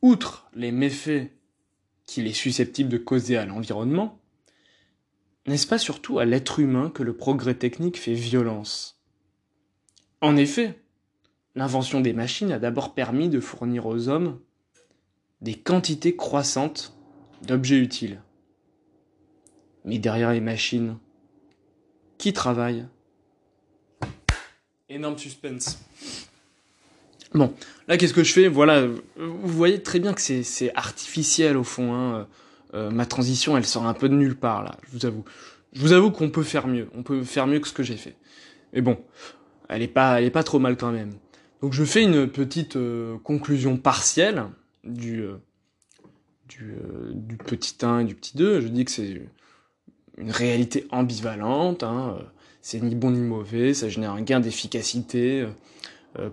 [0.02, 1.32] Outre les méfaits
[2.06, 4.20] qu'il est susceptible de causer à l'environnement,
[5.46, 9.04] n'est-ce pas surtout à l'être humain que le progrès technique fait violence?
[10.22, 10.82] En effet,
[11.56, 14.40] l'invention des machines a d'abord permis de fournir aux hommes
[15.42, 16.99] des quantités croissantes
[17.44, 18.22] d'objets utiles.
[19.86, 20.98] Mais derrière les machines,
[22.18, 22.86] qui travaille?
[24.90, 25.80] Énorme suspense.
[27.34, 27.54] Bon,
[27.88, 28.48] là qu'est-ce que je fais?
[28.48, 28.88] Voilà,
[29.18, 31.94] vous voyez très bien que c'est artificiel au fond.
[31.94, 32.28] Hein.
[32.74, 35.24] Euh, ma transition, elle sort un peu de nulle part là, je vous avoue.
[35.74, 37.98] Je vous avoue qu'on peut faire mieux, on peut faire mieux que ce que j'ai
[37.98, 38.16] fait.
[38.74, 38.98] Mais bon,
[39.70, 41.14] elle est pas, elle est pas trop mal quand même.
[41.62, 44.46] Donc je fais une petite euh, conclusion partielle
[44.84, 45.38] du, euh,
[46.50, 46.76] du,
[47.14, 48.62] du, petit 1 et du petit 2.
[48.62, 49.22] Je dis que c'est
[50.18, 52.18] une réalité ambivalente, hein.
[52.62, 55.48] c'est ni bon ni mauvais, ça génère un gain d'efficacité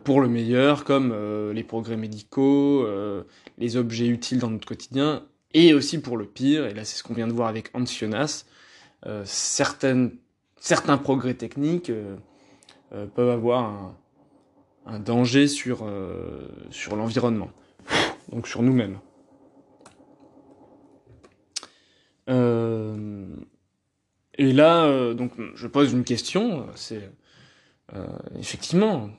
[0.03, 1.15] pour le meilleur, comme
[1.53, 2.85] les progrès médicaux,
[3.59, 5.23] les objets utiles dans notre quotidien,
[5.55, 7.71] et aussi pour le pire, et là c'est ce qu'on vient de voir avec
[9.07, 10.11] euh, certaines,
[10.59, 12.17] certains progrès techniques euh,
[12.93, 13.95] euh, peuvent avoir
[14.87, 15.85] un, danger sur
[16.95, 17.51] l'environnement,
[18.31, 18.99] donc sur nous-mêmes.
[22.29, 22.33] Et
[24.53, 27.11] là, donc, je pose une question, c'est
[28.39, 29.11] effectivement,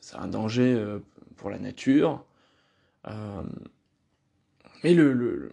[0.00, 0.76] c'est un danger
[1.36, 2.24] pour la nature,
[4.82, 5.52] mais le, le,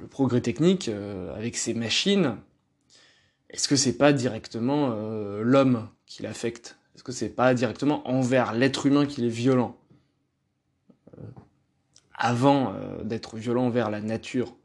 [0.00, 2.36] le progrès technique, euh, avec ces machines,
[3.50, 6.78] est-ce que c'est pas directement euh, l'homme qui l'affecte?
[6.94, 9.76] Est-ce que c'est pas directement envers l'être humain qu'il est violent?
[11.18, 11.22] Euh,
[12.14, 12.74] Avant
[13.04, 14.56] d'être violent envers la nature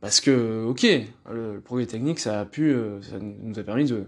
[0.00, 0.86] parce que, ok,
[1.30, 4.04] le, progrès technique, ça a pu, ça nous a permis de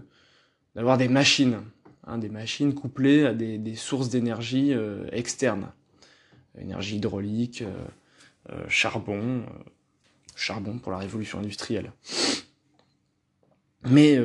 [0.75, 1.61] d'avoir des machines,
[2.07, 4.73] hein, des machines couplées à des, des sources d'énergie
[5.11, 5.71] externes
[6.59, 7.85] énergie hydraulique, euh,
[8.51, 9.63] euh, charbon, euh,
[10.35, 11.91] charbon pour la révolution industrielle.
[13.85, 14.17] Mais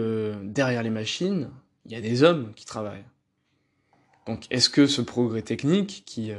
[0.45, 1.51] derrière les machines,
[1.85, 3.05] il y a des hommes qui travaillent.
[4.25, 6.31] Donc est-ce que ce progrès technique qui,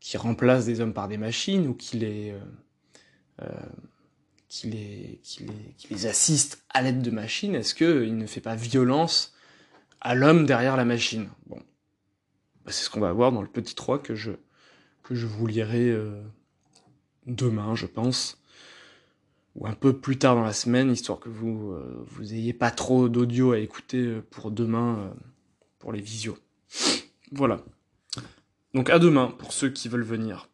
[0.00, 2.34] qui remplace des hommes par des machines ou qui les,
[4.64, 8.54] les, qui les, qui les assiste à l'aide de machines, est-ce qu'il ne fait pas
[8.54, 9.34] violence
[10.00, 11.28] à l'homme derrière la machine?
[11.46, 11.56] Bon,
[12.64, 14.32] bah, c'est ce qu'on va voir dans le petit 3 que je,
[15.02, 16.20] que je vous lirai euh,
[17.26, 18.38] demain, je pense,
[19.54, 22.70] ou un peu plus tard dans la semaine, histoire que vous euh, vous ayez pas
[22.70, 25.14] trop d'audio à écouter euh, pour demain
[25.78, 26.38] pour les visios.
[27.32, 27.62] Voilà.
[28.74, 30.48] Donc à demain pour ceux qui veulent venir.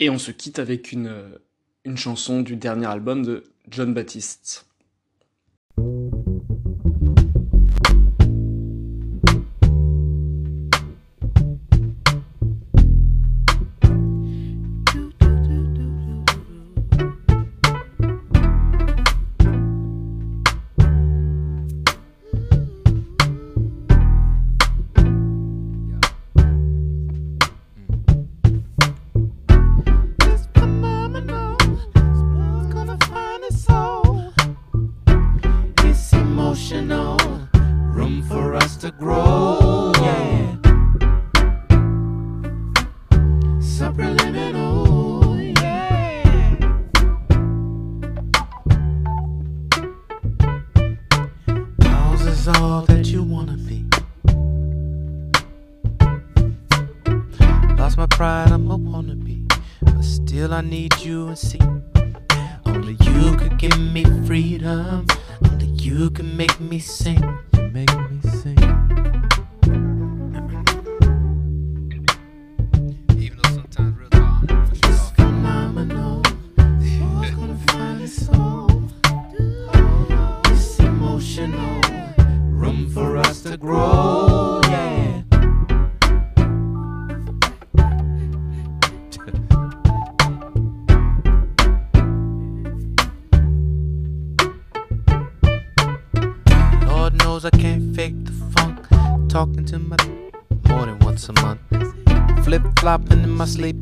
[0.00, 1.38] Et on se quitte avec une,
[1.84, 4.66] une chanson du dernier album de John Baptiste.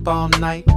[0.08, 0.67] All night.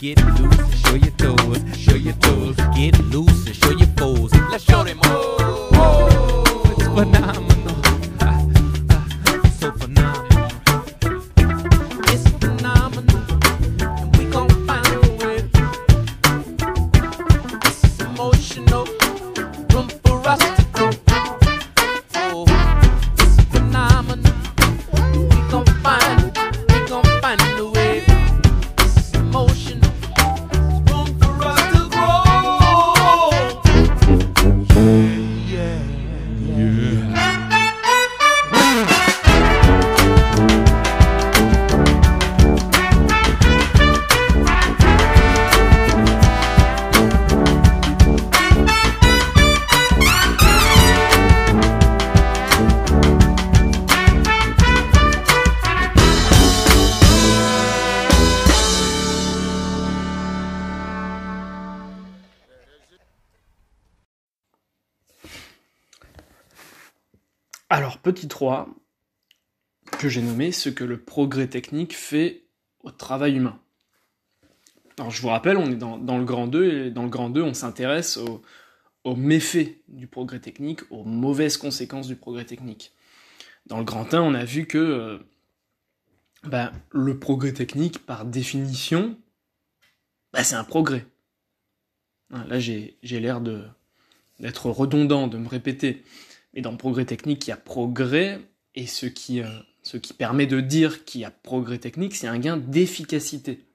[0.00, 0.29] Get
[70.00, 72.44] que j'ai nommé ce que le progrès technique fait
[72.82, 73.60] au travail humain.
[74.96, 77.28] Alors, je vous rappelle, on est dans, dans le grand 2, et dans le grand
[77.28, 78.18] 2, on s'intéresse
[79.04, 82.94] aux, méfaits du progrès technique, aux mauvaises conséquences du progrès technique.
[83.66, 85.18] Dans le grand 1, on a vu que euh,
[86.44, 89.18] bah, le progrès technique, par définition,
[90.32, 91.04] bah, c'est un progrès.
[92.30, 96.04] Hein, Là, j'ai l'air d'être redondant, de me répéter.
[96.54, 98.40] Mais dans le progrès technique, il y a progrès,
[98.74, 99.46] et ce qui, euh,
[99.90, 103.66] ce qui permet de dire qu'il y a progrès technique, c'est un gain d'efficacité.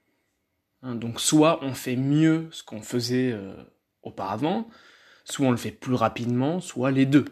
[0.82, 3.54] Hein, donc soit on fait mieux ce qu'on faisait euh,
[4.02, 4.70] auparavant,
[5.26, 7.26] soit on le fait plus rapidement, soit les deux.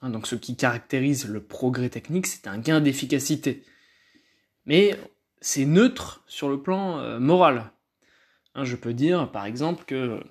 [0.00, 3.64] Hein, donc ce qui caractérise le progrès technique, c'est un gain d'efficacité.
[4.64, 4.96] Mais
[5.40, 7.72] c'est neutre sur le plan euh, moral.
[8.54, 10.22] Hein, je peux dire, par exemple, que le,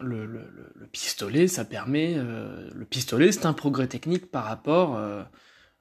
[0.00, 2.14] le- le- le pistolet, ça permet.
[2.16, 5.22] euh, le pistolet, c'est un progrès technique par rapport euh,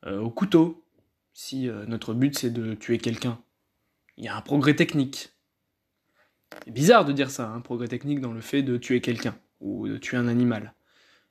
[0.06, 0.86] euh, au couteau.
[1.34, 3.40] Si notre but c'est de tuer quelqu'un,
[4.18, 5.30] il y a un progrès technique.
[6.66, 9.88] C'est bizarre de dire ça, un progrès technique dans le fait de tuer quelqu'un ou
[9.88, 10.74] de tuer un animal.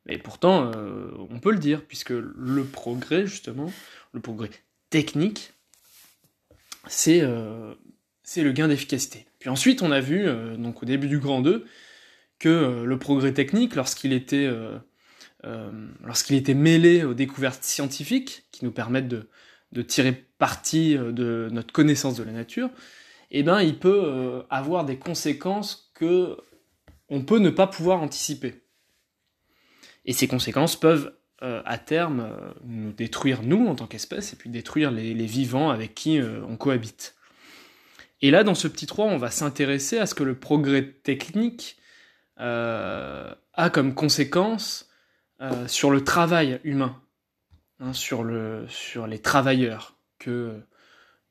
[0.06, 0.70] Mais pourtant,
[1.28, 3.70] on peut le dire, puisque le progrès, justement,
[4.12, 4.48] le progrès
[4.88, 5.52] technique,
[6.86, 9.26] c'est le gain d'efficacité.
[9.38, 10.24] Puis ensuite, on a vu,
[10.56, 11.66] donc au début du grand 2,
[12.38, 14.78] que euh, le progrès technique, lorsqu'il était, euh,
[15.44, 15.70] euh,
[16.04, 19.28] lorsqu'il était mêlé aux découvertes scientifiques, qui nous permettent de,
[19.82, 22.70] tirer parti de notre connaissance de la nature,
[23.30, 26.36] eh ben, il peut avoir des conséquences que
[27.10, 28.62] on peut ne pas pouvoir anticiper.
[30.04, 32.30] Et ces conséquences peuvent, à terme,
[32.64, 37.14] nous détruire nous en tant qu'espèce, et puis détruire les, vivants avec qui on cohabite.
[38.22, 41.78] Et là, dans ce petit 3, on va s'intéresser à ce que le progrès technique
[42.38, 44.88] a comme conséquence
[45.40, 47.00] euh, sur le travail humain,
[47.80, 50.60] hein, sur, le, sur les travailleurs que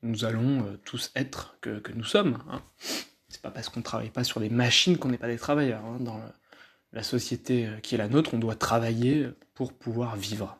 [0.02, 2.38] nous allons euh, tous être, que, que nous sommes.
[2.50, 2.62] Hein.
[3.28, 5.84] C'est pas parce qu'on travaille pas sur des machines qu'on n'est pas des travailleurs.
[5.84, 5.98] hein.
[6.00, 6.20] Dans
[6.92, 10.58] la société euh, qui est la nôtre, on doit travailler pour pouvoir vivre.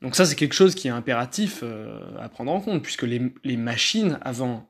[0.00, 3.34] Donc ça, c'est quelque chose qui est impératif euh, à prendre en compte, puisque les,
[3.44, 4.69] les machines, avant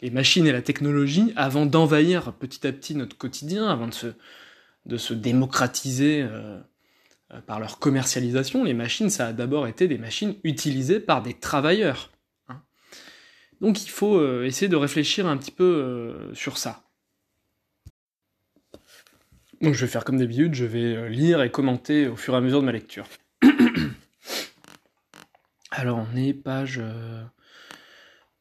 [0.00, 4.08] les machines et la technologie, avant d'envahir petit à petit notre quotidien, avant de se,
[4.84, 6.58] de se démocratiser euh,
[7.32, 11.34] euh, par leur commercialisation, les machines, ça a d'abord été des machines utilisées par des
[11.34, 12.10] travailleurs.
[12.48, 12.62] hein.
[13.60, 16.82] Donc il faut euh, essayer de réfléchir un petit peu sur ça.
[19.62, 22.40] Donc je vais faire comme d'habitude, je vais lire et commenter au fur et à
[22.42, 23.06] mesure de ma lecture.
[25.70, 26.82] Alors on est page...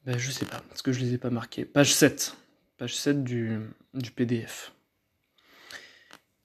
[0.06, 1.66] ben, je sais pas, parce que je les ai pas marqués.
[1.66, 2.36] Page 7.
[2.78, 3.60] Page 7 du,
[4.16, 4.72] PDF.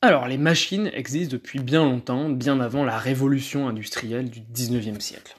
[0.01, 5.37] Alors, les machines existent depuis bien longtemps, bien avant la révolution industrielle du 19e siècle.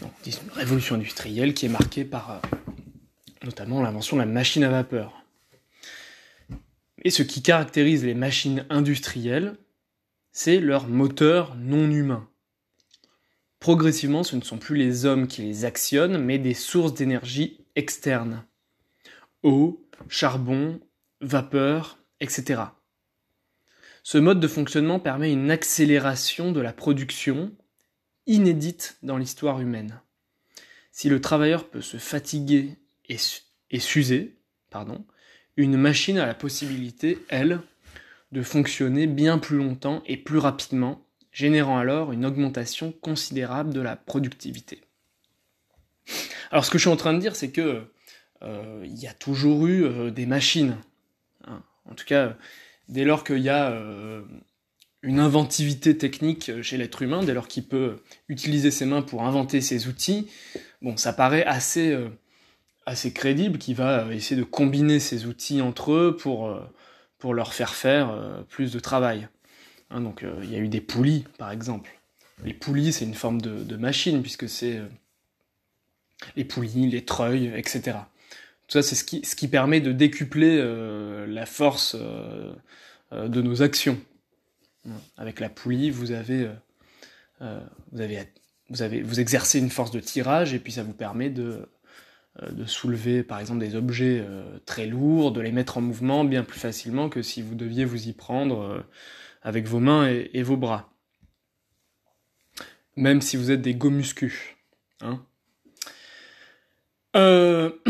[0.00, 2.38] Donc, une révolution industrielle qui est marquée par euh,
[3.42, 5.24] notamment l'invention de la machine à vapeur.
[7.02, 9.56] Et ce qui caractérise les machines industrielles,
[10.30, 12.29] c'est leur moteur non humain.
[13.60, 18.44] Progressivement, ce ne sont plus les hommes qui les actionnent, mais des sources d'énergie externe.
[19.42, 20.80] Eau, charbon,
[21.20, 22.62] vapeur, etc.
[24.02, 27.52] Ce mode de fonctionnement permet une accélération de la production
[28.26, 30.00] inédite dans l'histoire humaine.
[30.90, 32.76] Si le travailleur peut se fatiguer
[33.10, 33.16] et,
[33.70, 34.38] et s'user,
[34.70, 35.04] pardon,
[35.58, 37.60] une machine a la possibilité, elle,
[38.32, 43.96] de fonctionner bien plus longtemps et plus rapidement, générant alors une augmentation considérable de la
[43.96, 44.82] productivité.
[46.50, 47.84] Alors ce que je suis en train de dire, c'est que
[48.42, 50.76] euh, il y a toujours eu euh, des machines.
[51.46, 51.62] Hein.
[51.90, 52.36] En tout cas,
[52.88, 54.22] dès lors qu'il y a euh,
[55.02, 59.60] une inventivité technique chez l'être humain, dès lors qu'il peut utiliser ses mains pour inventer
[59.60, 60.28] ses outils,
[60.82, 61.96] bon, ça paraît assez,
[63.14, 66.58] crédible qu'il va essayer de combiner ses outils entre eux pour,
[67.18, 69.28] pour leur faire faire plus de travail.
[69.90, 71.90] Hein, donc il y a eu des poulies, par exemple.
[72.44, 74.80] Les poulies, c'est une forme de, machine, puisque c'est
[76.36, 77.98] les poulies, les treuils, etc.
[78.66, 82.52] Tout ça, c'est ce qui, permet de décupler euh, la force euh,
[83.12, 83.98] euh, de nos actions.
[85.18, 86.48] Avec la poulie, vous avez,
[88.70, 91.68] vous exercez une force de tirage et puis ça vous permet de
[92.64, 94.24] soulever, par exemple, des objets
[94.64, 98.08] très lourds, de les mettre en mouvement bien plus facilement que si vous deviez vous
[98.08, 98.86] y prendre
[99.42, 100.92] avec vos mains et, vos bras.
[102.96, 104.56] Même si vous êtes des gomuscus.
[105.00, 105.24] Hein
[107.16, 107.70] euh,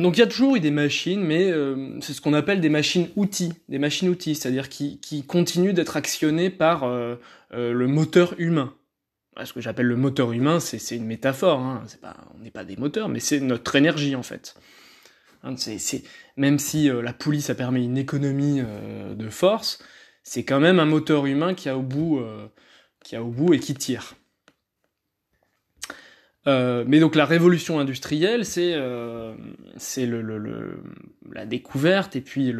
[0.00, 2.68] donc il y a toujours eu des machines, mais euh, c'est ce qu'on appelle des
[2.68, 7.16] machines outils, des machines outils, c'est-à-dire qui, qui continuent d'être actionnées par euh,
[7.52, 8.74] le moteur humain.
[9.44, 11.58] Ce que j'appelle le moteur humain, c'est une métaphore.
[11.58, 11.82] Hein.
[12.36, 14.54] On n'est pas des moteurs, mais c'est notre énergie en fait.
[15.42, 15.56] Hein,
[16.36, 19.80] même si la poulie ça permet une économie de force,
[20.24, 22.20] c'est quand même un moteur humain qui a au bout,
[23.04, 24.14] qui a au bout et qui tire.
[26.46, 29.34] Euh, mais donc la révolution industrielle, c'est euh,
[31.32, 32.52] la découverte et puis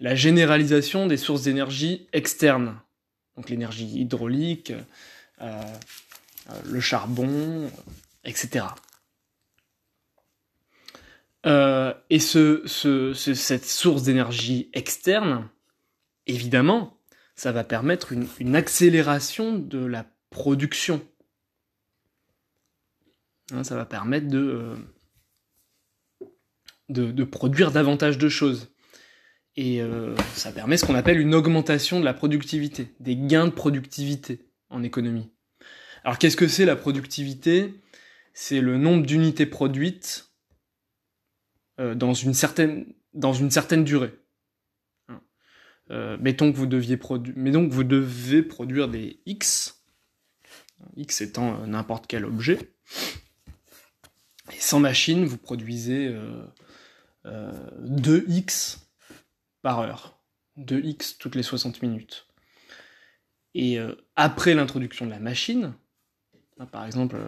[0.00, 2.76] la généralisation des sources d'énergie externes.
[3.36, 4.72] Donc l'énergie hydraulique,
[5.40, 5.62] euh,
[6.64, 7.70] le charbon,
[8.24, 8.66] etc.
[11.44, 12.62] et ce,
[13.34, 15.48] cette source d'énergie externe,
[16.28, 16.98] évidemment,
[17.34, 21.02] ça va permettre une, accélération de la production
[23.52, 24.76] Hein, ça va permettre euh,
[26.88, 28.72] de, produire davantage de choses.
[29.56, 33.52] Et euh, ça permet ce qu'on appelle une augmentation de la productivité, des gains de
[33.52, 35.30] productivité en économie.
[36.04, 37.74] Alors qu'est-ce que c'est la productivité?
[38.34, 40.30] C'est le nombre d'unités produites
[41.80, 42.94] euh, dans une certaine
[43.84, 44.14] durée.
[45.90, 46.16] Hein.
[46.20, 49.82] mettons que vous deviez produire, mettons que vous devez produire des X,
[50.96, 52.58] X étant n'importe quel objet,
[54.52, 57.56] et sans machine, vous produisez 2x euh,
[57.86, 58.76] euh,
[59.62, 60.18] par heure.
[60.58, 62.26] 2x toutes les 60 minutes.
[63.54, 65.74] Et euh, après l'introduction de la machine,
[66.58, 67.18] hein, par exemple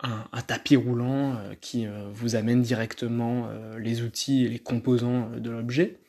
[0.00, 3.48] un, tapis roulant qui vous amène directement
[3.78, 6.00] les outils et les composants de l'objet,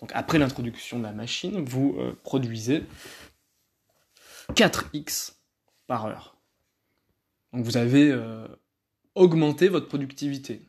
[0.00, 2.84] donc après l'introduction de la machine, vous produisez
[4.54, 5.34] 4x
[5.86, 6.36] par heure.
[7.52, 8.12] Donc vous avez
[9.16, 10.62] augmenter votre productivité.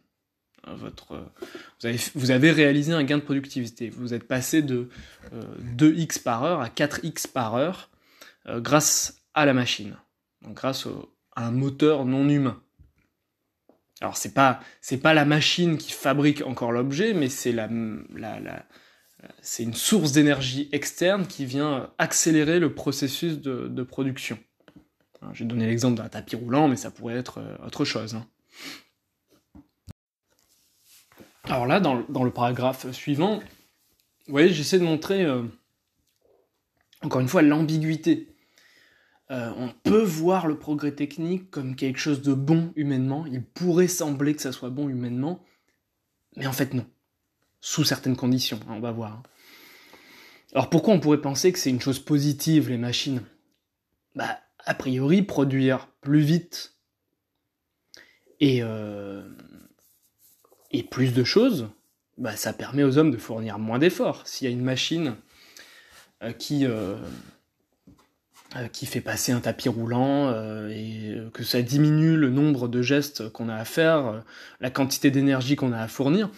[0.64, 1.12] Hein, votre,
[1.86, 3.90] euh, vous, avez, réalisé un gain de productivité.
[3.90, 4.90] Vous êtes passé de
[5.76, 7.92] 2x euh, par heure à 4x par heure
[8.48, 9.96] euh, grâce à la machine,
[10.42, 10.88] donc grâce
[11.36, 12.60] à un moteur non humain.
[14.02, 14.62] Alors c'est pas
[15.04, 17.68] pas la machine qui fabrique encore l'objet, mais c'est la,
[18.16, 18.66] la, la
[19.42, 24.38] c'est une source d'énergie externe qui vient accélérer le processus de, production.
[25.34, 28.16] J'ai donné l'exemple d'un tapis roulant, mais ça pourrait être autre chose.
[28.16, 28.28] Hein.
[31.50, 35.44] Alors là, dans, le paragraphe suivant, vous voyez, j'essaie de montrer, euh,
[37.02, 38.36] encore une fois, l'ambiguïté.
[39.32, 43.88] Euh, on peut voir le progrès technique comme quelque chose de bon humainement, il pourrait
[43.90, 45.44] sembler que ça soit bon humainement,
[46.38, 46.86] mais en fait non.
[47.62, 49.24] Sous certaines conditions, hein, on va voir.
[50.54, 53.22] Alors pourquoi on pourrait penser que c'est une chose positive, les machines?
[54.16, 56.76] Bah, a priori, produire plus vite
[58.40, 59.28] et, euh,
[60.72, 61.70] et plus de choses,
[62.18, 64.26] bah, ça permet aux hommes de fournir moins d'efforts.
[64.28, 65.16] S'il y a une machine
[66.24, 66.98] euh, qui, euh,
[68.72, 70.32] qui fait passer un tapis roulant
[70.70, 74.24] et que ça diminue le nombre de gestes qu'on a à faire,
[74.60, 76.30] la quantité d'énergie qu'on a à fournir,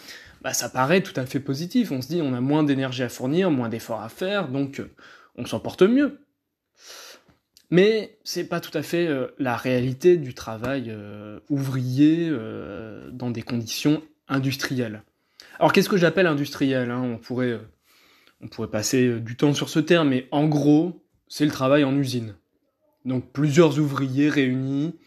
[0.42, 1.92] bah, ça paraît tout à fait positif.
[1.92, 4.82] On se dit on a moins d'énergie à fournir, moins d'efforts à faire, donc
[5.36, 6.20] on s'en porte mieux.
[7.70, 13.30] Mais c'est pas tout à fait euh, la réalité du travail euh, ouvrier euh, dans
[13.30, 15.04] des conditions industrielles.
[15.60, 17.00] Alors qu'est-ce que j'appelle industriel hein?
[17.00, 17.58] On, pourrait, euh,
[18.40, 21.84] on pourrait passer euh, du temps sur ce terme, mais en gros, c'est le travail
[21.84, 22.34] en usine.
[23.04, 24.98] Donc plusieurs ouvriers réunis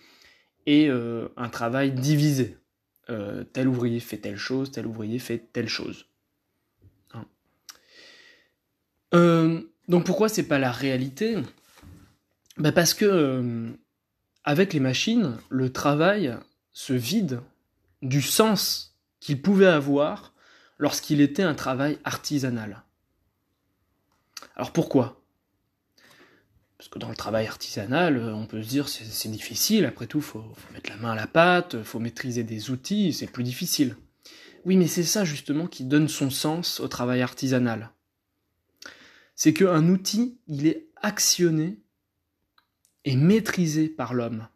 [0.66, 2.58] et euh, un travail divisé.
[3.10, 6.06] Euh, tel ouvrier fait telle chose, tel ouvrier fait telle chose.
[7.14, 7.26] Hein.
[9.14, 11.38] Euh, donc pourquoi c'est pas la réalité?
[12.58, 13.72] Bah Parce que euh,
[14.46, 16.38] avec les machines, le travail
[16.72, 17.42] se vide
[18.02, 20.34] du sens qu'il pouvait avoir
[20.78, 22.84] lorsqu'il était un travail artisanal.
[24.56, 25.23] Alors pourquoi?
[26.84, 30.06] Parce que dans le travail artisanal, euh, on peut se dire c'est c'est difficile, après
[30.06, 33.46] tout, faut, faut mettre la main à la pâte, faut maîtriser des outils, c'est plus
[33.46, 33.96] difficile.
[34.66, 37.92] Oui, mais c'est ça justement qui donne son sens au travail artisanal.
[39.34, 41.80] C'est qu'un outil, il est actionné
[43.06, 44.50] et maîtrisé par l'homme.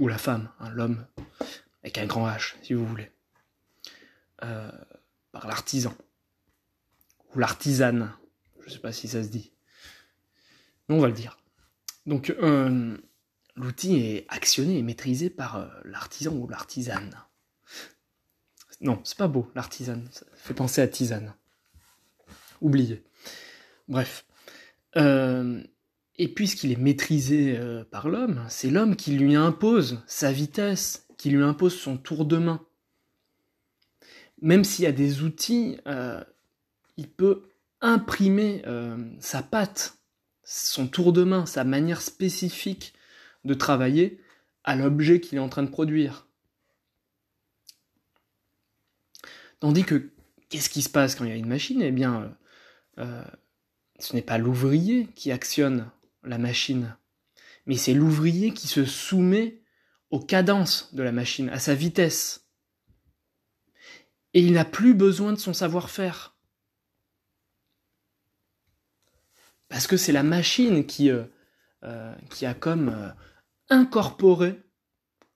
[0.00, 1.04] Ou la femme, hein, l'homme
[1.82, 3.10] avec un grand H, si vous voulez.
[4.42, 4.72] Euh,
[5.32, 5.94] par l'artisan.
[7.34, 8.10] Ou l'artisane.
[8.64, 9.52] Je sais pas si ça se dit.
[10.88, 11.38] On va le dire.
[12.06, 12.96] Donc, euh,
[13.56, 17.14] l'outil est actionné et maîtrisé par euh, l'artisan ou l'artisane.
[18.80, 20.08] Non, c'est pas beau, l'artisane.
[20.10, 21.34] Ça fait penser à tisane.
[22.62, 23.04] Oublié.
[23.88, 24.24] Bref.
[24.96, 25.62] Euh,
[26.16, 27.60] et puisqu'il est maîtrisé
[27.90, 32.38] par l'homme, c'est l'homme qui lui impose sa vitesse, qui lui impose son tour de
[32.38, 32.64] main.
[34.40, 35.78] Même s'il y a des outils,
[36.96, 37.48] il peut
[37.80, 38.64] imprimer
[39.20, 39.97] sa patte,
[40.50, 42.94] son tour de main, sa manière spécifique
[43.44, 44.18] de travailler
[44.64, 46.26] à l'objet qu'il est en train de produire.
[49.60, 50.10] Tandis que,
[50.48, 51.82] qu'est-ce qui se passe quand il y a une machine?
[51.82, 53.24] Eh bien, euh, euh,
[53.98, 55.90] ce n'est pas l'ouvrier qui actionne
[56.22, 56.96] la machine,
[57.66, 59.60] mais c'est l'ouvrier qui se soumet
[60.10, 62.48] aux cadences de la machine, à sa vitesse.
[64.32, 66.37] Et il n'a plus besoin de son savoir-faire.
[69.68, 71.24] Parce que c'est la machine qui, euh,
[71.84, 73.10] euh, qui a comme euh,
[73.68, 74.60] incorporé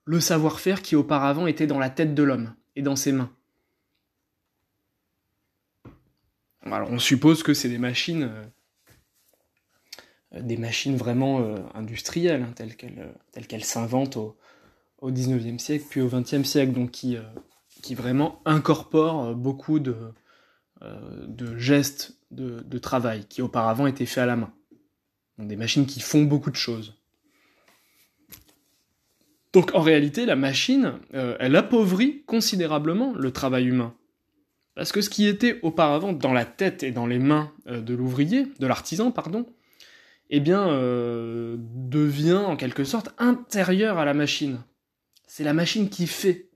[0.05, 3.31] le savoir-faire qui auparavant était dans la tête de l'homme et dans ses mains.
[6.63, 8.31] Alors on suppose que c'est des machines,
[10.33, 14.37] des machines vraiment industrielles, hein, telles qu'elles s'inventent au,
[14.99, 17.17] au 19e siècle puis au 20e siècle, donc qui,
[17.83, 19.97] qui vraiment incorporent beaucoup de,
[20.81, 24.53] de gestes de, travail qui auparavant étaient faits à la main.
[25.39, 26.95] Des machines qui font beaucoup de choses.
[29.53, 33.95] Donc en réalité, la machine, euh, elle appauvrit considérablement le travail humain.
[34.75, 37.95] Parce que ce qui était auparavant dans la tête et dans les mains euh, de
[37.95, 39.47] l'ouvrier, de l'artisan, pardon,
[40.31, 44.63] eh bien, euh, devient en quelque sorte intérieur à la machine.
[45.27, 46.49] C'est la machine qui fait.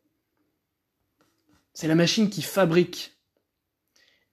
[1.75, 3.16] C'est la machine qui fabrique.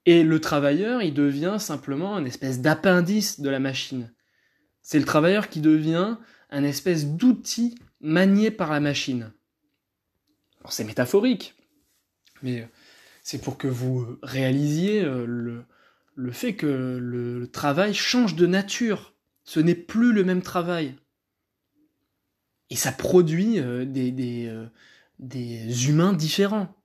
[0.06, 4.14] Et le travailleur, il devient simplement une espèce d'appendice de la machine.
[4.82, 6.18] C'est le travailleur qui devient
[6.50, 9.32] un espèce d'outil manié par la machine.
[10.70, 11.56] C'est métaphorique,
[12.42, 12.70] mais
[13.22, 15.66] c'est pour que vous réalisiez euh,
[16.16, 19.16] le, fait que le, travail change de nature.
[19.46, 20.96] Ce n'est plus le même travail.
[22.70, 24.68] Et ça produit euh, euh,
[25.20, 26.76] des humains différents.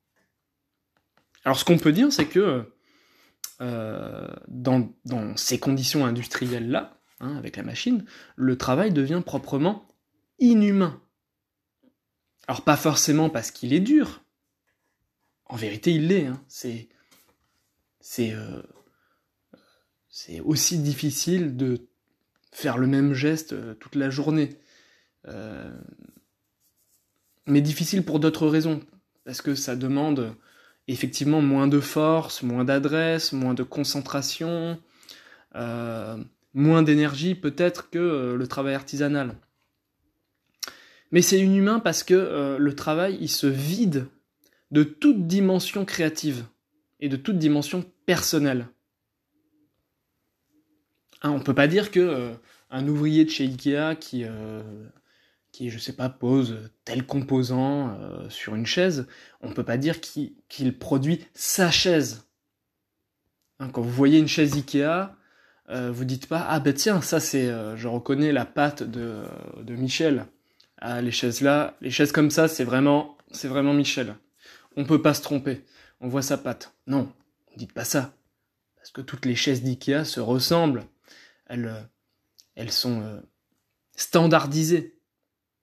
[1.44, 2.64] Alors ce qu'on peut dire, c'est que
[3.60, 4.88] euh, dans,
[5.36, 8.04] ces conditions industrielles-là, hein, avec la machine,
[8.36, 9.88] le travail devient proprement
[10.38, 11.02] inhumain.
[12.46, 14.22] Alors pas forcément parce qu'il est dur.
[15.46, 16.26] En vérité, il l'est.
[16.26, 16.40] Hein.
[18.20, 18.62] Euh,
[20.08, 21.88] c'est aussi difficile de
[22.52, 24.50] faire le même geste euh, toute la journée.
[27.46, 28.80] Mais difficile pour d'autres raisons,
[29.24, 30.34] parce que ça demande
[30.88, 34.80] effectivement moins de force, moins d'adresse, moins de concentration,
[35.54, 36.16] euh,
[36.54, 39.34] moins d'énergie peut-être que euh, le travail artisanal.
[41.12, 44.06] Mais c'est inhumain parce que euh, le travail, il se vide
[44.70, 46.44] de toute dimension créative
[47.00, 48.66] et de toute dimension personnelle.
[51.22, 52.32] Hein, on peut pas dire que
[52.70, 54.24] un ouvrier de chez Ikea qui,
[55.58, 59.08] qui je sais pas, pose tel composant euh, sur une chaise,
[59.40, 62.28] on peut pas dire qu'il produit sa chaise.
[63.58, 65.16] Hein, quand vous voyez une chaise Ikea,
[65.70, 69.24] euh, vous dites pas ah ben tiens ça c'est, euh, je reconnais la patte de,
[69.60, 70.26] de Michel.
[70.76, 74.14] Ah, les chaises là, les chaises comme ça, c'est vraiment, c'est vraiment Michel.
[74.76, 75.64] On peut pas se tromper.
[76.00, 76.72] On voit sa patte.
[76.86, 77.12] Non,
[77.56, 78.14] dites pas ça.
[78.76, 80.84] Parce que toutes les chaises d'IKEA se ressemblent.
[81.46, 81.74] Elles,
[82.54, 83.20] elles sont
[83.96, 84.97] standardisées.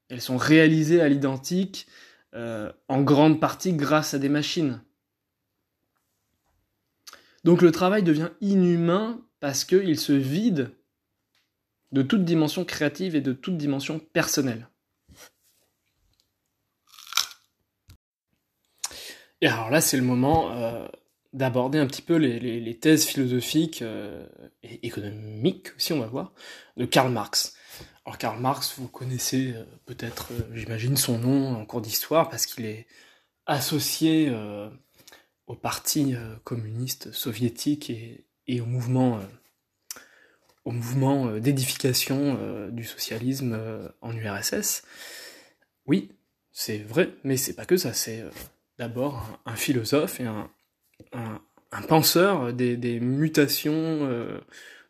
[0.09, 1.87] Elles sont réalisées à l'identique,
[2.33, 4.81] euh, en grande partie grâce à des machines.
[7.45, 10.71] Donc le travail devient inhumain parce qu'il se vide
[11.91, 14.67] de toute dimension créative et de toute dimension personnelle.
[19.41, 20.87] Et alors là, c'est le moment euh,
[21.33, 24.25] d'aborder un petit peu les, thèses philosophiques euh,
[24.63, 26.33] et économiques aussi, on va voir,
[26.77, 27.54] de Karl Marx.
[28.05, 32.65] Alors Karl Marx, vous connaissez euh, peut-être, j'imagine, son nom en cours d'histoire parce qu'il
[32.65, 32.87] est
[33.47, 34.33] associé
[35.45, 39.19] au parti communiste soviétique et, au mouvement,
[41.37, 43.55] d'édification du socialisme
[44.01, 44.81] en URSS.
[45.85, 46.11] Oui,
[46.51, 48.23] c'est vrai, mais c'est pas que ça, c'est
[48.77, 50.49] d'abord un, philosophe et un,
[51.87, 54.39] penseur des, mutations euh,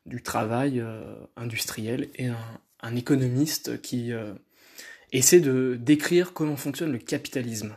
[0.06, 2.60] du travail euh, industriel et un,
[2.95, 4.34] économiste qui euh,
[5.12, 7.76] essaie de décrire comment fonctionne le capitalisme.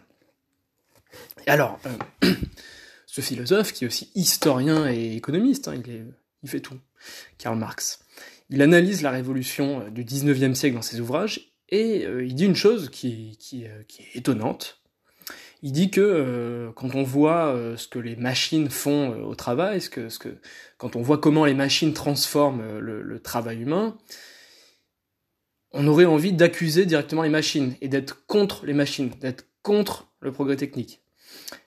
[1.46, 1.80] alors,
[3.06, 5.74] ce philosophe, qui est aussi historien et économiste, hein,
[6.42, 6.78] il, fait tout,
[7.38, 8.00] Karl Marx,
[8.50, 12.90] il analyse la révolution du 19e siècle dans ses ouvrages et il dit une chose
[12.90, 14.78] qui, est étonnante,
[15.62, 19.34] il dit que euh, quand on voit euh, ce que les machines font euh, au
[19.34, 20.08] travail, ce que,
[20.76, 23.96] quand on voit comment les machines transforment le, travail humain,
[25.72, 30.32] on aurait envie d'accuser directement les machines et d'être contre les machines, d'être contre le
[30.32, 31.02] progrès technique.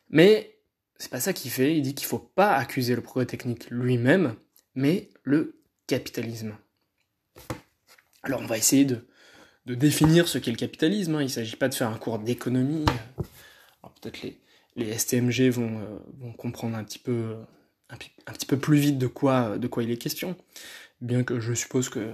[0.09, 0.57] Mais
[0.97, 1.75] c'est pas ça qu'il fait.
[1.75, 4.35] Il dit qu'il faut pas accuser le progrès technique lui-même,
[4.75, 6.55] mais le capitalisme.
[8.23, 9.05] Alors on va essayer de,
[9.65, 11.15] définir ce qu'est le capitalisme.
[11.15, 11.21] Hein.
[11.21, 12.85] Il ne s'agit pas de faire un cours d'économie
[14.01, 14.21] peut-être
[14.75, 17.35] les, STMG vont, euh, vont, comprendre un petit peu
[17.89, 17.97] un,
[18.33, 20.37] petit peu plus vite de quoi, de quoi il est question,
[21.01, 22.13] bien que je suppose que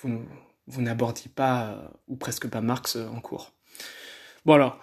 [0.00, 0.20] vous,
[0.68, 3.52] vous n'abordiez pas, euh, ou presque pas Marx euh, en cours.
[4.44, 4.80] Bon alors,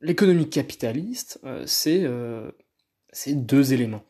[0.00, 2.06] l'économie capitaliste, c'est
[3.26, 4.04] deux éléments,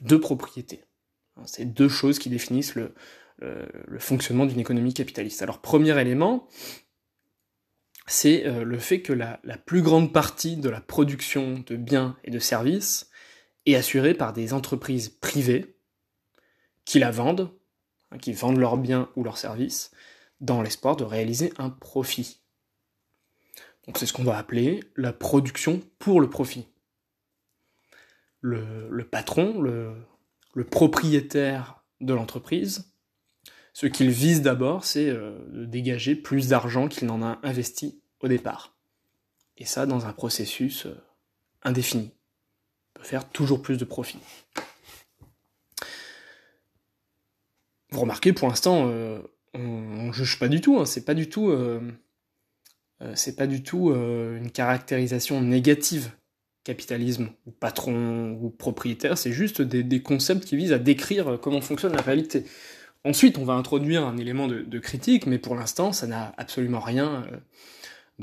[0.00, 0.84] deux propriétés.
[1.44, 2.94] C'est deux choses qui définissent le,
[3.40, 5.42] le fonctionnement d'une économie capitaliste.
[5.42, 6.48] Alors, premier élément,
[8.06, 12.30] c'est euh, le fait que la, plus grande partie de la production de biens et
[12.30, 13.10] de services
[13.66, 15.76] est assurée par des entreprises privées
[16.84, 17.52] qui la vendent, hein,
[18.20, 19.90] qui vendent leurs biens ou leurs services,
[20.40, 22.40] dans l'espoir de réaliser un profit.
[23.86, 26.66] Donc c'est ce qu'on va appeler la production pour le profit.
[28.40, 29.94] Le, patron, le,
[30.52, 32.92] le, propriétaire de l'entreprise,
[33.72, 38.28] ce qu'il vise d'abord, c'est euh, de dégager plus d'argent qu'il n'en a investi au
[38.28, 38.76] départ.
[39.56, 40.94] Et ça dans un processus euh,
[41.62, 42.12] indéfini.
[42.94, 44.18] On peut faire toujours plus de profit.
[47.94, 49.20] Vous remarquez, pour l'instant, euh,
[49.54, 50.78] on, ne juge pas du tout.
[50.78, 50.84] Hein.
[50.84, 51.56] c'est pas du tout,
[53.14, 56.10] c'est pas du tout une caractérisation négative
[56.64, 59.16] capitalisme ou patron ou propriétaire.
[59.16, 62.44] C'est juste des concepts qui visent à décrire comment fonctionne la réalité.
[63.04, 67.26] Ensuite, on va introduire un élément de, critique, mais pour l'instant, ça n'a absolument rien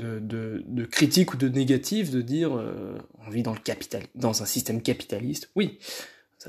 [0.00, 4.42] euh, de, critique ou de négatif de dire euh, on vit dans, le capital, dans
[4.42, 5.50] un système capitaliste.
[5.54, 5.78] Oui,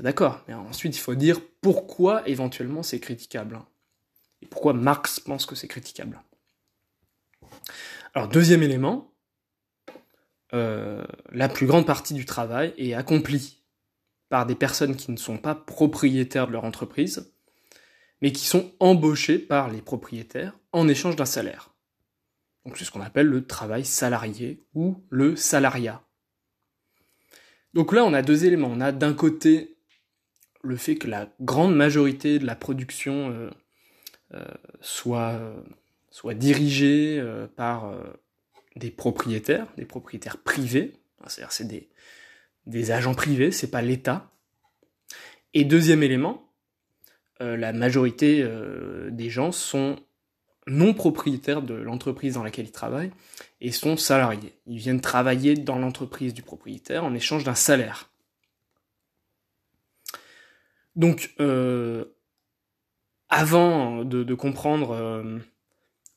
[0.02, 3.56] d'accord, mais ensuite il faut dire pourquoi éventuellement c'est critiquable.
[3.56, 3.66] Hein.
[4.42, 6.20] et pourquoi Marx pense que c'est critiquable.
[8.14, 9.12] Alors, deuxième élément,
[10.52, 13.64] euh, la plus grande partie du travail est accomplie
[14.28, 17.32] par des personnes qui ne sont pas propriétaires de leur entreprise,
[18.22, 21.74] mais qui sont embauchés par les propriétaires en échange d'un salaire.
[22.64, 26.02] Donc c'est ce qu'on appelle le travail salarié ou le salariat.
[27.74, 28.70] Donc là, on a deux éléments.
[28.72, 29.73] On a d'un côté
[30.64, 33.50] le fait que la grande majorité de la production euh,
[34.34, 34.44] euh,
[34.80, 35.40] soit,
[36.10, 37.94] soit dirigée euh, par
[38.76, 40.94] des propriétaires, des propriétaires privés.
[41.26, 41.88] C'est-à-dire c'est
[42.66, 44.30] des, agents privés, c'est pas l'État.
[45.54, 46.50] Et deuxième élément,
[47.40, 49.96] euh, la majorité euh, des gens sont
[50.66, 53.12] non propriétaires de l'entreprise dans laquelle ils travaillent
[53.60, 54.54] et sont salariés.
[54.66, 58.10] Ils viennent travailler dans l'entreprise du propriétaire en échange d'un salaire.
[60.96, 62.04] Donc, euh,
[63.28, 65.40] avant de, comprendre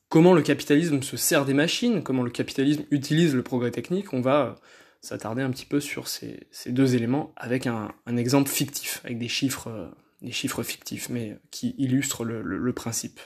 [0.09, 4.21] comment le capitalisme se sert des machines, comment le capitalisme utilise le progrès technique, on
[4.21, 4.55] va
[5.01, 9.91] s'attarder un petit peu sur ces, deux éléments avec un, exemple fictif, avec des chiffres
[10.21, 13.19] des chiffres fictifs, mais qui illustrent le, principe.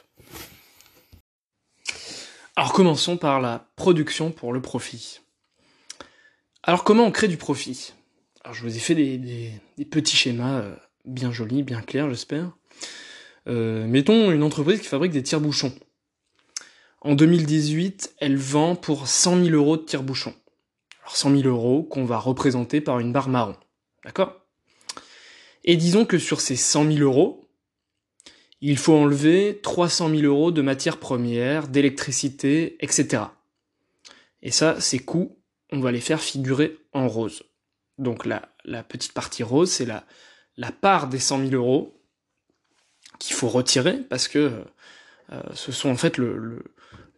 [2.56, 5.22] Alors commençons par la production pour le profit.
[6.64, 7.94] Alors comment on crée du profit?
[8.44, 10.76] Alors je vous ai fait des, petits schémas euh,
[11.06, 12.52] bien jolis, bien clairs j'espère.
[13.48, 15.74] Euh, mettons une entreprise qui fabrique des tire-bouchons.
[17.02, 20.36] En 2018, elle vend pour 100 000 euros de tire-bouchon.
[21.02, 23.56] Alors 100 000 euros qu'on va représenter par une barre marron.
[24.06, 24.46] D'accord?
[25.64, 27.50] Et disons que sur ces 100 000 euros,
[28.62, 33.24] il faut enlever 300 000 euros de matières premières, d'électricité, etc.
[34.44, 35.40] Et ça, ces coûts,
[35.72, 37.44] on va les faire figurer en rose.
[37.98, 40.06] Donc la petite partie rose, c'est la,
[40.58, 41.98] la part des 100 000 euros
[43.20, 44.64] qu'il faut retirer parce que
[45.32, 46.64] euh, ce sont en fait le, le,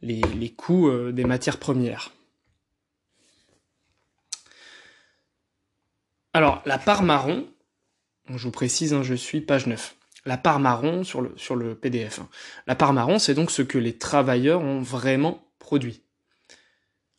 [0.02, 2.12] les, coûts euh, des matières premières.
[6.34, 7.48] Alors, la part marron,
[8.30, 9.96] je vous précise, hein, je suis page 9.
[10.26, 12.20] La part marron sur le, sur le PDF.
[12.20, 12.30] Hein.
[12.66, 16.02] La part marron, c'est donc ce que les travailleurs ont vraiment produit.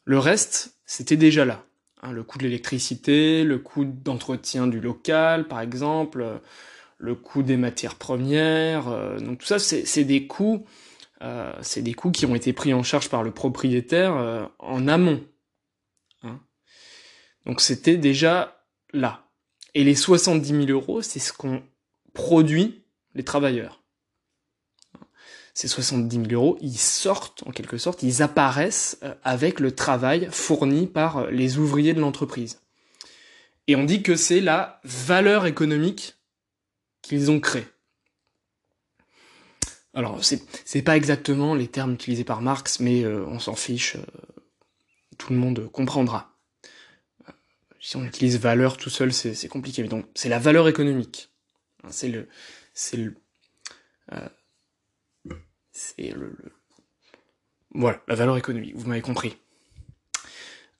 [0.04, 1.64] Le reste, c'était déjà là.
[2.04, 6.40] Hein, le coût de l'électricité, le coût d'entretien du local, par exemple,
[6.98, 8.88] le coût des matières premières.
[8.88, 10.66] Euh, donc tout ça, c'est des coûts,
[11.22, 14.86] euh, c'est des coûts qui ont été pris en charge par le propriétaire euh, en
[14.86, 15.24] amont.
[16.22, 16.40] Hein.
[17.46, 19.30] Donc c'était déjà là.
[19.72, 21.62] Et les 70 000 euros, c'est ce qu'on
[22.12, 23.82] produit les travailleurs.
[25.54, 30.86] Ces 70 000 euros, ils sortent en quelque sorte, ils apparaissent avec le travail fourni
[30.86, 32.60] par les ouvriers de l'entreprise.
[33.68, 36.16] Et on dit que c'est la valeur économique
[37.02, 37.64] qu'ils ont créé.
[39.94, 44.02] Alors, c'est, pas exactement les termes utilisés par Marx, mais euh, on s'en fiche, euh,
[45.18, 46.36] tout le monde comprendra.
[47.28, 47.32] Euh,
[47.78, 49.82] si on utilise valeur tout seul, c'est, compliqué.
[49.82, 51.30] Mais donc, c'est la valeur économique.
[51.84, 52.28] Hein, c'est le,
[52.72, 52.98] c'est
[54.12, 54.28] euh,
[55.74, 56.32] c'est le,
[57.74, 58.74] voilà, la valeur économique.
[58.76, 59.36] Vous m'avez compris.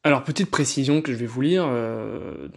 [0.04, 1.66] Alors, petite précision que je vais vous lire.
[1.66, 2.48] Euh,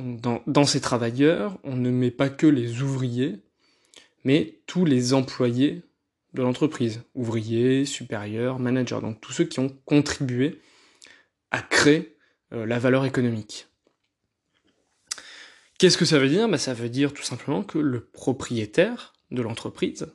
[0.45, 3.39] dans, ces travailleurs, on ne met pas que les ouvriers,
[4.23, 5.84] mais tous les employés
[6.34, 10.61] de l'entreprise, ouvriers, supérieurs, managers, donc tous ceux qui ont contribué
[11.51, 12.18] à créer
[12.53, 13.68] euh, la valeur économique.
[15.80, 16.47] Qu'est-ce que ça veut dire?
[16.49, 20.07] Ben, Ça veut dire tout simplement que le propriétaire de l'entreprise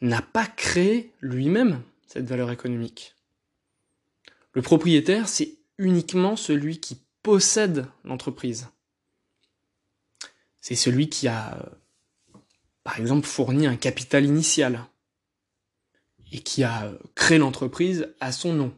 [0.00, 3.14] n'a pas créé lui-même cette valeur économique.
[4.52, 8.68] Le propriétaire, c'est uniquement celui qui possède l'entreprise.
[10.60, 11.76] C'est celui qui a
[12.86, 14.84] par exemple, fourni un capital initial
[16.30, 18.72] et qui a créé l'entreprise à son nom.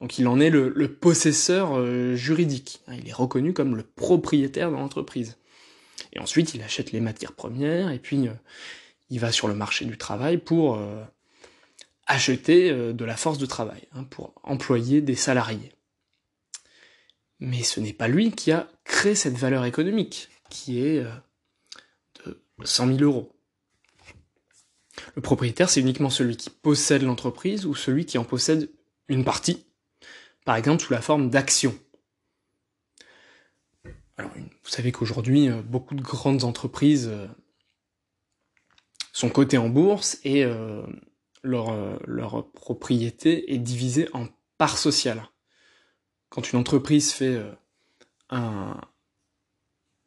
[0.00, 2.82] Donc il en est le, possesseur euh, juridique.
[2.92, 5.38] Il est reconnu comme le propriétaire de l'entreprise.
[6.12, 8.32] Et ensuite, il achète les matières premières et puis euh,
[9.10, 11.04] il va sur le marché du travail pour euh,
[12.06, 15.72] acheter euh, de la force de travail, hein, pour employer des salariés.
[17.40, 21.10] Mais ce n'est pas lui qui a créé cette valeur économique, qui est euh,
[22.24, 23.32] de 100 000 euros.
[25.14, 28.70] Le propriétaire, c'est uniquement celui qui possède l'entreprise ou celui qui en possède
[29.08, 29.64] une partie,
[30.44, 31.78] par exemple sous la forme d'actions.
[34.16, 37.08] Alors, vous savez qu'aujourd'hui, beaucoup de grandes entreprises
[39.18, 40.82] sont cotées en bourse et euh,
[41.42, 44.26] leur, leur propriété est divisée en
[44.58, 45.28] parts sociales.
[46.28, 47.40] Quand une entreprise fait
[48.30, 48.80] un,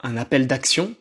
[0.01, 0.95] un appel d'action,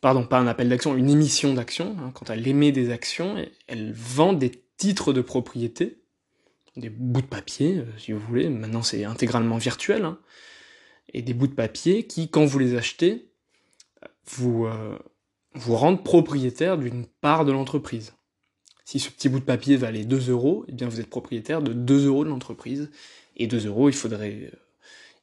[0.00, 3.36] pardon, pas un appel d'action, une émission d'action, hein, quand elle émet des actions,
[3.66, 6.02] elle vend des titres de propriété,
[6.76, 10.18] des bouts de papier, euh, si vous voulez, maintenant c'est intégralement virtuel, hein,
[11.12, 13.30] et des bouts de papier qui, quand vous les achetez,
[14.26, 14.98] vous, euh,
[15.54, 18.14] vous rendent propriétaire d'une part de l'entreprise.
[18.84, 21.72] Si ce petit bout de papier valait 2 euros, eh bien vous êtes propriétaire de
[21.72, 22.90] 2 euros de l'entreprise,
[23.36, 24.56] et 2 euros, il faudrait, euh,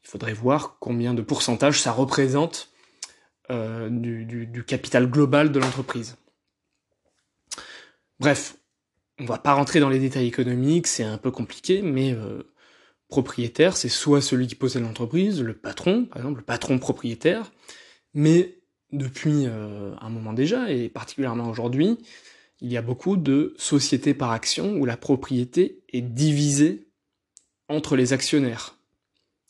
[0.03, 2.71] il faudrait voir combien de pourcentage ça représente
[3.51, 6.17] euh, du, capital global de l'entreprise.
[8.19, 8.57] Bref,
[9.19, 12.43] on va pas rentrer dans les détails économiques, c'est un peu compliqué, mais euh,
[13.07, 17.51] propriétaire, c'est soit celui qui possède l'entreprise, le patron, par exemple, le patron propriétaire,
[18.13, 18.58] mais
[18.91, 21.97] depuis euh, un moment déjà, et particulièrement aujourd'hui,
[22.61, 26.87] il y a beaucoup de sociétés par action où la propriété est divisée
[27.67, 28.75] entre les actionnaires.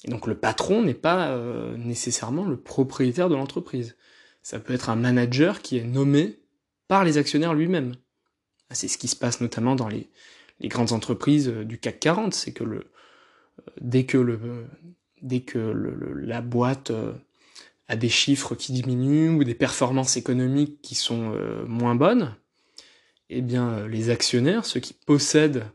[0.06, 3.96] Et donc le patron n'est pas euh, nécessairement le propriétaire de l'entreprise.
[4.42, 6.40] Ça peut être un manager qui est nommé
[6.88, 7.96] par les actionnaires lui-même.
[8.72, 10.10] C'est ce qui se passe notamment dans les,
[10.60, 14.68] les grandes entreprises euh, du CAC 40, c'est que le, euh, dès que, le,
[15.22, 16.92] dès que le, la boîte
[17.90, 21.36] euh, a des chiffres qui diminuent ou des performances économiques qui sont
[21.68, 22.36] moins bonnes,
[23.30, 25.66] eh bien les actionnaires, ceux qui possèdent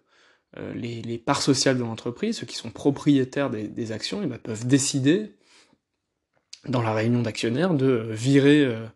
[0.58, 4.66] euh, les, parts sociales de l'entreprise, ceux qui sont propriétaires des, actions, eh ben, peuvent
[4.66, 5.34] décider
[6.68, 8.86] dans la réunion d'actionnaires de virer, euh,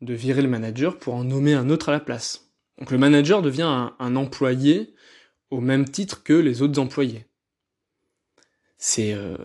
[0.00, 2.52] de virer le manager pour en nommer un autre à la place.
[2.78, 4.94] Donc le manager devient un, un employé
[5.50, 7.26] au même titre que les autres employés.
[8.78, 9.36] C'est euh,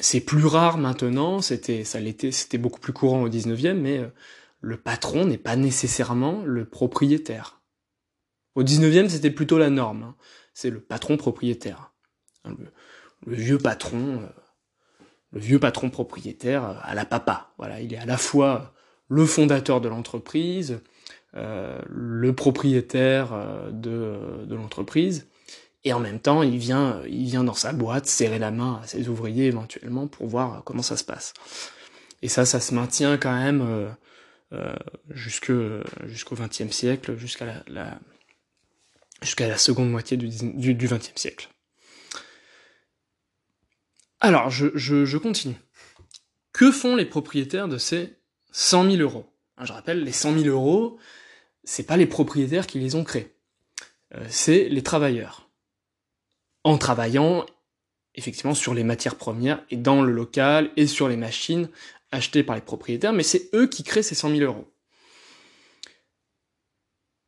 [0.00, 4.08] c'est plus rare maintenant, c'était ça l'était, c'était beaucoup plus courant au 19e, mais euh,
[4.60, 7.60] le patron n'est pas nécessairement le propriétaire.
[8.54, 10.02] Au 19e, c'était plutôt la norme.
[10.02, 10.16] hein.
[10.54, 11.92] C'est le patron propriétaire.
[12.44, 12.56] Hein,
[13.26, 14.26] Le, vieux patron, euh,
[15.32, 17.52] le vieux patron propriétaire euh, à la papa.
[17.58, 18.74] Voilà, il est à la fois
[19.08, 20.80] le fondateur de l'entreprise,
[21.34, 25.28] euh, le propriétaire euh, de l'entreprise,
[25.86, 28.88] et en même temps, il vient, il vient dans sa boîte serrer la main à
[28.88, 31.32] ses ouvriers éventuellement pour voir comment ça se passe.
[32.22, 33.88] Et ça, ça se maintient quand même euh,
[34.52, 34.74] euh,
[35.10, 38.00] jusqu'au XXe siècle, jusqu'à la,
[39.58, 40.26] seconde moitié du,
[40.74, 41.50] XXe siècle.
[44.18, 45.54] Alors, je, continue.
[46.52, 48.16] Que font les propriétaires de ces
[48.50, 49.32] 100 000 euros?
[49.62, 50.98] Je rappelle, les 100 000 euros,
[51.62, 53.36] c'est pas les propriétaires qui les ont créés,
[54.14, 55.45] Euh, c'est les travailleurs.
[56.66, 57.46] En travaillant
[58.16, 61.68] effectivement sur les matières premières et dans le local et sur les machines
[62.10, 64.66] achetées par les propriétaires, mais c'est eux qui créent ces 100 000 euros.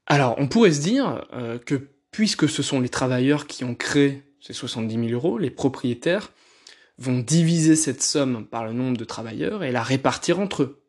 [0.09, 1.77] Alors, on pourrait se dire euh, que
[2.11, 6.33] puisque ce sont les travailleurs qui ont créé ces 70 000 euros, les propriétaires
[6.99, 10.83] vont diviser cette somme par le nombre de travailleurs et la répartir entre eux.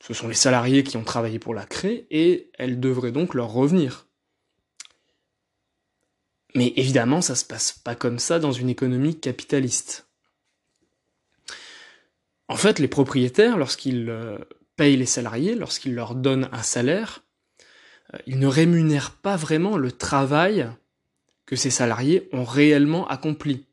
[0.00, 3.52] Ce sont les salariés qui ont travaillé pour la créer et elle devrait donc leur
[3.52, 4.07] revenir.
[6.58, 10.08] Mais évidemment, ça se passe pas comme ça dans une économie capitaliste.
[12.48, 14.38] En fait, les propriétaires, lorsqu'ils euh,
[14.74, 17.24] payent les salariés, lorsqu'ils leur donnent un salaire,
[18.12, 20.68] euh, ils ne rémunèrent pas vraiment le travail
[21.46, 23.66] que ces salariés ont réellement accompli,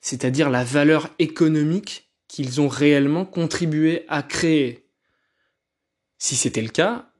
[0.00, 4.88] c'est-à-dire la valeur économique qu'ils ont réellement contribué à créer.
[6.16, 7.12] Si c'était le cas,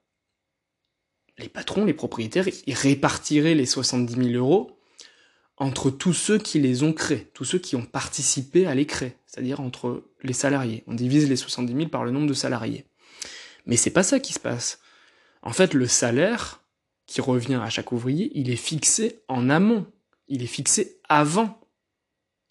[1.37, 4.76] les patrons, les propriétaires, ils répartiraient les 70 000 euros
[5.57, 9.17] entre tous ceux qui les ont créés, tous ceux qui ont participé à les créer,
[9.27, 10.85] c'est-à-dire entre les salariés.
[10.87, 12.85] On divise les 70 000 par le nombre de salariés.
[13.65, 14.81] Mais c'est pas ça qui se passe.
[15.43, 16.63] En fait, le salaire
[17.07, 19.87] qui revient à chaque ouvrier, il est fixé en amont.
[20.29, 21.61] Il est fixé avant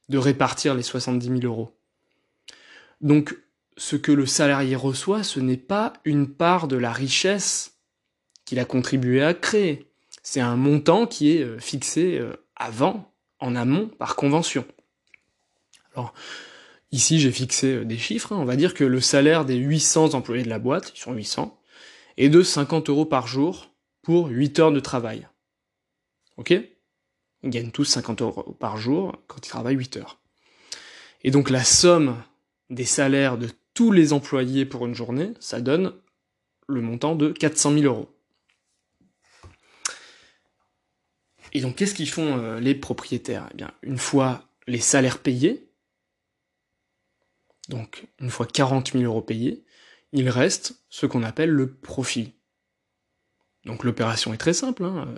[0.09, 1.77] de répartir les 70 000 euros.
[3.01, 3.35] Donc,
[3.77, 7.79] ce que le salarié reçoit, ce n'est pas une part de la richesse
[8.45, 9.91] qu'il a contribué à créer.
[10.23, 14.65] C'est un montant qui est euh, fixé euh, avant, en amont, par convention.
[15.93, 16.13] Alors,
[16.91, 18.33] ici, j'ai fixé euh, des chiffres.
[18.33, 18.37] hein.
[18.37, 21.59] On va dire que le salaire des 800 employés de la boîte, ils sont 800,
[22.17, 23.71] est de 50 euros par jour
[24.01, 25.27] pour 8 heures de travail.
[26.37, 26.51] Ok?
[26.51, 30.19] Ils gagnent tous 50 euros par jour quand ils travaillent 8 heures.
[31.23, 32.21] Et donc la somme
[32.69, 35.93] des salaires de tous les employés pour une journée, ça donne
[36.67, 38.14] le montant de 400 000 euros.
[41.55, 43.47] Et donc qu'est-ce qu'ils font euh, les propriétaires?
[43.53, 45.71] Eh bien, une fois les salaires payés,
[47.69, 49.63] donc une fois 40 000 euros payés,
[50.11, 52.33] il reste ce qu'on appelle le profit.
[53.63, 54.83] Donc l'opération est très simple.
[54.83, 55.07] hein.
[55.07, 55.17] Euh,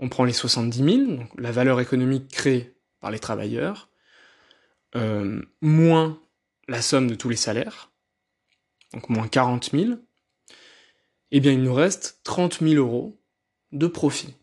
[0.00, 3.88] On prend les 70 000, donc la valeur économique créée par les travailleurs,
[4.96, 6.20] euh, moins
[6.66, 7.92] la somme de tous les salaires,
[8.94, 9.92] donc moins 40 000,
[11.30, 13.22] eh bien il nous reste 30 000 euros
[13.70, 14.34] de profit.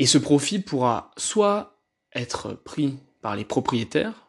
[0.00, 1.78] Et ce profit pourra soit
[2.14, 4.28] être pris par les propriétaires,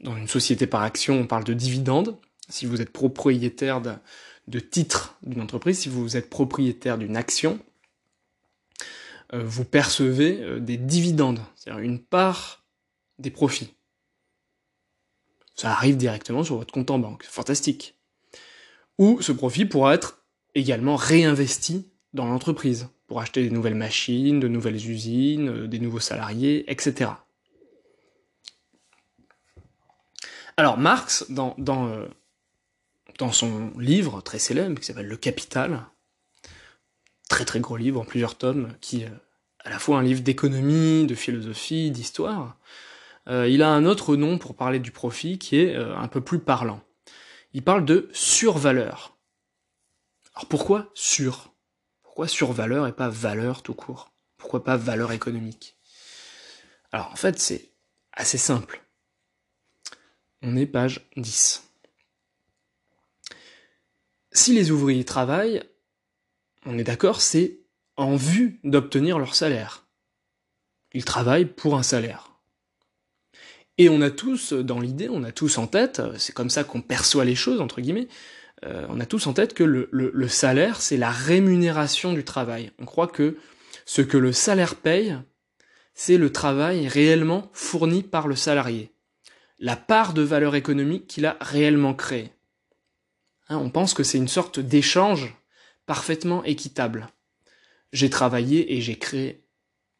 [0.00, 2.16] dans une société par action, on parle de dividendes,
[2.48, 7.60] si vous êtes propriétaire de, titres d'une entreprise, si vous êtes propriétaire d'une action,
[9.34, 12.64] euh, vous percevez euh, des dividendes, c'est-à-dire une part
[13.18, 13.74] des profits.
[15.54, 17.94] Ça arrive directement sur votre compte en banque, fantastique.
[18.96, 24.46] Ou ce profit pourra être également réinvesti dans l'entreprise pour acheter des nouvelles machines, de
[24.46, 27.10] nouvelles usines, euh, des nouveaux salariés, etc.
[30.56, 32.06] Alors Marx, euh,
[33.18, 35.86] dans son livre très célèbre qui s'appelle Le Capital,
[37.28, 39.10] très très gros livre en plusieurs tomes, qui est
[39.64, 42.60] à la fois un livre d'économie, de philosophie, d'histoire,
[43.26, 46.20] euh, il a un autre nom pour parler du profit qui est euh, un peu
[46.20, 46.80] plus parlant.
[47.54, 49.18] Il parle de survaleur.
[50.36, 51.49] Alors pourquoi sur?
[52.10, 54.10] Pourquoi survaleur et pas valeur tout court?
[54.36, 55.76] Pourquoi pas valeur économique?
[56.90, 57.70] Alors en fait c'est
[58.12, 58.82] assez simple.
[60.42, 61.70] On est page 10.
[64.32, 65.62] Si les ouvriers travaillent,
[66.66, 67.60] on est d'accord, c'est
[67.96, 69.86] en vue d'obtenir leur salaire.
[70.92, 72.40] Ils travaillent pour un salaire.
[73.78, 76.82] Et on a tous dans l'idée, on a tous en tête, c'est comme ça qu'on
[76.82, 78.08] perçoit les choses, entre guillemets,
[78.64, 82.72] euh, on a tous en tête que le, salaire, c'est la rémunération du travail.
[82.78, 83.36] On croit que
[83.86, 85.16] Ce que le salaire paye,
[85.94, 88.92] c'est le travail réellement fourni par le salarié,
[89.58, 92.30] la part de valeur économique qu'il a réellement créée.
[93.48, 95.34] Hein, on pense que c'est une sorte d'échange
[95.86, 97.08] parfaitement équitable.
[97.92, 99.44] J'ai travaillé et j'ai créé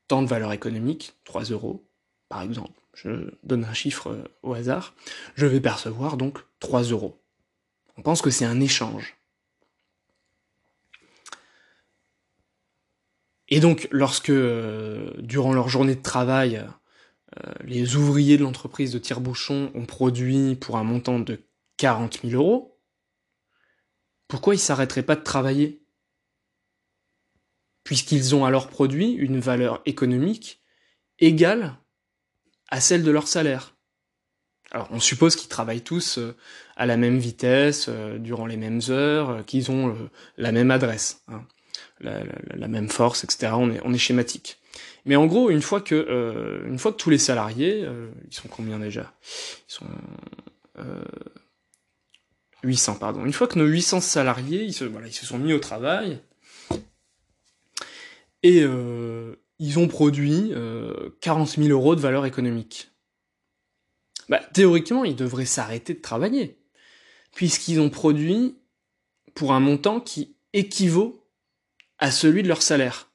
[0.06, 1.90] tant de valeur économique, 3 euros
[2.30, 3.10] par exemple, je
[3.42, 4.94] donne un chiffre euh, au hasard,
[5.34, 7.19] je vais percevoir donc 3 euros.
[7.96, 9.16] On pense que c'est un échange.
[13.48, 18.98] Et donc, lorsque, euh, durant leur journée de travail, euh, les ouvriers de l'entreprise de
[18.98, 21.40] tire-bouchon ont produit pour un montant de
[21.76, 22.80] 40 000 euros,
[24.28, 25.82] pourquoi ils s'arrêteraient pas de travailler?
[27.82, 30.62] Puisqu'ils ont alors produit une valeur économique
[31.18, 31.76] égale
[32.68, 33.76] à celle de leur salaire.
[34.72, 36.36] Alors on suppose qu'ils travaillent tous euh,
[36.76, 39.96] à la même vitesse, euh, durant les mêmes heures, euh, qu'ils ont
[40.36, 41.44] la même adresse, hein,
[42.00, 43.52] la, même force, etc.
[43.54, 44.58] On est, schématique.
[45.06, 47.86] Mais en gros, une fois que, une fois que tous les salariés,
[48.30, 49.12] ils sont combien déjà?
[49.68, 49.86] Ils sont
[52.62, 53.24] 800, pardon.
[53.24, 56.20] Une fois que nos 800 salariés, ils se, ils se sont mis au travail,
[58.42, 58.64] et
[59.58, 60.52] ils ont produit
[61.20, 62.90] 40 000 euros de valeur économique.
[64.30, 66.56] Bah, théoriquement, ils devraient s'arrêter de travailler,
[67.34, 68.56] puisqu'ils ont produit
[69.34, 71.28] pour un montant qui équivaut
[71.98, 73.10] à celui de leur salaire.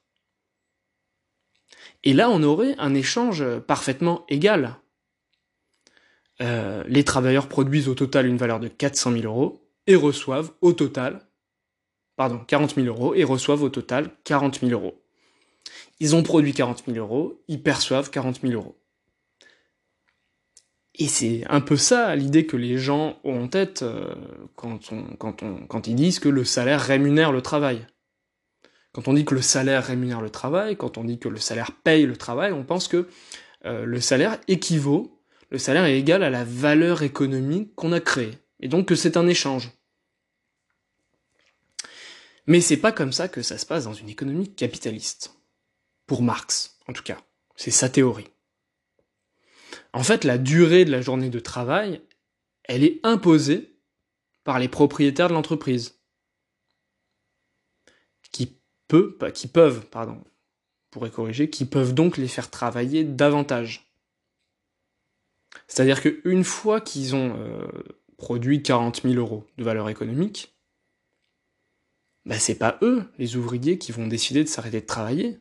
[2.04, 4.76] Et là, on aurait un échange parfaitement égal.
[6.42, 10.74] Euh, les travailleurs produisent au total une valeur de 400 000 euros et reçoivent au
[10.74, 11.26] total,
[12.16, 15.02] pardon, 40 000 euros et reçoivent au total 40 000 euros.
[15.98, 18.76] Ils ont produit 40 000 euros, ils perçoivent 40 000 euros.
[20.98, 24.14] Et c'est un peu ça l'idée que les gens ont en tête euh,
[24.54, 27.86] quand, ils disent que le salaire rémunère le travail.
[28.92, 31.72] Quand on dit que le salaire rémunère le travail, quand on dit que le salaire
[31.72, 33.08] paye le travail, on pense que
[33.66, 38.38] euh, le salaire équivaut, le salaire est égal à la valeur économique qu'on a créée.
[38.60, 39.70] Et donc que c'est un échange.
[42.46, 45.34] Mais c'est pas comme ça que ça se passe dans une économie capitaliste
[46.06, 47.18] pour Marx, en tout cas.
[47.54, 48.28] C'est sa théorie.
[49.96, 52.02] En fait, la durée de la journée de travail,
[52.64, 53.80] elle est imposée
[54.44, 55.98] par les propriétaires de l'entreprise.
[58.30, 58.60] Qui,
[59.32, 60.22] qui peuvent, pardon,
[60.90, 63.90] pourrait corriger, qui peuvent donc les faire travailler davantage.
[65.66, 67.66] C'est-à-dire qu'une fois qu'ils ont euh,
[68.18, 70.58] produit 40 000 euros de valeur économique,
[72.26, 75.40] bah c'est pas eux, les ouvriers, qui vont décider de s'arrêter de travailler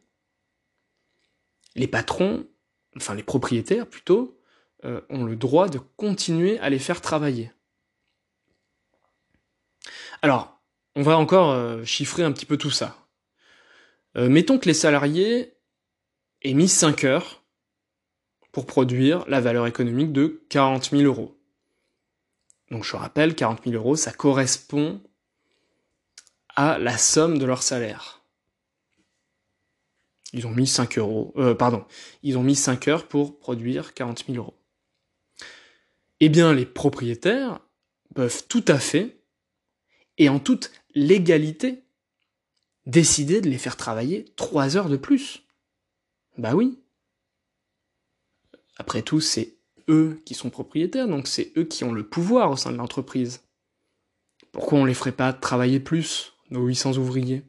[1.75, 2.47] les patrons,
[2.95, 4.39] enfin les propriétaires plutôt,
[4.85, 7.51] euh, ont le droit de continuer à les faire travailler.
[10.21, 10.55] Alors,
[10.95, 13.05] on va encore euh, chiffrer un petit peu tout ça.
[14.17, 15.53] Euh, mettons que les salariés
[16.41, 17.43] aient mis 5 heures
[18.51, 21.37] pour produire la valeur économique de 40 000 euros.
[22.71, 25.01] Donc je rappelle, 40 000 euros, ça correspond
[26.55, 28.21] à la somme de leur salaire.
[30.31, 31.85] Ils ont mis 5 euros, euh, pardon,
[32.23, 34.55] ils ont mis 5 heures pour produire 40 000 euros.
[36.19, 37.59] Eh bien, les propriétaires
[38.13, 39.21] peuvent tout à fait,
[40.17, 41.83] et en toute légalité,
[42.85, 45.43] décider de les faire travailler 3 heures de plus.
[46.37, 46.79] Bah oui.
[48.77, 49.57] Après tout, c'est
[49.89, 53.43] eux qui sont propriétaires, donc c'est eux qui ont le pouvoir au sein de l'entreprise.
[54.51, 57.43] Pourquoi on les ferait pas travailler plus, nos 800 ouvriers?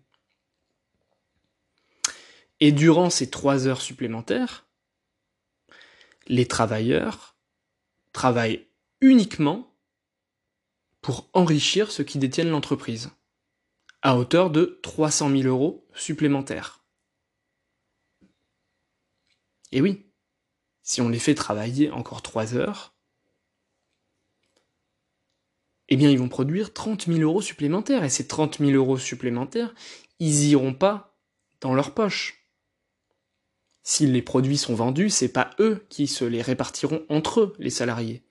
[2.59, 4.67] Et durant ces trois heures supplémentaires,
[6.27, 7.36] les travailleurs
[8.17, 8.67] travaillent
[9.03, 9.77] uniquement
[11.03, 13.11] pour enrichir ceux qui détiennent l'entreprise,
[14.01, 16.83] à hauteur de 300 000 euros supplémentaires.
[19.71, 20.07] Et oui,
[20.83, 22.97] si on les fait travailler encore trois heures,
[25.89, 29.75] eh bien ils vont produire 30 000 euros supplémentaires, et ces 30 000 euros supplémentaires,
[30.21, 31.21] ils iront pas
[31.61, 32.46] dans leur poche
[33.89, 37.71] si les produits sont vendus, c'est pas eux qui se les répartiront entre eux, les
[37.71, 38.25] salariés.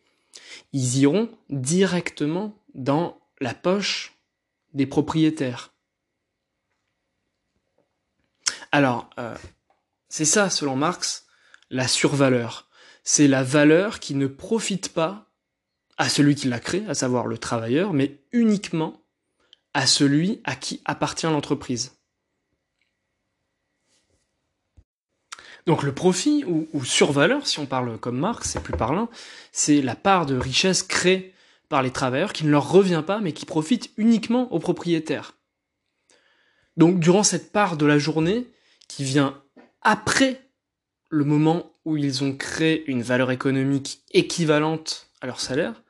[0.74, 4.19] Ils iront directement dans la poche
[4.74, 5.74] des propriétaires.
[8.74, 9.38] Alors, euh,
[10.09, 11.25] c'est ça, selon Marx,
[11.69, 12.67] la survaleur.
[13.06, 15.32] C'est la valeur qui ne profite pas
[15.98, 19.06] à celui qui l'a créée, à savoir le travailleur, mais uniquement
[19.74, 21.94] à celui à qui appartient l'entreprise.
[25.65, 29.09] Donc le profit ou, survaleur, si on parle comme Marx, c'est plus parlant,
[29.51, 31.33] c'est la part de richesse créée
[31.69, 35.33] par les travailleurs qui ne leur revient pas mais qui profite uniquement aux propriétaires.
[36.77, 38.47] Donc durant cette part de la journée,
[38.87, 39.41] qui vient
[39.81, 40.41] après
[41.09, 45.81] le moment où ils ont créé une valeur économique équivalente à leur salaire,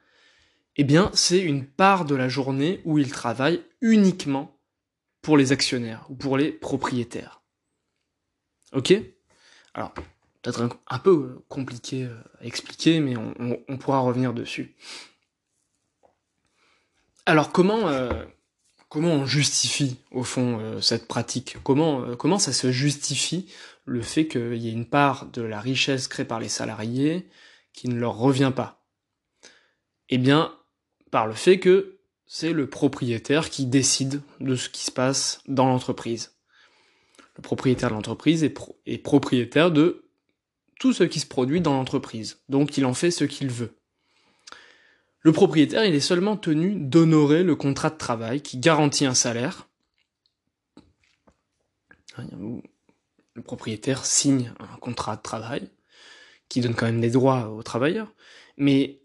[0.78, 4.60] eh bien, c'est une part de la journée où ils travaillent uniquement
[5.22, 7.42] pour les actionnaires ou pour les propriétaires.
[8.74, 8.94] Ok?
[9.76, 9.94] Alors,
[10.42, 12.08] peut-être un, peu compliqué
[12.40, 14.74] à expliquer, mais on, pourra revenir dessus.
[17.26, 18.24] Alors, comment, euh,
[18.88, 21.58] comment on justifie, au fond, euh, cette pratique?
[21.64, 23.52] Comment, euh, comment ça se justifie
[23.84, 27.28] le fait qu'il y ait une part de la richesse créée par les salariés
[27.74, 28.82] qui ne leur revient pas?
[30.08, 30.56] Eh bien,
[31.12, 31.98] par le fait que
[32.28, 36.35] c'est le propriétaire qui décide de ce qui se passe dans l'entreprise.
[37.36, 40.06] Le propriétaire de l'entreprise est, propriétaire de
[40.80, 43.76] tout ce qui se produit dans l'entreprise, donc il en fait ce qu'il veut.
[45.22, 49.68] Le propriétaire, il est seulement tenu d'honorer le contrat de travail qui garantit un salaire.
[52.18, 55.70] Le propriétaire signe un contrat de travail
[56.48, 58.14] qui donne quand même des droits aux travailleurs,
[58.56, 59.02] mais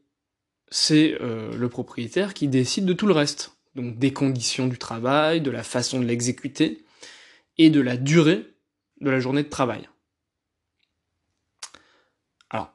[0.70, 3.56] c'est euh, le propriétaire qui décide de tout le reste.
[3.74, 6.84] Donc des conditions du travail, de la façon de l'exécuter
[7.60, 8.54] et de la durée
[9.02, 9.86] de la journée de travail.
[12.48, 12.72] Alors,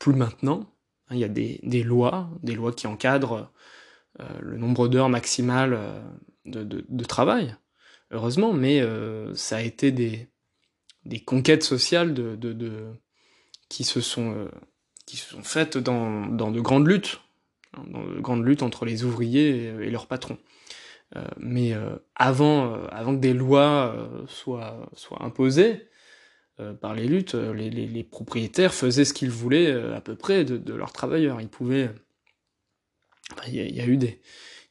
[0.00, 0.74] plus maintenant,
[1.08, 3.52] hein, il y a des, lois, des lois qui encadrent
[4.18, 6.00] euh, le nombre d'heures maximales euh,
[6.44, 7.54] de, travail,
[8.10, 8.82] heureusement, mais
[9.34, 10.28] ça a été des,
[11.24, 12.92] conquêtes sociales de,
[13.68, 14.48] qui se sont
[15.06, 17.20] qui se sont faites dans, de grandes luttes,
[17.74, 20.38] hein, dans de grandes luttes entre les ouvriers et, leurs patrons.
[21.16, 25.86] Euh, mais euh, avant, euh, avant que des lois soient, soient imposées
[26.82, 31.40] par les luttes, les, propriétaires faisaient ce qu'ils voulaient à peu près de, leurs travailleurs.
[31.40, 31.88] Ils pouvaient.
[33.46, 34.20] Il y, a eu des,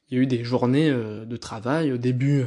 [0.08, 2.46] il y a eu des journées de travail au début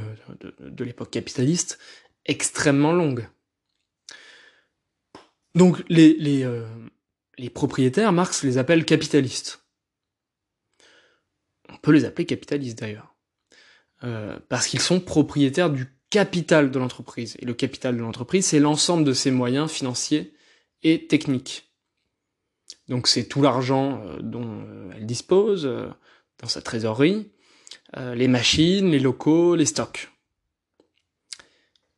[0.60, 1.80] de, l'époque capitaliste
[2.24, 3.26] extrêmement longues.
[5.56, 6.48] Donc les, les,
[7.36, 9.66] les propriétaires, Marx les appelle capitalistes.
[11.68, 13.11] On peut les appeler capitalistes d'ailleurs.
[14.04, 17.36] Euh, parce qu'ils sont propriétaires du capital de l'entreprise.
[17.38, 20.34] Et le capital de l'entreprise, c'est l'ensemble de ses moyens financiers
[20.82, 21.72] et techniques.
[22.88, 25.70] Donc c'est tout l'argent euh, dont euh, elle dispose
[26.40, 27.30] dans sa trésorerie,
[27.96, 30.10] les machines, les locaux, les stocks.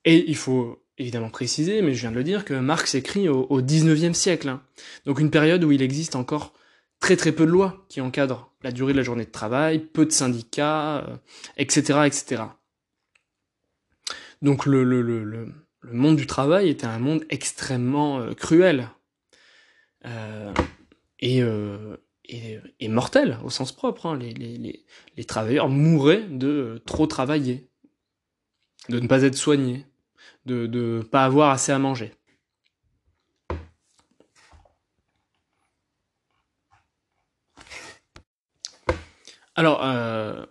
[0.05, 3.47] Et il faut évidemment précisé, mais je viens de le dire, que Marx écrit au,
[3.49, 4.49] au 19e siècle.
[4.49, 4.63] Hein.
[5.07, 6.53] Donc une période où il existe encore
[7.01, 10.07] très très peu de lois qui encadrent la durée de la journée de travail, peu
[10.07, 11.07] de syndicats,
[11.59, 12.43] etc., euh, etc.
[14.41, 15.53] Donc le,
[15.85, 18.89] monde du travail était un monde extrêmement euh, cruel
[20.07, 20.53] euh,
[21.21, 21.43] et,
[22.81, 24.07] et, mortel au sens propre.
[24.07, 24.19] Hein.
[24.19, 24.85] Les, les,
[25.17, 27.69] les travailleurs mouraient de trop travailler,
[28.89, 29.85] de ne pas être soignés,
[30.47, 32.13] de ne pas avoir assez à manger.
[39.55, 40.45] Alors, euh,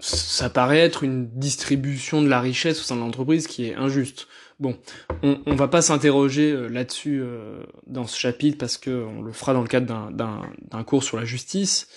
[0.00, 4.26] ça paraît être une distribution de la richesse au sein de l'entreprise qui est injuste.
[4.58, 4.78] Bon,
[5.22, 9.32] on, on va pas s'interroger euh, là-dessus euh, dans ce chapitre parce que on le
[9.32, 11.88] fera dans le cadre d'un cours sur la justice.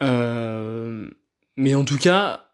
[0.00, 2.44] mais en tout cas,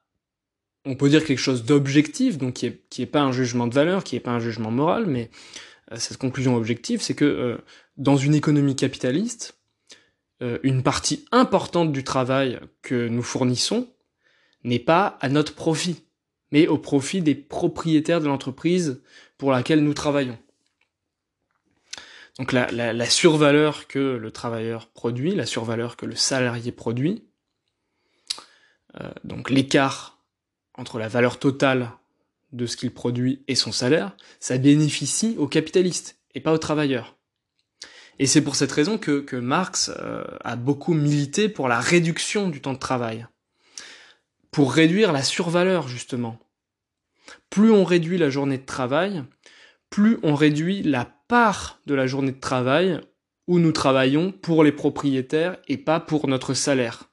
[0.86, 3.74] on peut dire quelque chose d'objectif, donc qui est, qui est pas un jugement de
[3.74, 5.30] valeur, qui est pas un jugement moral, mais
[5.96, 7.58] cette conclusion objective, c'est que
[7.96, 9.54] dans une économie capitaliste,
[10.62, 13.88] une partie importante du travail que nous fournissons
[14.62, 16.04] n'est pas à notre profit,
[16.50, 19.02] mais au profit des propriétaires de l'entreprise
[19.38, 20.38] pour laquelle nous travaillons.
[22.38, 27.24] Donc la, la, la, survaleur que le travailleur produit, la survaleur que le salarié produit,
[29.24, 30.18] donc l'écart
[30.74, 31.92] entre la valeur totale
[32.52, 37.16] de ce qu'il produit et son salaire, ça bénéficie aux capitalistes et pas aux travailleurs.
[38.18, 42.60] Et c'est pour cette raison que, Marx euh, a beaucoup milité pour la réduction du
[42.60, 43.26] temps de travail,
[44.50, 46.38] pour réduire la survaleur justement.
[47.50, 49.24] Plus on réduit la journée de travail,
[49.90, 53.00] plus on réduit la part de la journée de travail
[53.46, 57.10] où nous travaillons pour les propriétaires et pas pour notre salaire.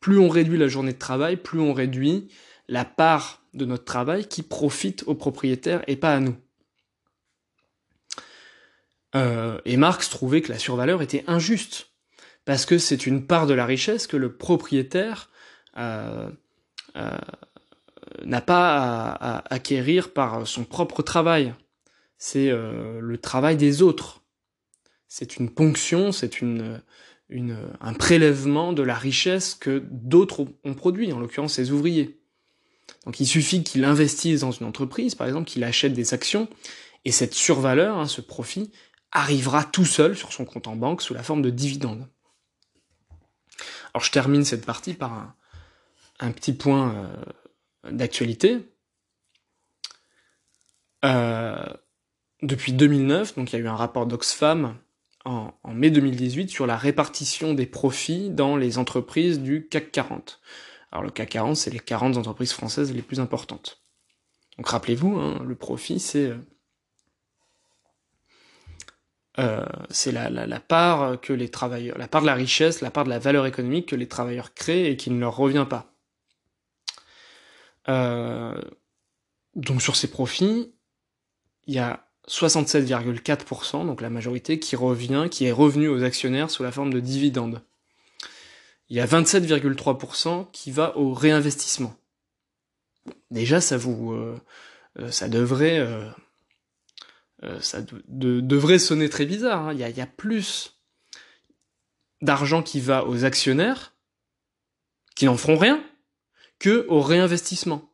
[0.00, 2.28] Plus on réduit la journée de travail, plus on réduit
[2.68, 6.36] la part de notre travail qui profite aux propriétaires et pas à nous.
[9.16, 11.88] Euh, et Marx trouvait que la survaleur était injuste,
[12.44, 15.30] parce que c'est une part de la richesse que le propriétaire
[15.78, 16.28] euh,
[16.96, 17.18] euh,
[18.24, 21.54] n'a pas à, acquérir par son propre travail.
[22.18, 24.22] C'est le travail des autres.
[25.06, 31.58] C'est une ponction, c'est un prélèvement de la richesse que d'autres ont produit, en l'occurrence
[31.58, 32.18] les ouvriers.
[33.04, 36.48] Donc il suffit qu'il investisse dans une entreprise, par exemple, qu'il achète des actions,
[37.04, 38.72] et cette survaleur, hein, ce profit,
[39.12, 42.08] arrivera tout seul sur son compte en banque sous la forme de dividendes.
[43.94, 45.34] Alors je termine cette partie par
[46.20, 48.58] un, petit point euh, d'actualité.
[51.04, 51.64] Euh,
[52.42, 54.76] depuis 2009, donc il y a eu un rapport d'Oxfam
[55.24, 60.40] en, mai 2018 sur la répartition des profits dans les entreprises du CAC 40.
[60.92, 63.82] Alors le CAC 40, c'est les 40 entreprises françaises les plus importantes.
[64.56, 66.32] Donc rappelez-vous, hein, le profit, c'est
[69.38, 73.04] euh, c'est la, la, part que les travailleurs, la part de la richesse, la part
[73.04, 75.92] de la valeur économique que les travailleurs créent et qui ne leur revient pas.
[77.88, 78.60] Euh,
[79.54, 80.72] donc sur ces profits,
[81.66, 86.62] il y a 67,4%, donc la majorité, qui revient, qui est revenu aux actionnaires sous
[86.62, 87.62] la forme de dividendes.
[88.88, 91.94] Il y a 27,3% qui va au réinvestissement.
[93.30, 94.40] Déjà, ça vous, euh,
[95.10, 95.78] ça devrait,
[97.42, 99.68] euh, ça de, de, devrait sonner très bizarre.
[99.68, 99.74] Hein.
[99.74, 100.80] Il, y a, plus
[102.22, 103.94] d'argent qui va aux actionnaires,
[105.14, 105.82] qui n'en feront rien,
[106.58, 107.90] que au réinvestissement.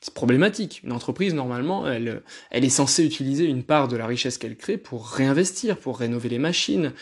[0.00, 0.82] C'est problématique.
[0.82, 4.76] Une entreprise, normalement, elle, elle est censée utiliser une part de la richesse qu'elle crée
[4.76, 6.92] pour réinvestir, pour rénover les machines,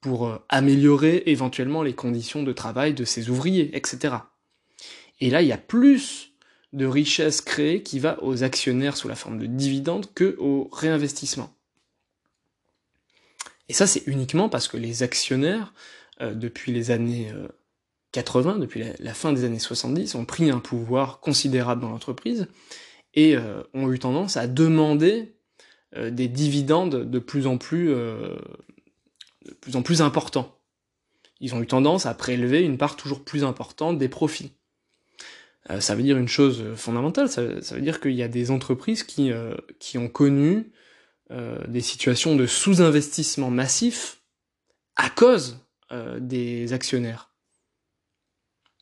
[0.00, 4.16] pour améliorer éventuellement les conditions de travail de ses ouvriers, etc.
[5.20, 6.33] Et là, il y a plus
[6.74, 11.52] de richesse créée qui va aux actionnaires sous la forme de dividendes que au réinvestissement.
[13.68, 15.72] Et ça, c'est uniquement parce que les actionnaires,
[16.20, 17.48] euh, depuis les années euh,
[18.14, 22.46] 80, depuis la, fin des années 70, ont pris un pouvoir considérable dans l'entreprise
[23.14, 25.34] et euh, ont eu tendance à demander
[25.96, 28.36] euh, des dividendes de plus en euh,
[29.44, 30.56] de plus en plus importants.
[31.40, 34.52] Ils ont eu tendance à prélever une part toujours plus importante des profits.
[35.70, 39.02] Euh, ça veut dire une chose fondamentale, ça, veut dire qu'il y a des entreprises
[39.02, 40.70] qui, euh, qui ont connu
[41.66, 44.22] des situations de sous-investissement massif
[44.94, 45.58] à cause
[46.20, 47.34] des actionnaires.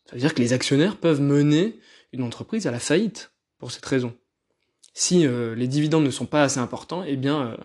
[0.07, 1.79] Ça veut dire que les actionnaires peuvent mener
[2.13, 4.15] une entreprise à la faillite pour cette raison.
[4.95, 7.57] Si euh, les dividendes ne sont pas assez importants, eh bien,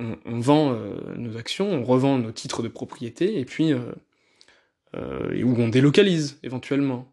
[0.00, 5.44] euh, on, vend euh, nos actions, on revend nos titres de propriété, et puis euh,
[5.44, 7.12] ou on délocalise éventuellement.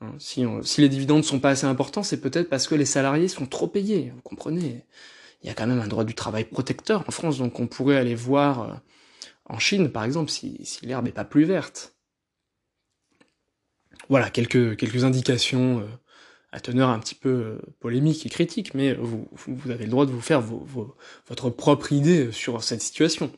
[0.00, 0.46] Hein, si,
[0.78, 4.12] les dividendes sont pas assez importants, c'est peut-être parce que les salariés sont trop payés.
[4.14, 4.84] Vous comprenez
[5.42, 7.96] Il y a quand même un droit du travail protecteur en France, donc on pourrait
[7.96, 8.80] aller voir
[9.46, 11.94] en Chine, par exemple, si, si l'herbe n'est pas plus verte
[14.10, 15.86] voilà, quelques, quelques indications euh,
[16.52, 19.28] à teneur un petit peu euh, polémique et critique, mais vous,
[19.70, 20.42] avez le droit de vous faire
[21.28, 23.32] votre propre idée sur cette situation.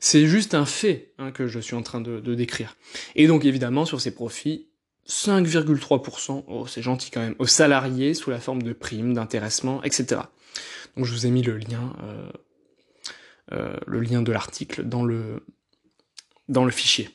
[0.00, 2.76] C'est juste un fait hein, que je suis en train de, décrire.
[3.14, 4.68] Et donc évidemment, sur ces profits,
[5.08, 10.22] 5,3%, oh, c'est gentil quand même, aux salariés sous la forme de primes, d'intéressement, etc.
[10.96, 12.30] Donc je vous ai mis le lien, euh,
[13.52, 15.44] euh, le lien de l'article dans le,
[16.48, 17.08] dans le fichier.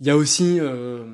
[0.00, 1.04] Il y a aussi euh,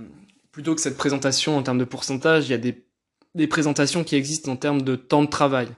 [0.53, 4.53] plutôt que cette présentation en termes de pourcentage, il y a des, présentations qui existent
[4.53, 5.69] en termes de temps de travail.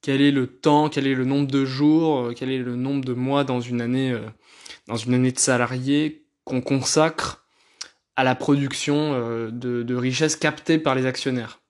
[0.00, 3.14] Quel est le temps, quel est le nombre de jours, quel est le nombre de
[3.14, 4.14] mois dans une année,
[4.86, 7.43] dans une année de salarié qu'on consacre
[8.16, 11.60] à la production euh, de, de richesses captées par les actionnaires.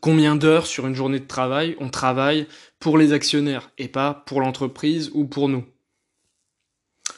[0.00, 2.48] Combien d'heures sur une journée de travail on travaille
[2.80, 5.64] pour les actionnaires et pas pour l'entreprise ou pour nous?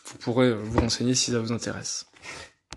[0.04, 2.07] Vous pourrez vous renseigner si ça vous intéresse.